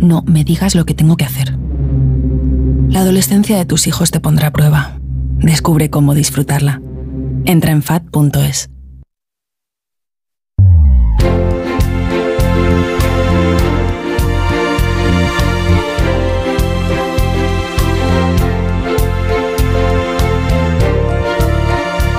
[0.01, 1.59] No me digas lo que tengo que hacer.
[2.89, 4.99] La adolescencia de tus hijos te pondrá a prueba.
[5.39, 6.81] Descubre cómo disfrutarla.
[7.45, 8.71] Entra en fat.es.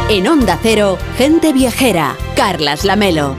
[0.10, 3.36] En Onda Cero, Gente Viajera, Carlas Lamelo.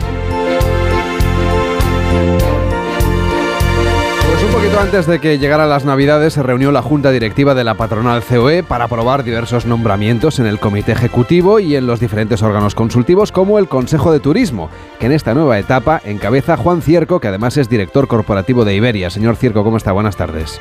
[4.59, 8.25] Poquito antes de que llegaran las Navidades se reunió la Junta Directiva de la patronal
[8.25, 13.31] COE para aprobar diversos nombramientos en el Comité Ejecutivo y en los diferentes órganos consultivos
[13.31, 14.69] como el Consejo de Turismo,
[14.99, 19.11] que en esta nueva etapa encabeza Juan Cierco, que además es director corporativo de Iberia.
[19.11, 19.93] Señor Cierco, ¿cómo está?
[19.93, 20.61] Buenas tardes.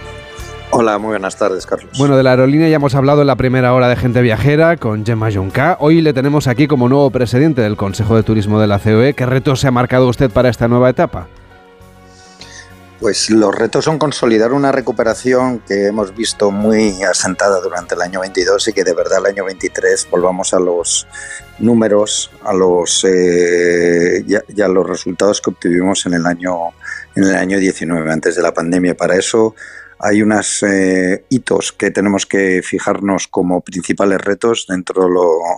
[0.70, 1.98] Hola, muy buenas tardes, Carlos.
[1.98, 5.08] Bueno, de la aerolínea ya hemos hablado en la primera hora de Gente Viajera con
[5.08, 5.76] Gemma Junca.
[5.80, 9.16] Hoy le tenemos aquí como nuevo presidente del Consejo de Turismo de la COE.
[9.16, 11.30] ¿Qué retos se ha marcado usted para esta nueva etapa?
[13.00, 18.22] Pues los retos son consolidar una recuperación que hemos visto muy asentada durante el año
[18.22, 21.08] 22 y que de verdad el año 23 volvamos a los
[21.60, 24.26] números, a los eh,
[24.56, 26.74] los resultados que obtuvimos en el año
[27.16, 28.98] en el año 19 antes de la pandemia.
[28.98, 29.54] Para eso
[30.00, 35.08] hay unos eh, hitos que tenemos que fijarnos como principales retos dentro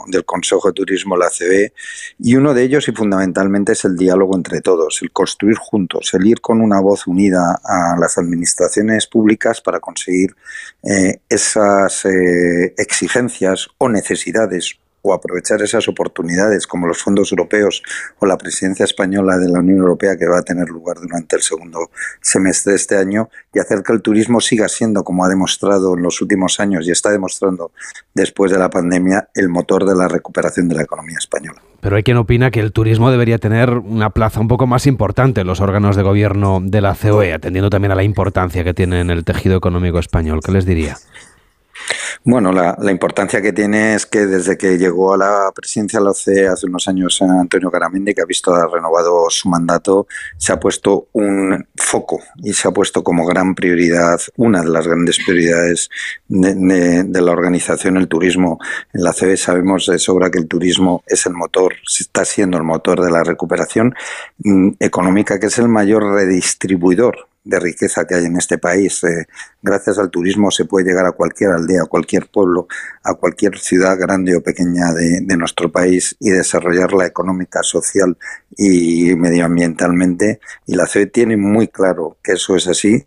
[0.07, 1.73] del Consejo de Turismo, la CB,
[2.19, 6.25] y uno de ellos y fundamentalmente es el diálogo entre todos, el construir juntos, el
[6.25, 10.35] ir con una voz unida a las administraciones públicas para conseguir
[10.83, 17.83] eh, esas eh, exigencias o necesidades o aprovechar esas oportunidades como los fondos europeos
[18.19, 21.41] o la presidencia española de la Unión Europea que va a tener lugar durante el
[21.41, 21.89] segundo
[22.21, 26.03] semestre de este año y hacer que el turismo siga siendo, como ha demostrado en
[26.03, 27.71] los últimos años y está demostrando
[28.13, 31.61] después de la pandemia, el motor de la recuperación de la economía española.
[31.81, 35.41] Pero hay quien opina que el turismo debería tener una plaza un poco más importante
[35.41, 38.99] en los órganos de gobierno de la COE, atendiendo también a la importancia que tiene
[38.99, 40.41] en el tejido económico español.
[40.43, 40.97] ¿Qué les diría?
[42.23, 46.11] Bueno, la, importancia que tiene es que desde que llegó a la presidencia de la
[46.11, 50.05] OCDE hace unos años Antonio Garamendi, que ha visto renovado su mandato,
[50.37, 54.85] se ha puesto un foco y se ha puesto como gran prioridad, una de las
[54.85, 55.89] grandes prioridades
[56.27, 58.59] de, de, la organización, el turismo.
[58.93, 62.63] En la CB sabemos de sobra que el turismo es el motor, está siendo el
[62.63, 63.95] motor de la recuperación
[64.39, 69.03] mmm, económica, que es el mayor redistribuidor de riqueza que hay en este país.
[69.03, 69.27] Eh,
[69.61, 72.67] gracias al turismo se puede llegar a cualquier aldea, a cualquier pueblo,
[73.03, 78.17] a cualquier ciudad grande o pequeña de, de nuestro país y desarrollarla económica, social
[78.55, 80.39] y medioambientalmente.
[80.65, 83.05] Y la COE tiene muy claro que eso es así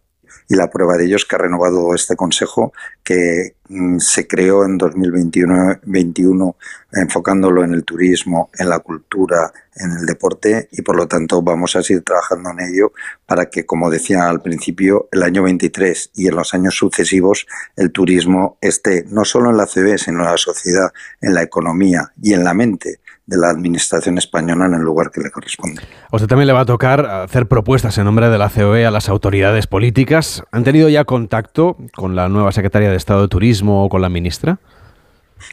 [0.49, 4.65] y la prueba de ello es que ha renovado este consejo que mm, se creó
[4.65, 6.57] en 2021
[6.93, 11.77] enfocándolo en el turismo, en la cultura, en el deporte y por lo tanto vamos
[11.77, 12.93] a seguir trabajando en ello
[13.27, 17.47] para que, como decía al principio, el año 23 y en los años sucesivos
[17.77, 22.13] el turismo esté no solo en la CB, sino en la sociedad, en la economía
[22.21, 23.02] y en la mente
[23.33, 25.81] de la administración española en el lugar que le corresponde.
[26.11, 28.91] A usted también le va a tocar hacer propuestas en nombre de la COE a
[28.91, 30.43] las autoridades políticas.
[30.53, 34.11] ¿Han tenido ya contacto con la nueva secretaria de Estado de Turismo o con la
[34.11, 34.59] ministra?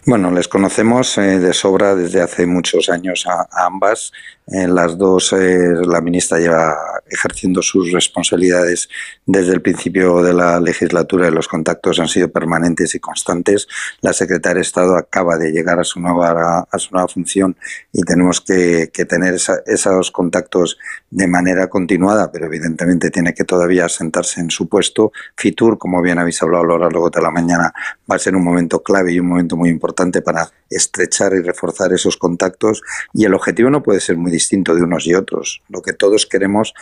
[0.06, 4.11] Bueno, les conocemos eh, de sobra desde hace muchos años a, ambas.
[4.51, 6.76] En las dos, eh, la ministra lleva
[7.07, 8.89] ejerciendo sus responsabilidades
[9.26, 13.67] desde el principio de la legislatura y los contactos han sido permanentes y constantes.
[14.01, 17.55] La secretaria de Estado acaba de llegar a su nueva, a su nueva función
[17.91, 19.35] y tenemos que, tener
[19.65, 20.77] esos contactos
[21.09, 25.11] de manera continuada, pero evidentemente tiene que todavía sentarse en su puesto.
[25.35, 27.73] Fitur, como bien habéis hablado a lo largo de la mañana,
[28.09, 31.93] va a ser un momento clave y un momento muy importante para estrechar y reforzar
[31.93, 32.81] esos contactos
[33.13, 35.61] y el objetivo no puede ser muy distinto de unos y otros.
[35.70, 36.74] Lo que todos queremos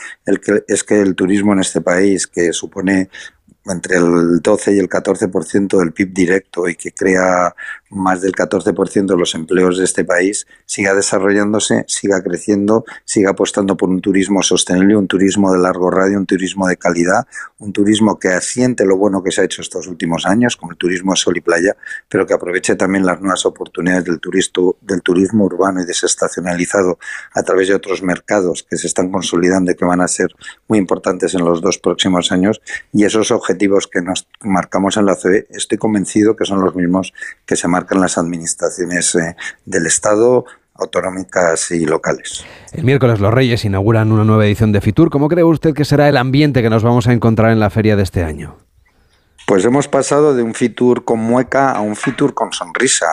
[0.67, 3.09] es que el turismo en este país, que supone
[3.69, 7.55] entre el 12 y el 14% del PIB directo y que crea
[7.89, 13.77] más del 14% de los empleos de este país, siga desarrollándose, siga creciendo, siga apostando
[13.77, 17.27] por un turismo sostenible, un turismo de largo radio, un turismo de calidad,
[17.59, 20.77] un turismo que asiente lo bueno que se ha hecho estos últimos años, como el
[20.77, 21.75] turismo de sol y playa,
[22.09, 26.99] pero que aproveche también las nuevas oportunidades del, turisto, del turismo urbano y desestacionalizado
[27.33, 30.35] a través de otros mercados que se están consolidando y que van a ser
[30.67, 32.61] muy importantes en los dos próximos años.
[32.91, 37.13] Y esos objetivos que nos marcamos en la CE, estoy convencido que son los mismos
[37.45, 39.35] que se marcan las administraciones eh,
[39.65, 42.45] del Estado, autonómicas y locales.
[42.71, 45.09] El miércoles los Reyes inauguran una nueva edición de Fitur.
[45.09, 47.95] ¿Cómo cree usted que será el ambiente que nos vamos a encontrar en la feria
[47.95, 48.57] de este año?
[49.47, 53.05] Pues hemos pasado de un Fitur con mueca a un Fitur con sonrisa.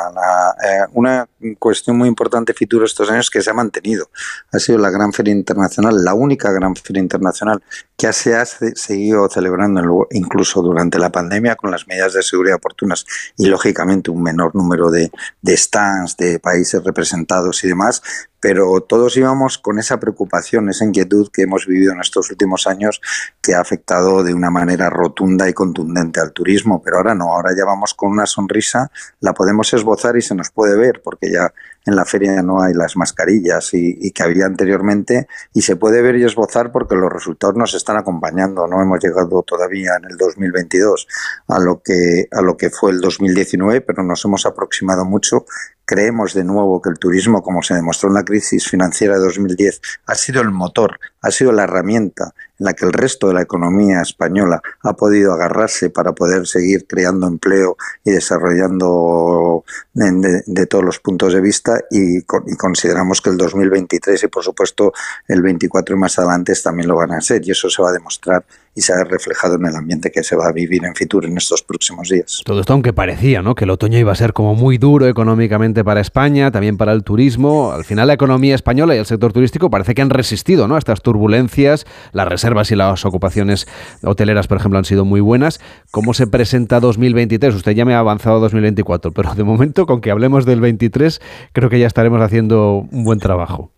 [0.66, 4.08] Eh, una cuestión muy importante Fitur estos años que se ha mantenido.
[4.52, 7.62] Ha sido la gran feria internacional, la única gran feria internacional
[7.96, 13.06] que se ha seguido celebrando incluso durante la pandemia con las medidas de seguridad oportunas
[13.36, 15.10] y lógicamente un menor número de,
[15.48, 18.02] stands, de países representados y demás,
[18.40, 23.00] pero todos íbamos con esa preocupación, esa inquietud que hemos vivido en estos últimos años
[23.40, 27.52] que ha afectado de una manera rotunda y contundente al turismo, pero ahora no, ahora
[27.56, 28.90] ya vamos con una sonrisa,
[29.20, 31.52] la podemos esbozar y se nos puede ver, porque ya
[31.86, 36.16] en la feria no hay las mascarillas y, que había anteriormente y se puede ver
[36.16, 38.66] y esbozar porque los resultados nos están acompañando.
[38.66, 41.06] No hemos llegado todavía en el 2022
[41.48, 45.44] a lo que a lo que fue el 2019, pero nos hemos aproximado mucho.
[45.84, 49.80] Creemos de nuevo que el turismo, como se demostró en la crisis financiera de 2010,
[50.06, 53.42] ha sido el motor, ha sido la herramienta en la que el resto de la
[53.42, 61.00] economía española ha podido agarrarse para poder seguir creando empleo y desarrollando de, todos los
[61.00, 64.92] puntos de vista y, y, consideramos que el 2023 y por supuesto
[65.28, 67.92] el 24 y más adelante también lo van a ser y eso se va a
[67.92, 68.44] demostrar
[68.74, 71.36] y se ha reflejado en el ambiente que se va a vivir en Fitur en
[71.36, 72.42] estos próximos días.
[72.44, 73.54] Todo esto aunque parecía ¿no?
[73.54, 77.04] que el otoño iba a ser como muy duro económicamente para España, también para el
[77.04, 80.74] turismo, al final la economía española y el sector turístico parece que han resistido ¿no?
[80.74, 83.66] a estas turbulencias, las reservas y las ocupaciones
[84.02, 85.60] hoteleras, por ejemplo, han sido muy buenas.
[85.90, 87.54] ¿Cómo se presenta 2023?
[87.54, 91.20] Usted ya me ha avanzado a 2024, pero de momento, con que hablemos del 23,
[91.52, 93.72] creo que ya estaremos haciendo un buen trabajo.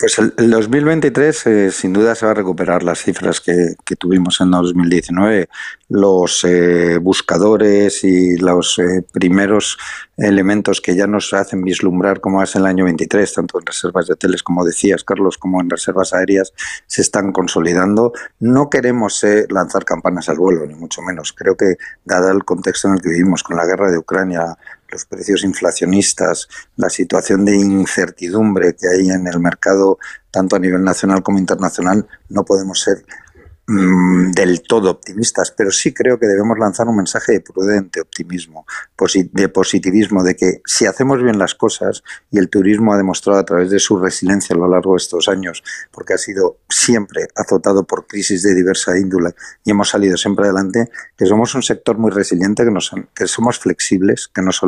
[0.00, 4.52] Pues el, 2023 eh, sin duda se va a recuperar las cifras que, tuvimos en
[4.52, 5.48] 2019.
[5.88, 9.76] Los eh, buscadores y los eh, primeros
[10.16, 14.12] elementos que ya nos hacen vislumbrar cómo es el año 23, tanto en reservas de
[14.12, 16.52] hoteles, como decías, Carlos, como en reservas aéreas,
[16.86, 18.12] se están consolidando.
[18.38, 21.32] No queremos lanzar campanas al vuelo, ni mucho menos.
[21.32, 24.56] Creo que, dado el contexto en el que vivimos, con la guerra de Ucrania,
[24.90, 29.98] los precios inflacionistas, la situación de incertidumbre que hay en el mercado,
[30.30, 33.04] tanto a nivel nacional como internacional, no podemos ser
[33.70, 38.64] Mm, del todo optimistas, pero sí creo que debemos lanzar un mensaje de prudente optimismo,
[39.12, 43.44] de positivismo, de que si hacemos bien las cosas, y el turismo ha demostrado a
[43.44, 45.62] través de su resiliencia a lo largo de estos años,
[45.92, 49.34] porque ha sido siempre azotado por crisis de diversa índole
[49.64, 53.58] y hemos salido siempre adelante, que somos un sector muy resiliente, que, nos, que somos
[53.58, 54.62] flexibles, que nos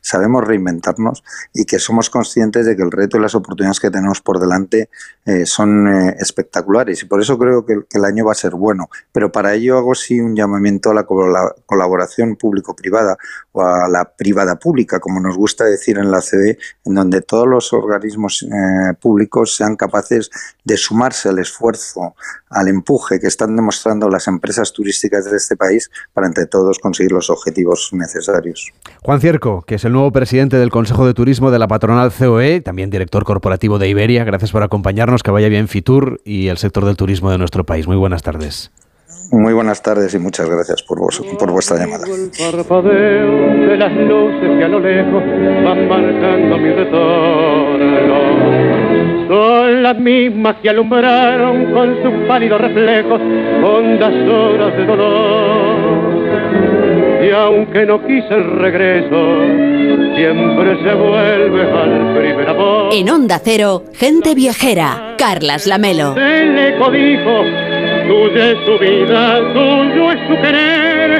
[0.00, 4.22] sabemos reinventarnos y que somos conscientes de que el reto y las oportunidades que tenemos
[4.22, 4.88] por delante
[5.26, 7.02] eh, son eh, espectaculares.
[7.02, 9.78] Y por eso creo que, que el año va a ser bueno, pero para ello
[9.78, 13.16] hago sí un llamamiento a la colaboración público-privada
[13.52, 17.46] o a la privada pública, como nos gusta decir en la CB, en donde todos
[17.48, 20.30] los organismos eh, públicos sean capaces
[20.64, 22.14] de sumarse al esfuerzo,
[22.50, 27.12] al empuje que están demostrando las empresas turísticas de este país para entre todos conseguir
[27.12, 28.72] los objetivos necesarios.
[29.02, 32.60] Juan Cierco, que es el nuevo presidente del Consejo de Turismo de la patronal COE,
[32.60, 36.84] también director corporativo de Iberia, gracias por acompañarnos, que vaya bien Fitur y el sector
[36.84, 37.86] del turismo de nuestro país.
[37.86, 38.35] Muy buenas tardes.
[39.32, 42.04] Muy buenas tardes y muchas gracias por, vos, por vuestra llamada.
[42.06, 45.22] El parpadeo de las luces que a lo lejos
[45.64, 48.16] van marcando mi retorno.
[49.28, 53.20] Son las mismas que alumbraron con sus pálidos reflejos
[53.64, 56.06] hondas horas de dolor.
[57.26, 59.40] Y aunque no quise el regreso,
[60.14, 62.92] siempre se vuelve al primer amor.
[62.92, 66.14] En Onda Cero, gente viajera, Carlas Lamelo.
[66.16, 67.42] El eco dijo,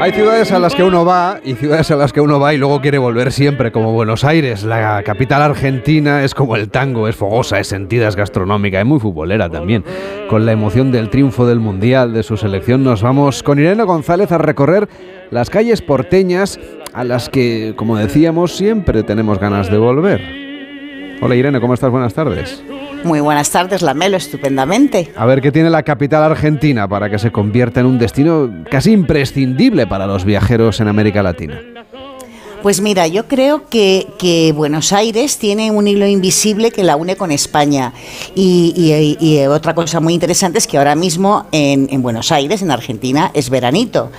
[0.01, 2.59] Hay ciudades a las que uno va y ciudades a las que uno va y
[2.59, 4.63] luego quiere volver siempre, como Buenos Aires.
[4.63, 9.01] La capital argentina es como el tango, es fogosa, es sentida, es gastronómica, es muy
[9.01, 9.85] futbolera también.
[10.29, 14.31] Con la emoción del triunfo del Mundial, de su selección, nos vamos con Irene González
[14.31, 14.89] a recorrer
[15.31, 16.61] las calles porteñas
[16.93, 20.21] a las que, como decíamos, siempre tenemos ganas de volver.
[21.21, 21.91] Hola Irene, ¿cómo estás?
[21.91, 22.63] Buenas tardes.
[23.05, 25.13] Muy buenas tardes, Lamelo, estupendamente.
[25.17, 28.93] A ver, ¿qué tiene la capital argentina para que se convierta en un destino casi
[28.93, 31.61] imprescindible para los viajeros en América Latina?
[32.63, 37.15] Pues mira, yo creo que, que, Buenos Aires tiene un hilo invisible que la une
[37.15, 37.93] con España.
[38.35, 42.63] Y, y, y otra cosa muy interesante es que ahora mismo en, en Buenos Aires,
[42.63, 44.11] en Argentina, es veranito.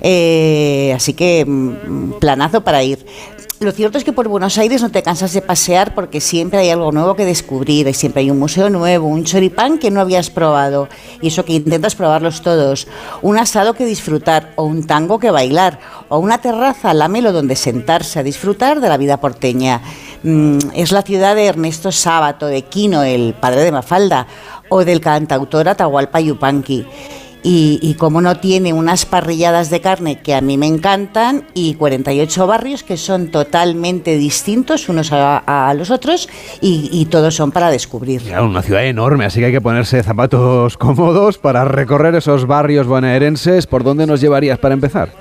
[0.00, 3.04] Eh, así que mm, planazo para ir.
[3.64, 6.68] Lo cierto es que por Buenos Aires no te cansas de pasear porque siempre hay
[6.68, 10.90] algo nuevo que descubrir, siempre hay un museo nuevo, un choripán que no habías probado
[11.22, 12.86] y eso que intentas probarlos todos,
[13.22, 15.78] un asado que disfrutar o un tango que bailar
[16.10, 19.80] o una terraza la melo donde sentarse a disfrutar de la vida porteña.
[20.24, 24.26] Mm, es la ciudad de Ernesto Sábato, de Quino, el padre de Mafalda,
[24.68, 26.86] o del cantautor Atahualpa Yupanqui
[27.44, 31.74] y, y, como no tiene unas parrilladas de carne que a mí me encantan y
[31.74, 36.28] 48 barrios que son totalmente distintos unos a, a los otros
[36.62, 38.22] y, y, todos son para descubrir.
[38.22, 42.86] Claro, una ciudad enorme, así que hay que ponerse zapatos cómodos para recorrer esos barrios
[42.86, 43.66] bonaerenses.
[43.66, 45.12] ¿Por dónde nos llevarías para empezar?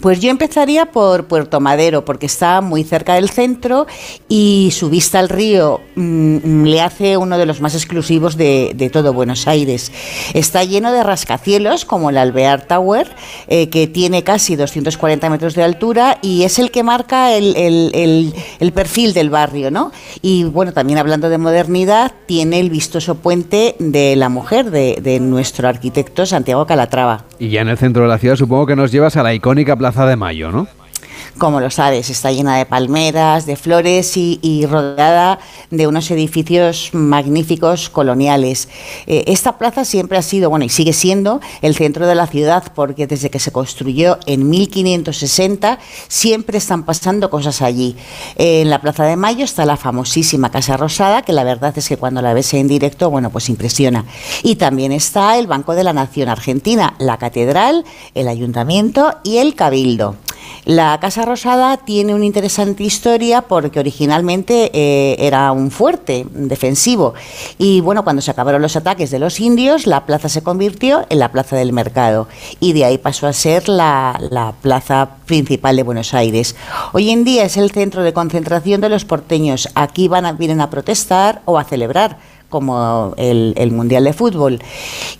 [0.00, 3.86] Pues yo empezaría por Puerto Madero, porque está muy cerca del centro
[4.30, 9.12] y su vista al río mmm, le hace uno de los más exclusivos de, todo
[9.12, 9.92] Buenos Aires.
[10.32, 13.08] Está lleno de rascacielos, como el Alvear Tower,
[13.46, 19.12] eh, que tiene casi 240 metros de altura y es el que marca el perfil
[19.12, 19.92] del barrio, ¿no?
[20.22, 25.20] Y bueno, también hablando de modernidad, tiene el vistoso puente de la mujer de, de
[25.20, 27.24] nuestro arquitecto Santiago Calatrava.
[27.38, 29.76] Y ya en el centro de la ciudad supongo que nos llevas a la icónica
[29.76, 30.68] Plaza de Mayo, ¿no?
[31.38, 35.38] Como lo sabes, está llena de palmeras, de flores y, rodeada
[35.70, 38.68] de unos edificios magníficos coloniales.
[39.06, 42.64] Eh, esta plaza siempre ha sido, bueno, y sigue siendo el centro de la ciudad
[42.74, 45.78] porque desde que se construyó en 1560
[46.08, 47.96] siempre están pasando cosas allí.
[48.36, 51.96] En la Plaza de Mayo está la famosísima Casa Rosada, que la verdad es que
[51.96, 54.04] cuando la ves en directo, bueno, pues impresiona.
[54.42, 57.84] Y también está el Banco de la Nación Argentina, la Catedral,
[58.14, 60.16] el Ayuntamiento y el Cabildo.
[60.64, 67.14] La Casa Rosada tiene una interesante historia porque originalmente eh, era un fuerte defensivo
[67.58, 71.18] y bueno, cuando se acabaron los ataques de los indios, la plaza se convirtió en
[71.18, 72.28] la Plaza del Mercado
[72.60, 76.56] y de ahí pasó a ser la, la plaza principal de Buenos Aires.
[76.92, 79.68] Hoy en día es el centro de concentración de los porteños.
[79.74, 82.18] Aquí van a, vienen a protestar o a celebrar
[82.50, 84.60] como el, el, Mundial de Fútbol.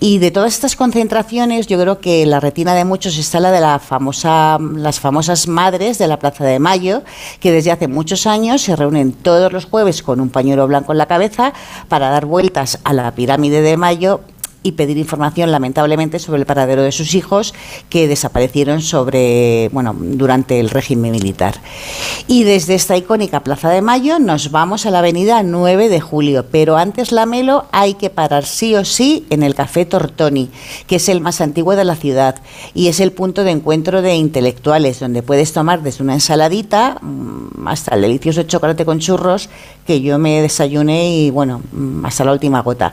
[0.01, 3.61] Y de todas estas concentraciones, yo creo que la retina de muchos está la de
[3.61, 7.03] la famosa, las famosas madres de la Plaza de Mayo,
[7.41, 10.99] que desde hace muchos años se reúnen todos los jueves con un pañuelo blanco en
[10.99, 11.55] la cabeza
[11.89, 14.21] para dar vueltas a la pirámide de Mayo
[14.63, 17.55] y pedir información lamentablemente sobre el paradero de sus hijos
[17.89, 21.61] que desaparecieron sobre bueno durante el régimen militar.
[22.27, 26.47] Y desde esta icónica Plaza de Mayo nos vamos a la avenida 9 de Julio
[26.51, 30.51] pero antes la Melo hay que parar sí o sí en el Café Tortoni
[30.87, 32.37] que es el más antiguo de la ciudad
[32.75, 37.01] y es el punto de encuentro de intelectuales donde puedes tomar desde una ensaladita
[37.67, 39.49] hasta el delicioso chocolate con churros
[39.87, 41.63] que yo me desayuné y bueno
[42.05, 42.93] hasta la última gota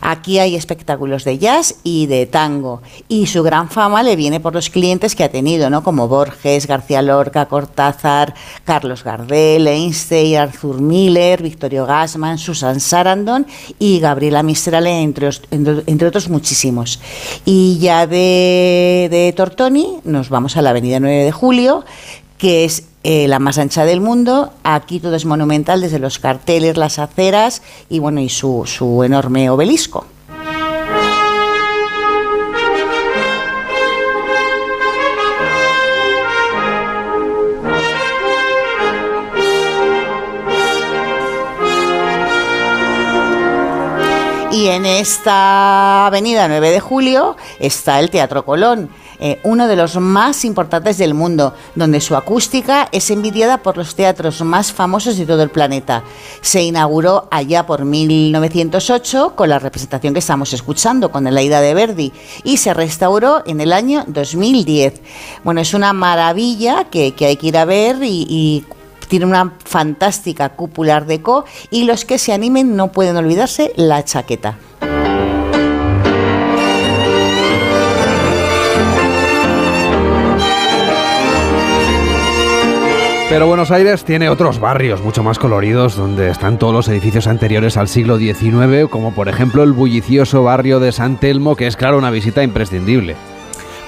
[0.00, 2.82] aquí hay espectáculos de jazz y de tango.
[3.08, 5.82] Y su gran fama le viene por los clientes que ha tenido, ¿no?
[5.82, 8.34] Como Borges, García Lorca, Cortázar,
[8.64, 13.46] Carlos Gardel, Einstein, Arthur Miller, Victorio Gassman, Susan Sarandon
[13.78, 17.00] y Gabriela Mistral, entre- entre otros muchísimos.
[17.44, 21.84] Y ya de, de Tortoni nos vamos a la Avenida 9 de Julio,
[22.38, 24.50] que es eh, la más ancha del mundo.
[24.64, 29.48] Aquí todo es monumental, desde los carteles, las aceras y bueno, y su, su enorme
[29.48, 30.06] obelisco.
[44.50, 48.90] Y en esta avenida 9 de Julio está el Teatro Colón,
[49.20, 53.94] eh, uno de los más importantes del mundo, donde su acústica es envidiada por los
[53.94, 56.02] teatros más famosos de todo el planeta.
[56.40, 61.74] Se inauguró allá por 1908 con la representación que estamos escuchando, con el Aida de
[61.74, 62.12] Verdi,
[62.44, 65.00] y se restauró en el año 2010.
[65.44, 68.64] Bueno, es una maravilla que, hay que ir a ver y-
[69.08, 74.04] tiene una fantástica cúpula art deco y los que se animen no pueden olvidarse la
[74.04, 74.58] chaqueta.
[83.28, 87.76] Pero Buenos Aires tiene otros barrios mucho más coloridos donde están todos los edificios anteriores
[87.76, 91.98] al siglo XIX, como por ejemplo el bullicioso barrio de San Telmo, que es claro
[91.98, 93.16] una visita imprescindible.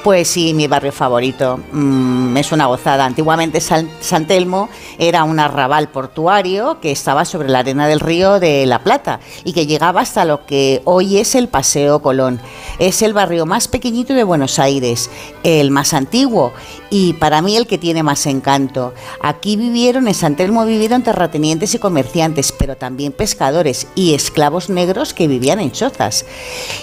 [0.09, 1.61] Pues sí, mi barrio favorito.
[1.71, 3.05] Mm, es una gozada.
[3.05, 8.41] Antiguamente San, San Telmo era un arrabal portuario que estaba sobre la arena del río
[8.41, 12.41] de La Plata y que llegaba hasta lo que hoy es el Paseo Colón.
[12.79, 15.11] Es el barrio más pequeñito de Buenos Aires,
[15.43, 16.55] el más antiguo
[16.91, 18.95] y para mí el que tiene más encanto.
[19.21, 25.13] Aquí vivieron, en San Telmo vivieron terratenientes y comerciantes, pero también pescadores y esclavos negros
[25.13, 26.25] que vivían en chozas.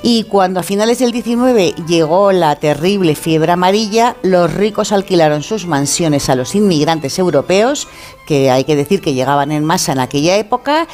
[0.04, 5.66] Y cuando a finales del 19 llegó la terrible fiebre amarilla, los ricos alquilaron sus
[5.66, 7.88] mansiones a los inmigrantes europeos,
[8.26, 10.88] que hay que decir que llegaban en masa en aquella época,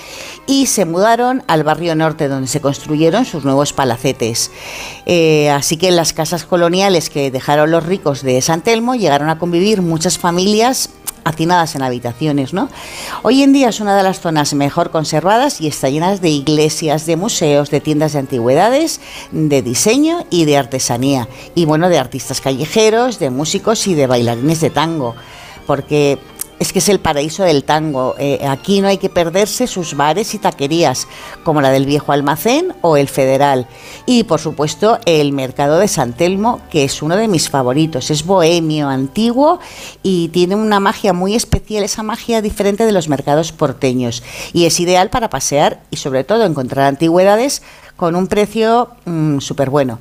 [0.47, 4.51] y se mudaron al barrio norte, donde se construyeron sus nuevos palacetes.
[5.05, 9.29] Eh, así que en las casas coloniales que dejaron los ricos de San Telmo llegaron
[9.29, 10.89] a convivir muchas familias
[11.23, 12.69] hacinadas en habitaciones, ¿no?
[13.23, 17.05] Hoy en día es una de las zonas mejor conservadas y está llena de iglesias,
[17.05, 21.27] de museos, de tiendas de antigüedades, de diseño y de artesanía.
[21.55, 25.15] Y bueno, de artistas callejeros, de músicos y de bailarines de tango.
[25.67, 26.17] Porque
[26.61, 28.13] es que es el paraíso del tango.
[28.19, 31.07] Eh, aquí no hay que perderse sus bares y taquerías,
[31.43, 33.65] como la del Viejo Almacén o el Federal.
[34.05, 38.11] Y por supuesto el Mercado de San Telmo, que es uno de mis favoritos.
[38.11, 39.59] Es bohemio, antiguo
[40.03, 44.21] y tiene una magia muy especial, esa magia diferente de los mercados porteños.
[44.53, 47.63] Y es ideal para pasear y sobre todo encontrar antigüedades
[48.01, 48.89] con un precio
[49.37, 49.99] súper bueno.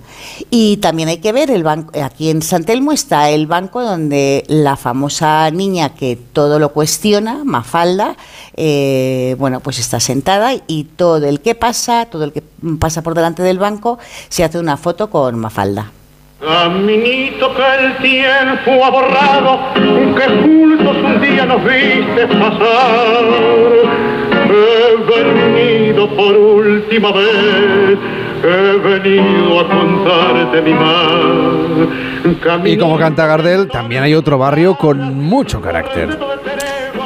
[0.48, 4.42] Y también hay que ver, el banco, aquí en San Telmo está el banco donde
[4.48, 8.16] la famosa niña que todo lo cuestiona, Mafalda,
[8.56, 12.42] eh, bueno, pues está sentada y todo el que pasa, todo el que
[12.78, 13.98] pasa por delante del banco,
[14.30, 15.92] se hace una foto con Mafalda.
[16.40, 24.29] Caminito que el tiempo ha borrado, que juntos un día nos viste pasar.
[24.52, 27.98] He venido por última vez,
[28.42, 31.88] he venido a contarte mi mal.
[32.64, 36.18] Y como canta Gardel, también hay otro barrio con mucho carácter.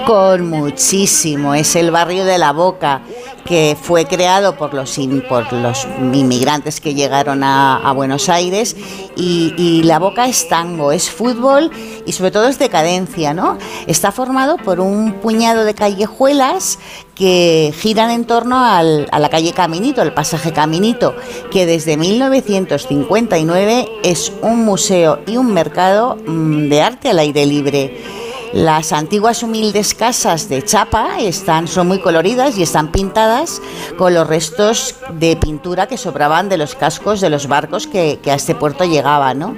[0.06, 3.00] Con muchísimo, es el barrio de La Boca,
[3.46, 4.98] que fue creado por los,
[5.28, 8.76] por los inmigrantes que llegaron a, a Buenos Aires.
[9.16, 11.70] Y, y La Boca es tango, es fútbol
[12.04, 13.56] y sobre todo es decadencia, ¿no?
[13.86, 16.78] Está formado por un puñado de callejuelas
[17.14, 21.14] que giran en torno al- a la calle Caminito, el pasaje Caminito,
[21.50, 28.23] que desde 1959 es un museo y un mercado mm, de arte al aire libre.
[28.54, 33.60] Las antiguas humildes casas de chapa están, son muy coloridas y están pintadas
[33.98, 38.34] con los restos de pintura que sobraban de los cascos de los barcos que, a
[38.34, 39.40] este puerto llegaban.
[39.40, 39.56] ¿no?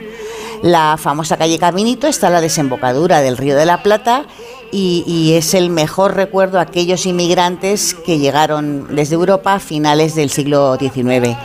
[0.63, 4.25] La famosa calle Caminito está en la desembocadura del Río de la Plata
[4.73, 10.15] y, y es el mejor recuerdo a aquellos inmigrantes que llegaron desde Europa a finales
[10.15, 11.37] del siglo XIX.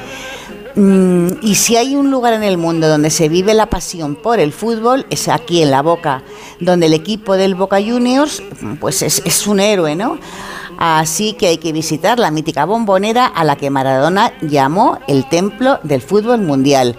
[0.76, 4.40] Mm, y si hay un lugar en el mundo donde se vive la pasión por
[4.40, 6.24] el fútbol, es aquí en La Boca,
[6.60, 8.42] donde el equipo del Boca Juniors
[8.80, 10.18] pues es, es un héroe, ¿no?
[10.78, 15.80] Así que hay que visitar la mítica bombonera a la que Maradona llamó el templo
[15.84, 16.96] del fútbol mundial.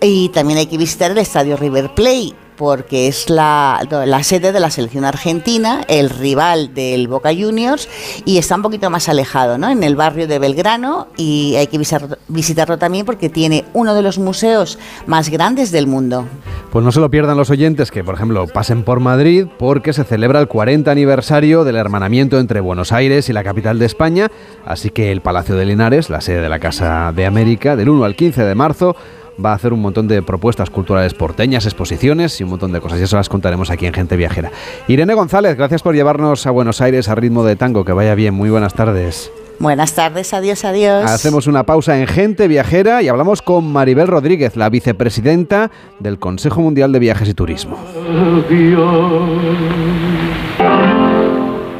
[0.00, 4.60] Y también hay que visitar el estadio River Plate, porque es la, la sede de
[4.60, 7.88] la selección argentina, el rival del Boca Juniors,
[8.24, 9.70] y está un poquito más alejado, ¿no?
[9.70, 14.02] En el barrio de Belgrano, y hay que visitar- visitarlo también porque tiene uno de
[14.02, 16.26] los museos más grandes del mundo.
[16.70, 20.04] Pues no se lo pierdan los oyentes que, por ejemplo, pasen por Madrid porque se
[20.04, 24.30] celebra el 40 aniversario del hermanamiento entre Buenos Aires y la capital de España,
[24.64, 28.04] así que el Palacio de Linares, la sede de la Casa de América, del 1
[28.04, 28.96] al 15 de marzo,
[29.42, 33.00] va a hacer un montón de propuestas culturales porteñas, exposiciones y un montón de cosas.
[33.00, 34.50] Y eso las contaremos aquí en Gente Viajera.
[34.88, 37.84] Irene González, gracias por llevarnos a Buenos Aires a ritmo de tango.
[37.84, 38.34] Que vaya bien.
[38.34, 39.30] Muy buenas tardes.
[39.60, 41.08] Buenas tardes, adiós, adiós.
[41.08, 45.70] Hacemos una pausa en Gente Viajera y hablamos con Maribel Rodríguez, la vicepresidenta
[46.00, 47.78] del Consejo Mundial de Viajes y Turismo.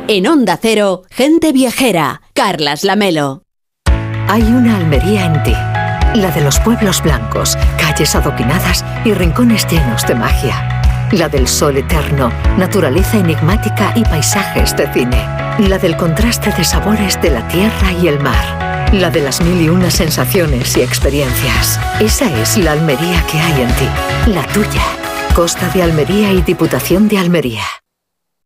[0.06, 2.20] En Onda Cero, gente viajera.
[2.35, 3.43] Carlas Lamelo.
[4.28, 5.55] Hay una Almería en ti,
[6.14, 11.08] la de los pueblos blancos, calles adoquinadas y rincones llenos de magia.
[11.12, 15.26] La del sol eterno, naturaleza enigmática y paisajes de cine.
[15.58, 18.90] La del contraste de sabores de la tierra y el mar.
[18.92, 21.80] La de las mil y una sensaciones y experiencias.
[22.00, 23.88] Esa es la Almería que hay en ti,
[24.32, 24.82] la tuya.
[25.34, 27.64] Costa de Almería y Diputación de Almería.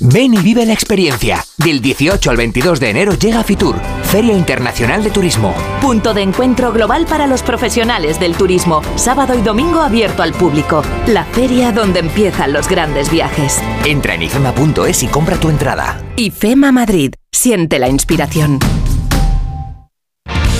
[0.00, 1.44] Ven y vive la experiencia.
[1.56, 5.54] Del 18 al 22 de enero llega Fitur, Feria Internacional de Turismo.
[5.80, 8.80] Punto de encuentro global para los profesionales del turismo.
[8.94, 10.82] Sábado y domingo abierto al público.
[11.08, 13.60] La feria donde empiezan los grandes viajes.
[13.84, 16.00] Entra en ifema.es y compra tu entrada.
[16.16, 17.14] IFEMA Madrid.
[17.32, 18.58] Siente la inspiración.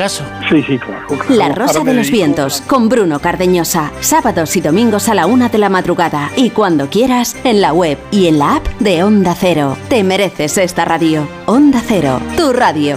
[0.00, 0.24] caso.
[0.48, 1.06] Sí, sí, claro.
[1.28, 3.92] La Rosa de los Vientos con Bruno Cardeñosa.
[4.00, 6.30] Sábados y domingos a la una de la madrugada.
[6.36, 9.76] Y cuando quieras, en la web y en la app de Onda Cero.
[9.90, 11.28] Te mereces esta radio.
[11.44, 12.96] Onda Cero, tu radio.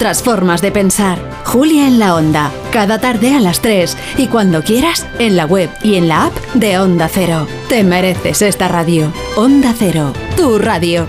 [0.00, 1.18] otras formas de pensar.
[1.44, 5.68] Julia en la Onda, cada tarde a las 3 y cuando quieras en la web
[5.82, 7.46] y en la app de Onda Cero.
[7.68, 9.12] Te mereces esta radio.
[9.36, 11.06] Onda Cero, tu radio.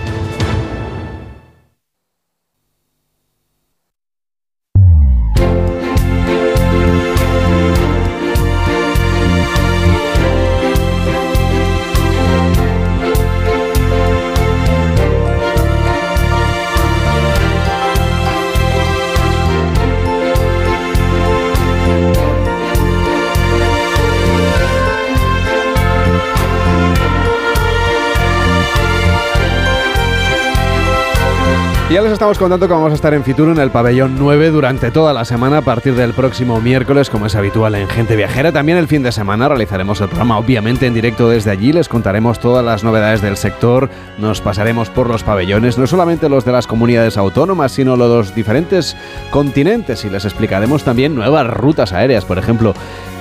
[32.22, 35.24] Estamos contando que vamos a estar en Fitur en el pabellón 9 durante toda la
[35.24, 38.52] semana a partir del próximo miércoles, como es habitual en Gente Viajera.
[38.52, 41.72] También el fin de semana realizaremos el programa, obviamente en directo desde allí.
[41.72, 43.90] Les contaremos todas las novedades del sector.
[44.18, 48.16] Nos pasaremos por los pabellones, no solamente los de las comunidades autónomas, sino los de
[48.18, 48.96] los diferentes
[49.32, 50.04] continentes.
[50.04, 52.72] Y les explicaremos también nuevas rutas aéreas, por ejemplo,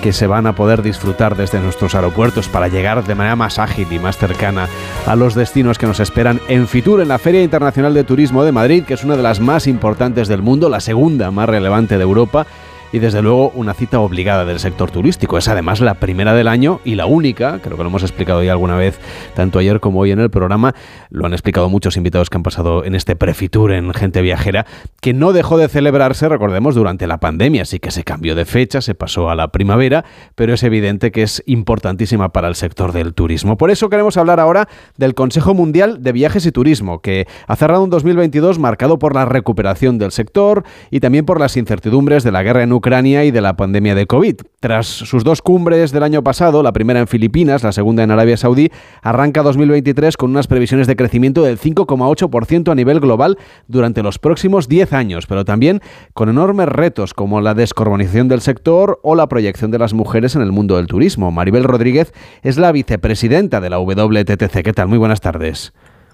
[0.01, 3.87] que se van a poder disfrutar desde nuestros aeropuertos para llegar de manera más ágil
[3.91, 4.67] y más cercana
[5.05, 8.51] a los destinos que nos esperan en Fitur, en la Feria Internacional de Turismo de
[8.51, 12.03] Madrid, que es una de las más importantes del mundo, la segunda más relevante de
[12.03, 12.47] Europa
[12.91, 15.37] y desde luego una cita obligada del sector turístico.
[15.37, 18.51] Es además la primera del año y la única, creo que lo hemos explicado ya
[18.51, 18.99] alguna vez,
[19.35, 20.75] tanto ayer como hoy en el programa,
[21.09, 24.65] lo han explicado muchos invitados que han pasado en este prefitur en Gente Viajera,
[25.01, 28.81] que no dejó de celebrarse, recordemos, durante la pandemia, así que se cambió de fecha,
[28.81, 30.03] se pasó a la primavera,
[30.35, 33.57] pero es evidente que es importantísima para el sector del turismo.
[33.57, 37.83] Por eso queremos hablar ahora del Consejo Mundial de Viajes y Turismo, que ha cerrado
[37.83, 42.43] un 2022 marcado por la recuperación del sector y también por las incertidumbres de la
[42.43, 44.35] guerra en Ucrania y de la pandemia de COVID.
[44.59, 48.37] Tras sus dos cumbres del año pasado, la primera en Filipinas, la segunda en Arabia
[48.37, 48.69] Saudí,
[49.01, 53.37] arranca 2023 con unas previsiones de crecimiento del 5,8% a nivel global
[53.67, 55.79] durante los próximos 10 años, pero también
[56.13, 60.41] con enormes retos como la descarbonización del sector o la proyección de las mujeres en
[60.41, 61.31] el mundo del turismo.
[61.31, 64.63] Maribel Rodríguez es la vicepresidenta de la WTTC.
[64.63, 64.87] ¿Qué tal?
[64.87, 65.71] Muy buenas tardes.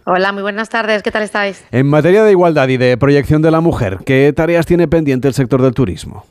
[0.09, 1.03] Hola, muy buenas tardes.
[1.03, 1.65] ¿Qué tal estáis?
[1.69, 5.33] En materia de igualdad y de proyección de la mujer, ¿qué tareas tiene pendiente el
[5.33, 6.23] sector del turismo?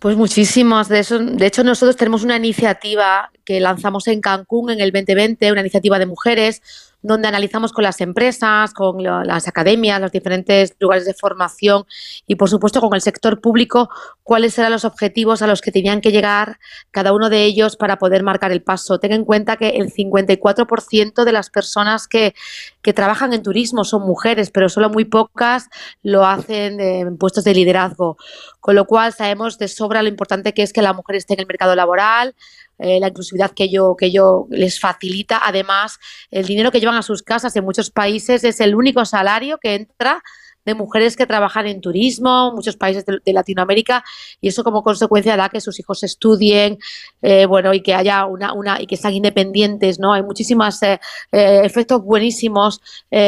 [0.00, 0.88] Pues muchísimos.
[0.88, 5.52] De, eso, de hecho, nosotros tenemos una iniciativa que lanzamos en Cancún en el 2020,
[5.52, 6.62] una iniciativa de mujeres,
[7.02, 11.84] donde analizamos con las empresas, con las academias, los diferentes lugares de formación
[12.26, 13.88] y, por supuesto, con el sector público,
[14.22, 16.58] cuáles eran los objetivos a los que tenían que llegar
[16.90, 18.98] cada uno de ellos para poder marcar el paso.
[18.98, 22.34] Ten en cuenta que el 54% de las personas que,
[22.82, 25.68] que trabajan en turismo son mujeres, pero solo muy pocas
[26.02, 28.16] lo hacen en puestos de liderazgo.
[28.60, 31.40] Con lo cual, sabemos de sobra lo importante que es que la mujer esté en
[31.40, 32.34] el mercado laboral,
[32.80, 35.40] eh, la inclusividad que ello, que ello les facilita.
[35.44, 35.98] Además,
[36.30, 39.74] el dinero que llevan a sus casas en muchos países es el único salario que
[39.74, 40.22] entra
[40.64, 44.04] de mujeres que trabajan en turismo, muchos países de, Latinoamérica,
[44.42, 46.78] y eso como consecuencia da que sus hijos estudien,
[47.22, 50.12] eh, bueno, y que haya una, una, y que sean independientes, ¿no?
[50.12, 51.00] Hay muchísimos eh,
[51.32, 52.80] efectos buenísimos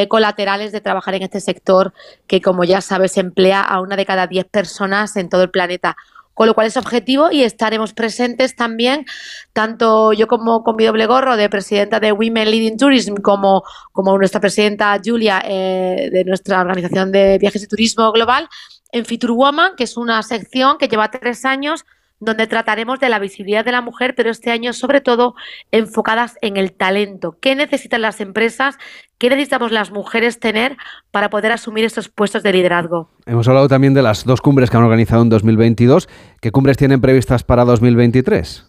[0.09, 1.95] colaterales de trabajar en este sector
[2.27, 5.97] que, como ya sabes, emplea a una de cada diez personas en todo el planeta
[6.35, 9.07] con lo cual es objetivo y estaremos presentes también,
[9.53, 14.17] tanto yo como con mi doble gorro de presidenta de Women Leading Tourism, como, como
[14.19, 18.49] nuestra presidenta Julia eh, de nuestra organización de viajes y turismo global,
[18.93, 21.85] en Future Woman, que es una sección que lleva tres años
[22.23, 25.35] donde trataremos de la visibilidad de la mujer, pero este año sobre todo
[25.73, 27.37] enfocadas en el talento.
[27.41, 28.79] ¿Qué necesitan las empresas?
[29.19, 30.77] ¿Qué necesitamos las mujeres tener
[31.11, 33.11] para poder asumir estos puestos de liderazgo?
[33.27, 36.09] Hemos hablado también de las dos cumbres que han organizado en 2022.
[36.41, 38.69] ¿Qué cumbres tienen previstas para 2023?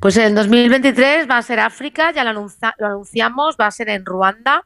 [0.00, 4.06] Pues en 2023 va a ser África, ya lo, lo anunciamos, va a ser en
[4.06, 4.64] Ruanda.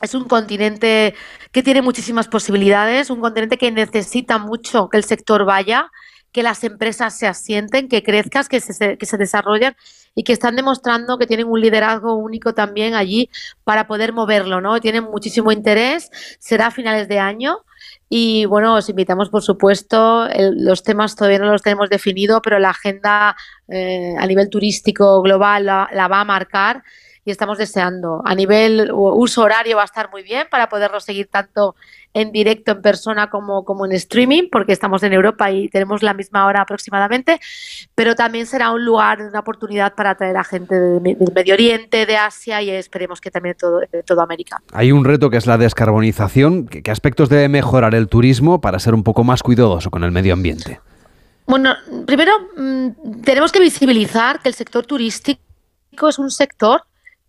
[0.00, 1.14] Es un continente
[1.52, 5.92] que tiene muchísimas posibilidades, un continente que necesita mucho que el sector vaya
[6.32, 9.76] que las empresas se asienten, que crezcan, que se, que se desarrollen
[10.14, 13.30] y que están demostrando que tienen un liderazgo único también allí
[13.64, 14.80] para poder moverlo, ¿no?
[14.80, 17.58] Tienen muchísimo interés, será a finales de año.
[18.08, 22.70] Y bueno, os invitamos, por supuesto, los temas todavía no los tenemos definido, pero la
[22.70, 23.36] agenda
[23.68, 26.82] eh, a nivel turístico global la va a marcar
[27.24, 28.20] y estamos deseando.
[28.24, 31.76] A nivel uso horario va a estar muy bien para poderlo seguir tanto
[32.14, 36.14] en directo, en persona, como, como en streaming, porque estamos en Europa y tenemos la
[36.14, 37.40] misma hora aproximadamente,
[37.94, 42.16] pero también será un lugar, una oportunidad para atraer a gente del Medio Oriente, de
[42.16, 44.60] Asia y esperemos que también todo, de toda América.
[44.72, 46.66] Hay un reto que es la descarbonización.
[46.66, 50.34] ¿Qué, aspectos debe mejorar el turismo para ser un poco más cuidadoso con el medio
[50.34, 50.80] ambiente?
[51.46, 51.74] Bueno,
[52.06, 55.40] primero mm, tenemos que visibilizar que el sector turístico
[56.08, 56.82] es un sector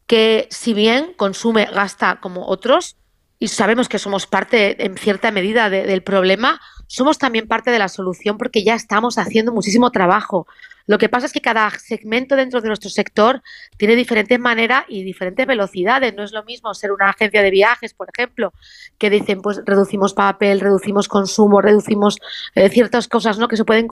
[0.08, 2.98] que si bien consume, gasta como otros,
[3.40, 7.90] y sabemos que somos parte en cierta medida del problema, somos también parte de la
[7.90, 10.48] solución porque ya estamos haciendo muchísimo trabajo.
[10.86, 13.42] Lo que pasa es que cada segmento dentro de nuestro sector
[13.78, 16.14] tiene diferentes maneras y diferentes velocidades.
[16.14, 18.54] No es lo mismo ser una agencia de viajes, por ejemplo,
[18.98, 22.20] que dicen, pues reducimos papel, reducimos consumo, reducimos
[22.56, 23.48] eh, ciertas cosas ¿no?
[23.48, 23.88] que se pueden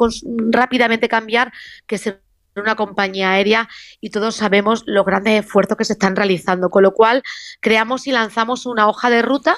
[0.49, 1.51] rápidamente cambiar,
[1.87, 2.21] que ser
[2.55, 3.69] una compañía aérea
[3.99, 7.23] y todos sabemos los grandes esfuerzos que se están realizando, con lo cual
[7.59, 9.57] creamos y lanzamos una hoja de ruta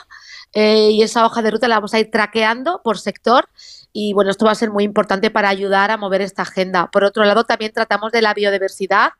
[0.53, 3.49] eh, y esa hoja de ruta la vamos a ir traqueando por sector
[3.91, 6.89] y bueno, esto va a ser muy importante para ayudar a mover esta agenda.
[6.91, 9.11] Por otro lado, también tratamos de la biodiversidad.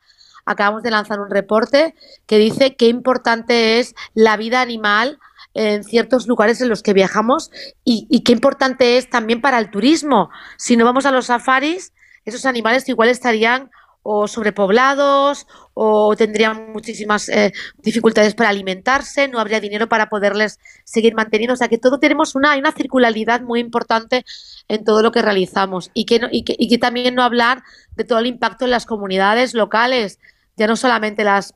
[0.44, 1.94] Acabamos de lanzar un reporte
[2.26, 5.18] que dice qué importante es la vida animal
[5.54, 7.50] en ciertos lugares en los que viajamos
[7.84, 10.30] y, y qué importante es también para el turismo.
[10.58, 11.92] Si no vamos a los safaris,
[12.24, 13.70] esos animales igual estarían
[14.06, 21.14] o sobrepoblados o tendrían muchísimas eh, dificultades para alimentarse, no habría dinero para poderles seguir
[21.14, 21.54] manteniendo.
[21.54, 24.24] O sea que todo tenemos una, una circularidad muy importante
[24.68, 27.62] en todo lo que realizamos y que, que, y que también no hablar
[27.96, 30.18] de todo el impacto en las comunidades locales,
[30.56, 31.54] ya no solamente las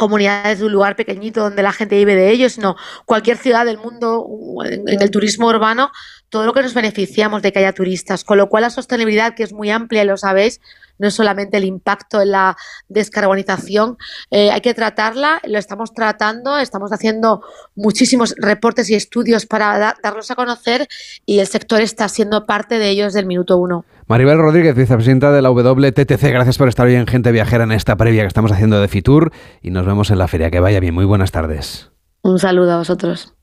[0.00, 2.74] comunidades de un lugar pequeñito donde la gente vive de ellos, sino
[3.04, 4.26] cualquier ciudad del mundo
[4.64, 5.92] en, el turismo urbano,
[6.30, 9.42] todo lo que nos beneficiamos de que haya turistas, con lo cual la sostenibilidad, que
[9.42, 10.60] es muy amplia, y lo sabéis,
[10.98, 12.56] no es solamente el impacto en la
[12.88, 13.96] descarbonización,
[14.30, 17.42] eh, hay que tratarla, lo estamos tratando, estamos haciendo
[17.74, 20.86] muchísimos reportes y estudios para da darlos a conocer
[21.26, 23.84] y el sector está siendo parte de ellos del minuto uno.
[24.06, 27.96] Maribel Rodríguez, vicepresidenta de la WTTC, gracias por estar hoy en Gente Viajera en esta
[27.96, 29.32] previa que estamos haciendo de Fitur
[29.62, 30.50] y nos vemos en la feria.
[30.50, 31.90] Que vaya bien, muy buenas tardes.
[32.22, 33.34] Un saludo a vosotros.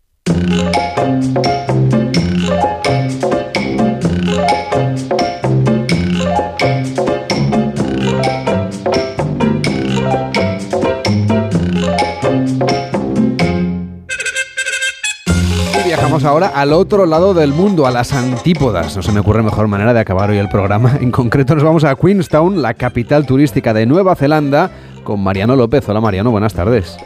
[16.28, 18.98] Ahora al otro lado del mundo, a las antípodas.
[18.98, 20.98] No se me ocurre mejor manera de acabar hoy el programa.
[21.00, 24.70] En concreto nos vamos a Queenstown, la capital turística de Nueva Zelanda,
[25.06, 25.88] con Mariano López.
[25.88, 26.98] Hola Mariano, buenas tardes.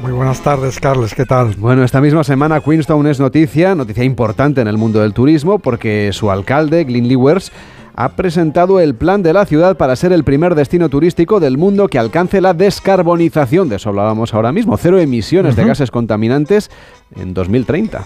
[0.00, 1.54] Muy buenas tardes, Carles, ¿qué tal?
[1.58, 6.10] Bueno, esta misma semana Queenstown es noticia, noticia importante en el mundo del turismo, porque
[6.12, 7.50] su alcalde, Glyn Lewers,
[7.96, 11.88] ha presentado el plan de la ciudad para ser el primer destino turístico del mundo
[11.88, 13.68] que alcance la descarbonización.
[13.68, 14.76] De eso hablábamos ahora mismo.
[14.76, 15.62] Cero emisiones uh -huh.
[15.62, 16.70] de gases contaminantes
[17.16, 18.04] en 2030.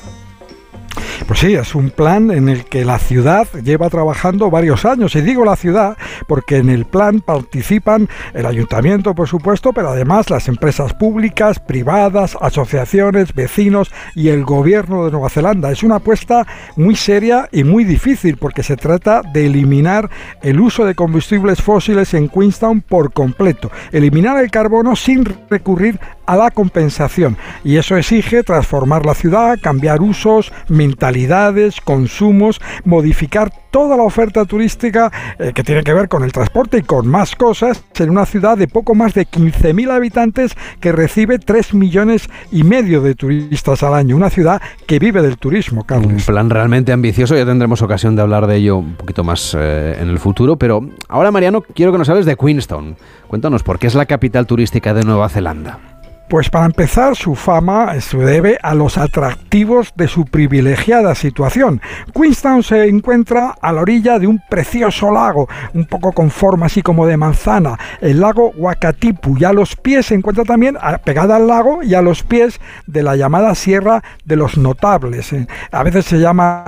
[1.27, 5.15] Pues sí, es un plan en el que la ciudad lleva trabajando varios años.
[5.15, 5.97] Y digo la ciudad
[6.27, 12.37] porque en el plan participan el ayuntamiento, por supuesto, pero además las empresas públicas, privadas,
[12.41, 15.71] asociaciones, vecinos y el gobierno de Nueva Zelanda.
[15.71, 16.47] Es una apuesta
[16.77, 20.11] muy seria y muy difícil porque se trata de eliminar
[20.43, 23.71] el uso de combustibles fósiles en Queenstown por completo.
[23.93, 27.37] Eliminar el carbono sin recurrir a la compensación.
[27.65, 35.11] Y eso exige transformar la ciudad, cambiar usos, mentalidades, consumos, modificar toda la oferta turística
[35.39, 38.57] eh, que tiene que ver con el transporte y con más cosas en una ciudad
[38.57, 43.95] de poco más de 15.000 habitantes que recibe 3 millones y medio de turistas al
[43.95, 44.15] año.
[44.15, 46.13] Una ciudad que vive del turismo, Carlos.
[46.13, 49.97] Un plan realmente ambicioso, ya tendremos ocasión de hablar de ello un poquito más eh,
[49.99, 52.97] en el futuro, pero ahora Mariano quiero que nos hables de Queenstown.
[53.29, 55.92] Cuéntanos, ¿por qué es la capital turística de Nueva Zelanda?
[56.33, 61.83] Pues para empezar, su fama se debe a los atractivos de su privilegiada situación.
[62.15, 66.81] Queenstown se encuentra a la orilla de un precioso lago, un poco con forma así
[66.81, 71.49] como de manzana, el lago Wakatipu, y a los pies se encuentra también pegada al
[71.49, 75.35] lago y a los pies de la llamada Sierra de los Notables.
[75.71, 76.65] A veces se llama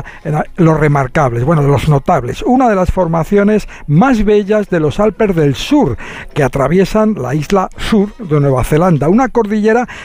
[0.57, 5.55] los remarcables, bueno, los notables, una de las formaciones más bellas de los Alpes del
[5.55, 5.97] Sur,
[6.35, 9.31] que atraviesan la isla sur de Nueva Zelanda, una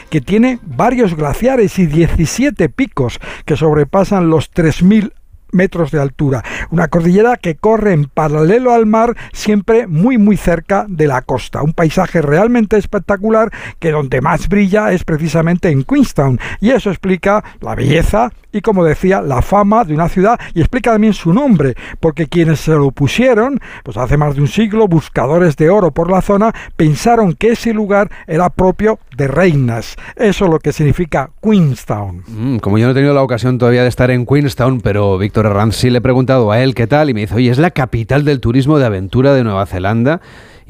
[0.08, 5.12] que tiene varios glaciares y 17 picos que sobrepasan los 3.000
[5.52, 6.44] metros de altura.
[6.70, 11.62] Una cordillera que corre en paralelo al mar, siempre muy muy cerca de la costa.
[11.62, 16.38] Un paisaje realmente espectacular que donde más brilla es precisamente en Queenstown.
[16.60, 20.92] Y eso explica la belleza y como decía, la fama de una ciudad y explica
[20.92, 25.56] también su nombre, porque quienes se lo pusieron, pues hace más de un siglo, buscadores
[25.56, 29.96] de oro por la zona, pensaron que ese lugar era propio de reinas.
[30.16, 32.24] Eso es lo que significa Queenstown.
[32.26, 35.46] Mm, como yo no he tenido la ocasión todavía de estar en Queenstown, pero Víctor
[35.46, 37.70] Herranz sí le he preguntado a él qué tal y me dice, oye, es la
[37.70, 40.20] capital del turismo de aventura de Nueva Zelanda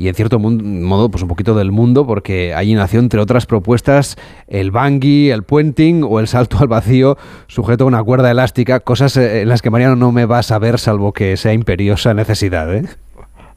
[0.01, 4.16] y en cierto modo pues un poquito del mundo porque allí nació entre otras propuestas
[4.48, 7.18] el bungee, el puenting o el salto al vacío
[7.48, 10.78] sujeto a una cuerda elástica, cosas en las que Mariano no me va a saber
[10.78, 12.85] salvo que sea imperiosa necesidad, ¿eh?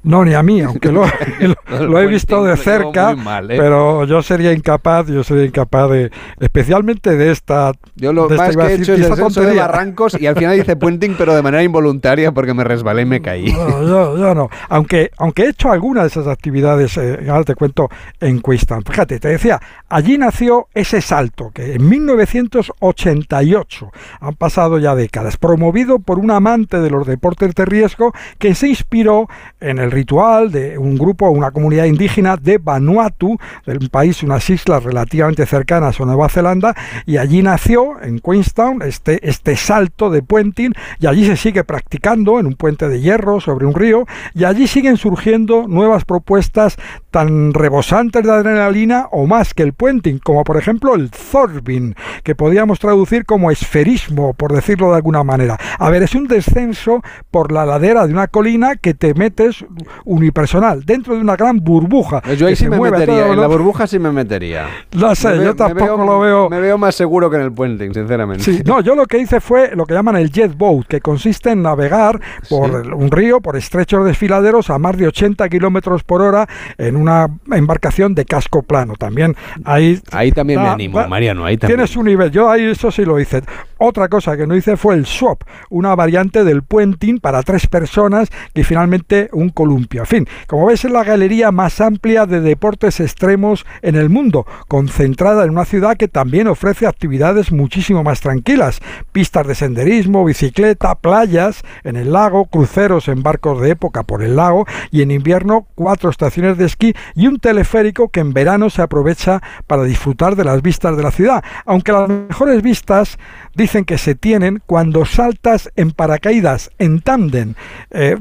[0.03, 1.05] No, ni a mí, aunque lo,
[1.39, 1.55] lo,
[1.87, 3.55] lo he visto de cerca, mal, ¿eh?
[3.57, 7.71] pero yo sería incapaz, yo sería incapaz de, especialmente de esta.
[7.95, 10.57] Yo lo de más esta, que he hecho es descenso de barrancos y al final
[10.57, 13.51] dice puenting, pero de manera involuntaria porque me resbalé y me caí.
[13.51, 17.55] No, yo, yo, no, aunque, aunque he hecho algunas de esas actividades, eh, ahora te
[17.55, 17.89] cuento
[18.19, 18.83] en Queenstown.
[18.83, 19.59] Fíjate, te decía,
[19.89, 26.81] allí nació ese salto que en 1988, han pasado ya décadas, promovido por un amante
[26.81, 31.51] de los deportes de riesgo que se inspiró en el ritual de un grupo, una
[31.51, 36.75] comunidad indígena de Vanuatu, del país, unas islas relativamente cercanas a Nueva Zelanda,
[37.05, 42.39] y allí nació en Queenstown este, este salto de puenting, y allí se sigue practicando
[42.39, 46.77] en un puente de hierro sobre un río, y allí siguen surgiendo nuevas propuestas
[47.13, 52.33] tan rebosantes de adrenalina o más que el puenting, como por ejemplo el Thorbin, que
[52.33, 55.55] podríamos traducir como esferismo, por decirlo de alguna manera.
[55.77, 59.63] A ver, es un descenso por la ladera de una colina que te metes
[60.05, 62.21] unipersonal, dentro de una gran burbuja.
[62.35, 64.67] Yo ahí sí me metería, en la burbuja sí me metería.
[64.93, 66.49] No sé, Me yo tampoco veo- lo veo.
[66.49, 68.43] Me veo más seguro que en el puenting, sinceramente.
[68.43, 71.51] Sí, no, yo lo que hice fue lo que llaman el jet boat, que consiste
[71.51, 72.19] en navegar
[72.49, 72.89] por Sí.
[72.91, 76.47] un río, por estrechos desfiladeros a más de 80 kilómetros por hora
[76.79, 78.93] en una embarcación de casco plano.
[78.97, 79.35] También
[79.65, 80.01] ahí.
[80.11, 81.77] Ahí también me animo, va- Mariano, ahí también.
[81.77, 82.31] Tiene su nivel.
[82.31, 83.43] Yo ahí eso sí lo hice.
[83.77, 88.29] Otra cosa que no hice fue el swap, una variante del puenting para tres personas
[88.53, 90.01] y finalmente un columpio.
[90.01, 94.45] En fin, como ves es la galería más amplia de deportes extremos en el mundo,
[94.69, 98.79] concentrada en una ciudad que también ofrece actividades muchísimo más tranquilas,
[99.11, 104.35] pistas de senderismo, bicicleta, playas en el lago, cruceros en barcos de época por el
[104.37, 108.81] lago y en invierno cuatro estaciones de esquí y un teleférico que en verano se
[108.81, 113.17] aprovecha para disfrutar de las vistas de la ciudad, aunque las mejores vistas
[113.55, 117.53] dicen que se tienen cuando saltas en paracaídas en tándem.
[117.91, 118.17] Eh,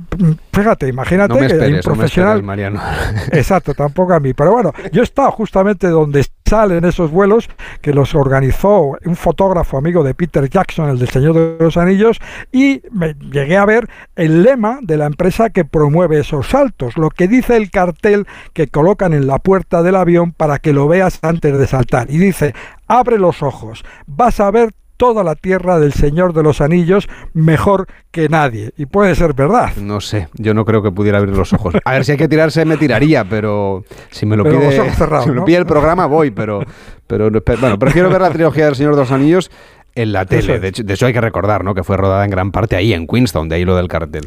[0.53, 2.81] fíjate, imagínate No me que hay un esperes, no me profesional esperes, Mariano.
[3.33, 4.35] Exacto, tampoco a mí.
[4.35, 7.49] Pero bueno, yo he estado justamente donde salen esos vuelos
[7.81, 12.19] que los organizó un fotógrafo amigo de Peter Jackson, el del Señor de los Anillos,
[12.53, 17.09] y me llegué a ver el lema de la empresa que promueve esos saltos, lo
[17.09, 21.19] que dice el cartel que colocan en la puerta del avión para que lo veas
[21.23, 22.11] antes de saltar.
[22.11, 22.55] Y dice,
[22.89, 27.87] abre los ojos, vas a ver toda la tierra del Señor de los Anillos mejor
[28.13, 28.71] que nadie.
[28.77, 29.73] Y puede ser verdad.
[29.77, 31.75] No sé, yo no creo que pudiera abrir los ojos.
[31.85, 35.25] A ver, si hay que tirarse me tiraría, pero si me lo Pero pide, cerrados,
[35.25, 35.45] si me lo ¿no?
[35.47, 36.63] pide el programa voy, pero,
[37.09, 39.51] pero no- pe- bueno, prefiero ver la trilogía del Señor de los Anillos
[39.97, 40.55] en la tele.
[40.55, 40.61] es.
[40.63, 41.75] De hecho, de hecho hay que recordar, ¿no?
[41.75, 44.27] Que fue rodada en gran parte ahí en Queenstown, de ahí lo del cartel.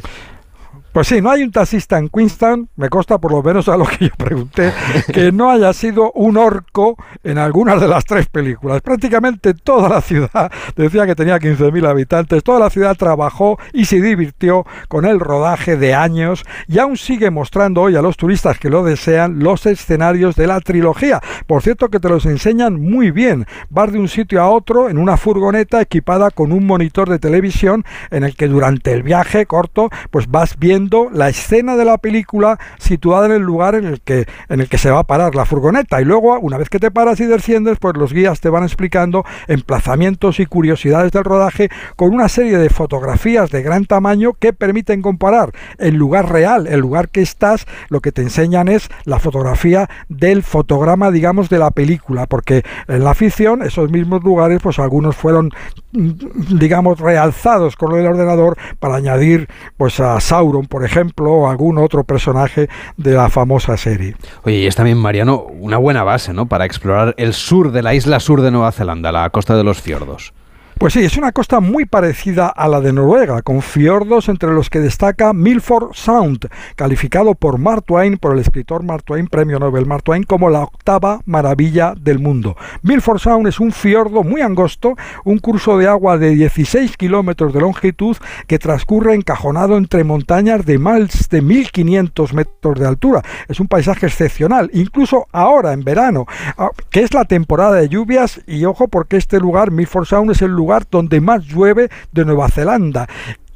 [0.96, 3.84] Pues sí, no hay un taxista en Queenstown, me consta por lo menos a lo
[3.84, 4.72] que yo pregunté,
[5.12, 8.80] que no haya sido un orco en alguna de las tres películas.
[8.80, 14.00] Prácticamente toda la ciudad, decía que tenía 15.000 habitantes, toda la ciudad trabajó y se
[14.00, 18.70] divirtió con el rodaje de años y aún sigue mostrando hoy a los turistas que
[18.70, 21.20] lo desean los escenarios de la trilogía.
[21.46, 23.44] Por cierto que te los enseñan muy bien.
[23.68, 27.84] Vas de un sitio a otro en una furgoneta equipada con un monitor de televisión
[28.10, 32.58] en el que durante el viaje corto pues vas viendo la escena de la película
[32.78, 35.44] situada en el lugar en el que en el que se va a parar la
[35.44, 36.00] furgoneta.
[36.00, 39.24] Y luego una vez que te paras y desciendes pues los guías te van explicando
[39.48, 45.02] emplazamientos y curiosidades del rodaje con una serie de fotografías de gran tamaño que permiten
[45.02, 49.88] comparar el lugar real, el lugar que estás, lo que te enseñan es la fotografía
[50.08, 55.16] del fotograma digamos de la película porque en la ficción esos mismos lugares pues algunos
[55.16, 55.50] fueron
[55.96, 62.04] digamos realzados con el ordenador para añadir pues a Sauron por ejemplo o algún otro
[62.04, 64.16] personaje de la famosa serie.
[64.44, 66.46] Oye, y es también, Mariano, una buena base, ¿no?
[66.46, 69.80] Para explorar el sur de la isla sur de Nueva Zelanda, la costa de los
[69.80, 70.32] fiordos.
[70.78, 74.68] Pues sí, es una costa muy parecida a la de Noruega, con fiordos entre los
[74.68, 79.86] que destaca Milford Sound, calificado por Mark Twain, por el escritor Mark Twain, premio Nobel
[79.86, 82.58] Mark Twain, como la octava maravilla del mundo.
[82.82, 87.60] Milford Sound es un fiordo muy angosto, un curso de agua de 16 kilómetros de
[87.62, 93.22] longitud que transcurre encajonado entre montañas de más de 1500 metros de altura.
[93.48, 96.26] Es un paisaje excepcional, incluso ahora en verano,
[96.58, 100.42] ah, que es la temporada de lluvias y ojo porque este lugar, Milford Sound, es
[100.42, 103.08] el lugar donde más llueve de Nueva Zelanda.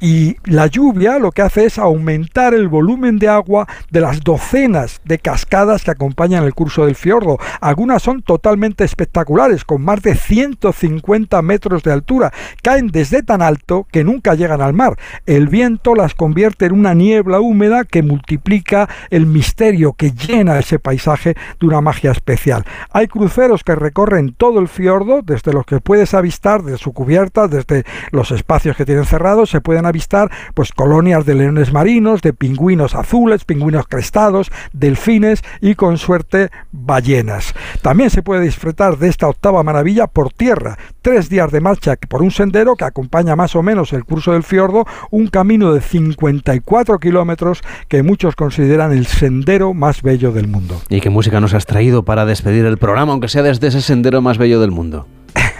[0.03, 4.99] Y la lluvia lo que hace es aumentar el volumen de agua de las docenas
[5.05, 7.37] de cascadas que acompañan el curso del fiordo.
[7.59, 12.33] Algunas son totalmente espectaculares, con más de 150 metros de altura.
[12.63, 14.97] Caen desde tan alto que nunca llegan al mar.
[15.27, 20.79] El viento las convierte en una niebla húmeda que multiplica el misterio que llena ese
[20.79, 22.65] paisaje de una magia especial.
[22.89, 27.47] Hay cruceros que recorren todo el fiordo, desde los que puedes avistar de su cubierta,
[27.47, 32.33] desde los espacios que tienen cerrados, se pueden avistar pues colonias de leones marinos, de
[32.33, 37.53] pingüinos azules, pingüinos crestados, delfines y con suerte ballenas.
[37.81, 42.21] También se puede disfrutar de esta octava maravilla por tierra, tres días de marcha por
[42.21, 46.99] un sendero que acompaña más o menos el curso del fiordo, un camino de 54
[46.99, 50.81] kilómetros que muchos consideran el sendero más bello del mundo.
[50.89, 54.21] ¿Y qué música nos has traído para despedir el programa, aunque sea desde ese sendero
[54.21, 55.07] más bello del mundo?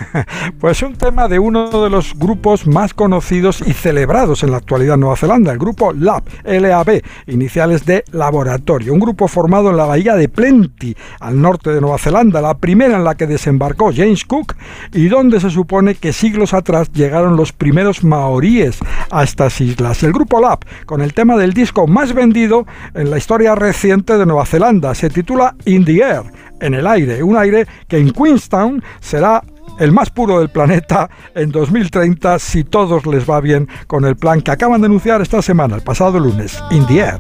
[0.60, 4.96] Pues un tema de uno de los grupos más conocidos y celebrados en la actualidad
[4.96, 9.86] en Nueva Zelanda, el grupo LAB, LAB, iniciales de laboratorio, un grupo formado en la
[9.86, 14.26] bahía de Plenty, al norte de Nueva Zelanda, la primera en la que desembarcó James
[14.26, 14.56] Cook
[14.94, 18.80] y donde se supone que siglos atrás llegaron los primeros maoríes
[19.10, 20.04] a estas islas.
[20.04, 24.26] El grupo LAB, con el tema del disco más vendido en la historia reciente de
[24.26, 26.24] Nueva Zelanda, se titula In the Air,
[26.60, 29.44] en el aire, un aire que en Queenstown será
[29.82, 34.42] el más puro del planeta en 2030 si todos les va bien con el plan
[34.42, 37.20] que acaban de anunciar esta semana, el pasado lunes, In the Air.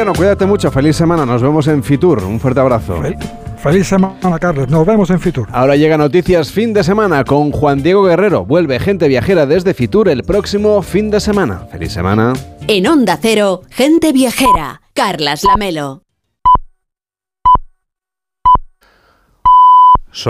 [0.00, 3.02] Mariano, cuídate mucho, feliz semana, nos vemos en Fitur, un fuerte abrazo.
[3.58, 4.70] Feliz semana, Carlos.
[4.70, 5.46] Nos vemos en Fitur.
[5.52, 8.46] Ahora llega Noticias Fin de Semana con Juan Diego Guerrero.
[8.46, 11.66] Vuelve gente viajera desde Fitur el próximo fin de semana.
[11.70, 12.32] Feliz semana.
[12.66, 14.80] En Onda Cero, gente viajera.
[14.94, 16.00] Carlas Lamelo.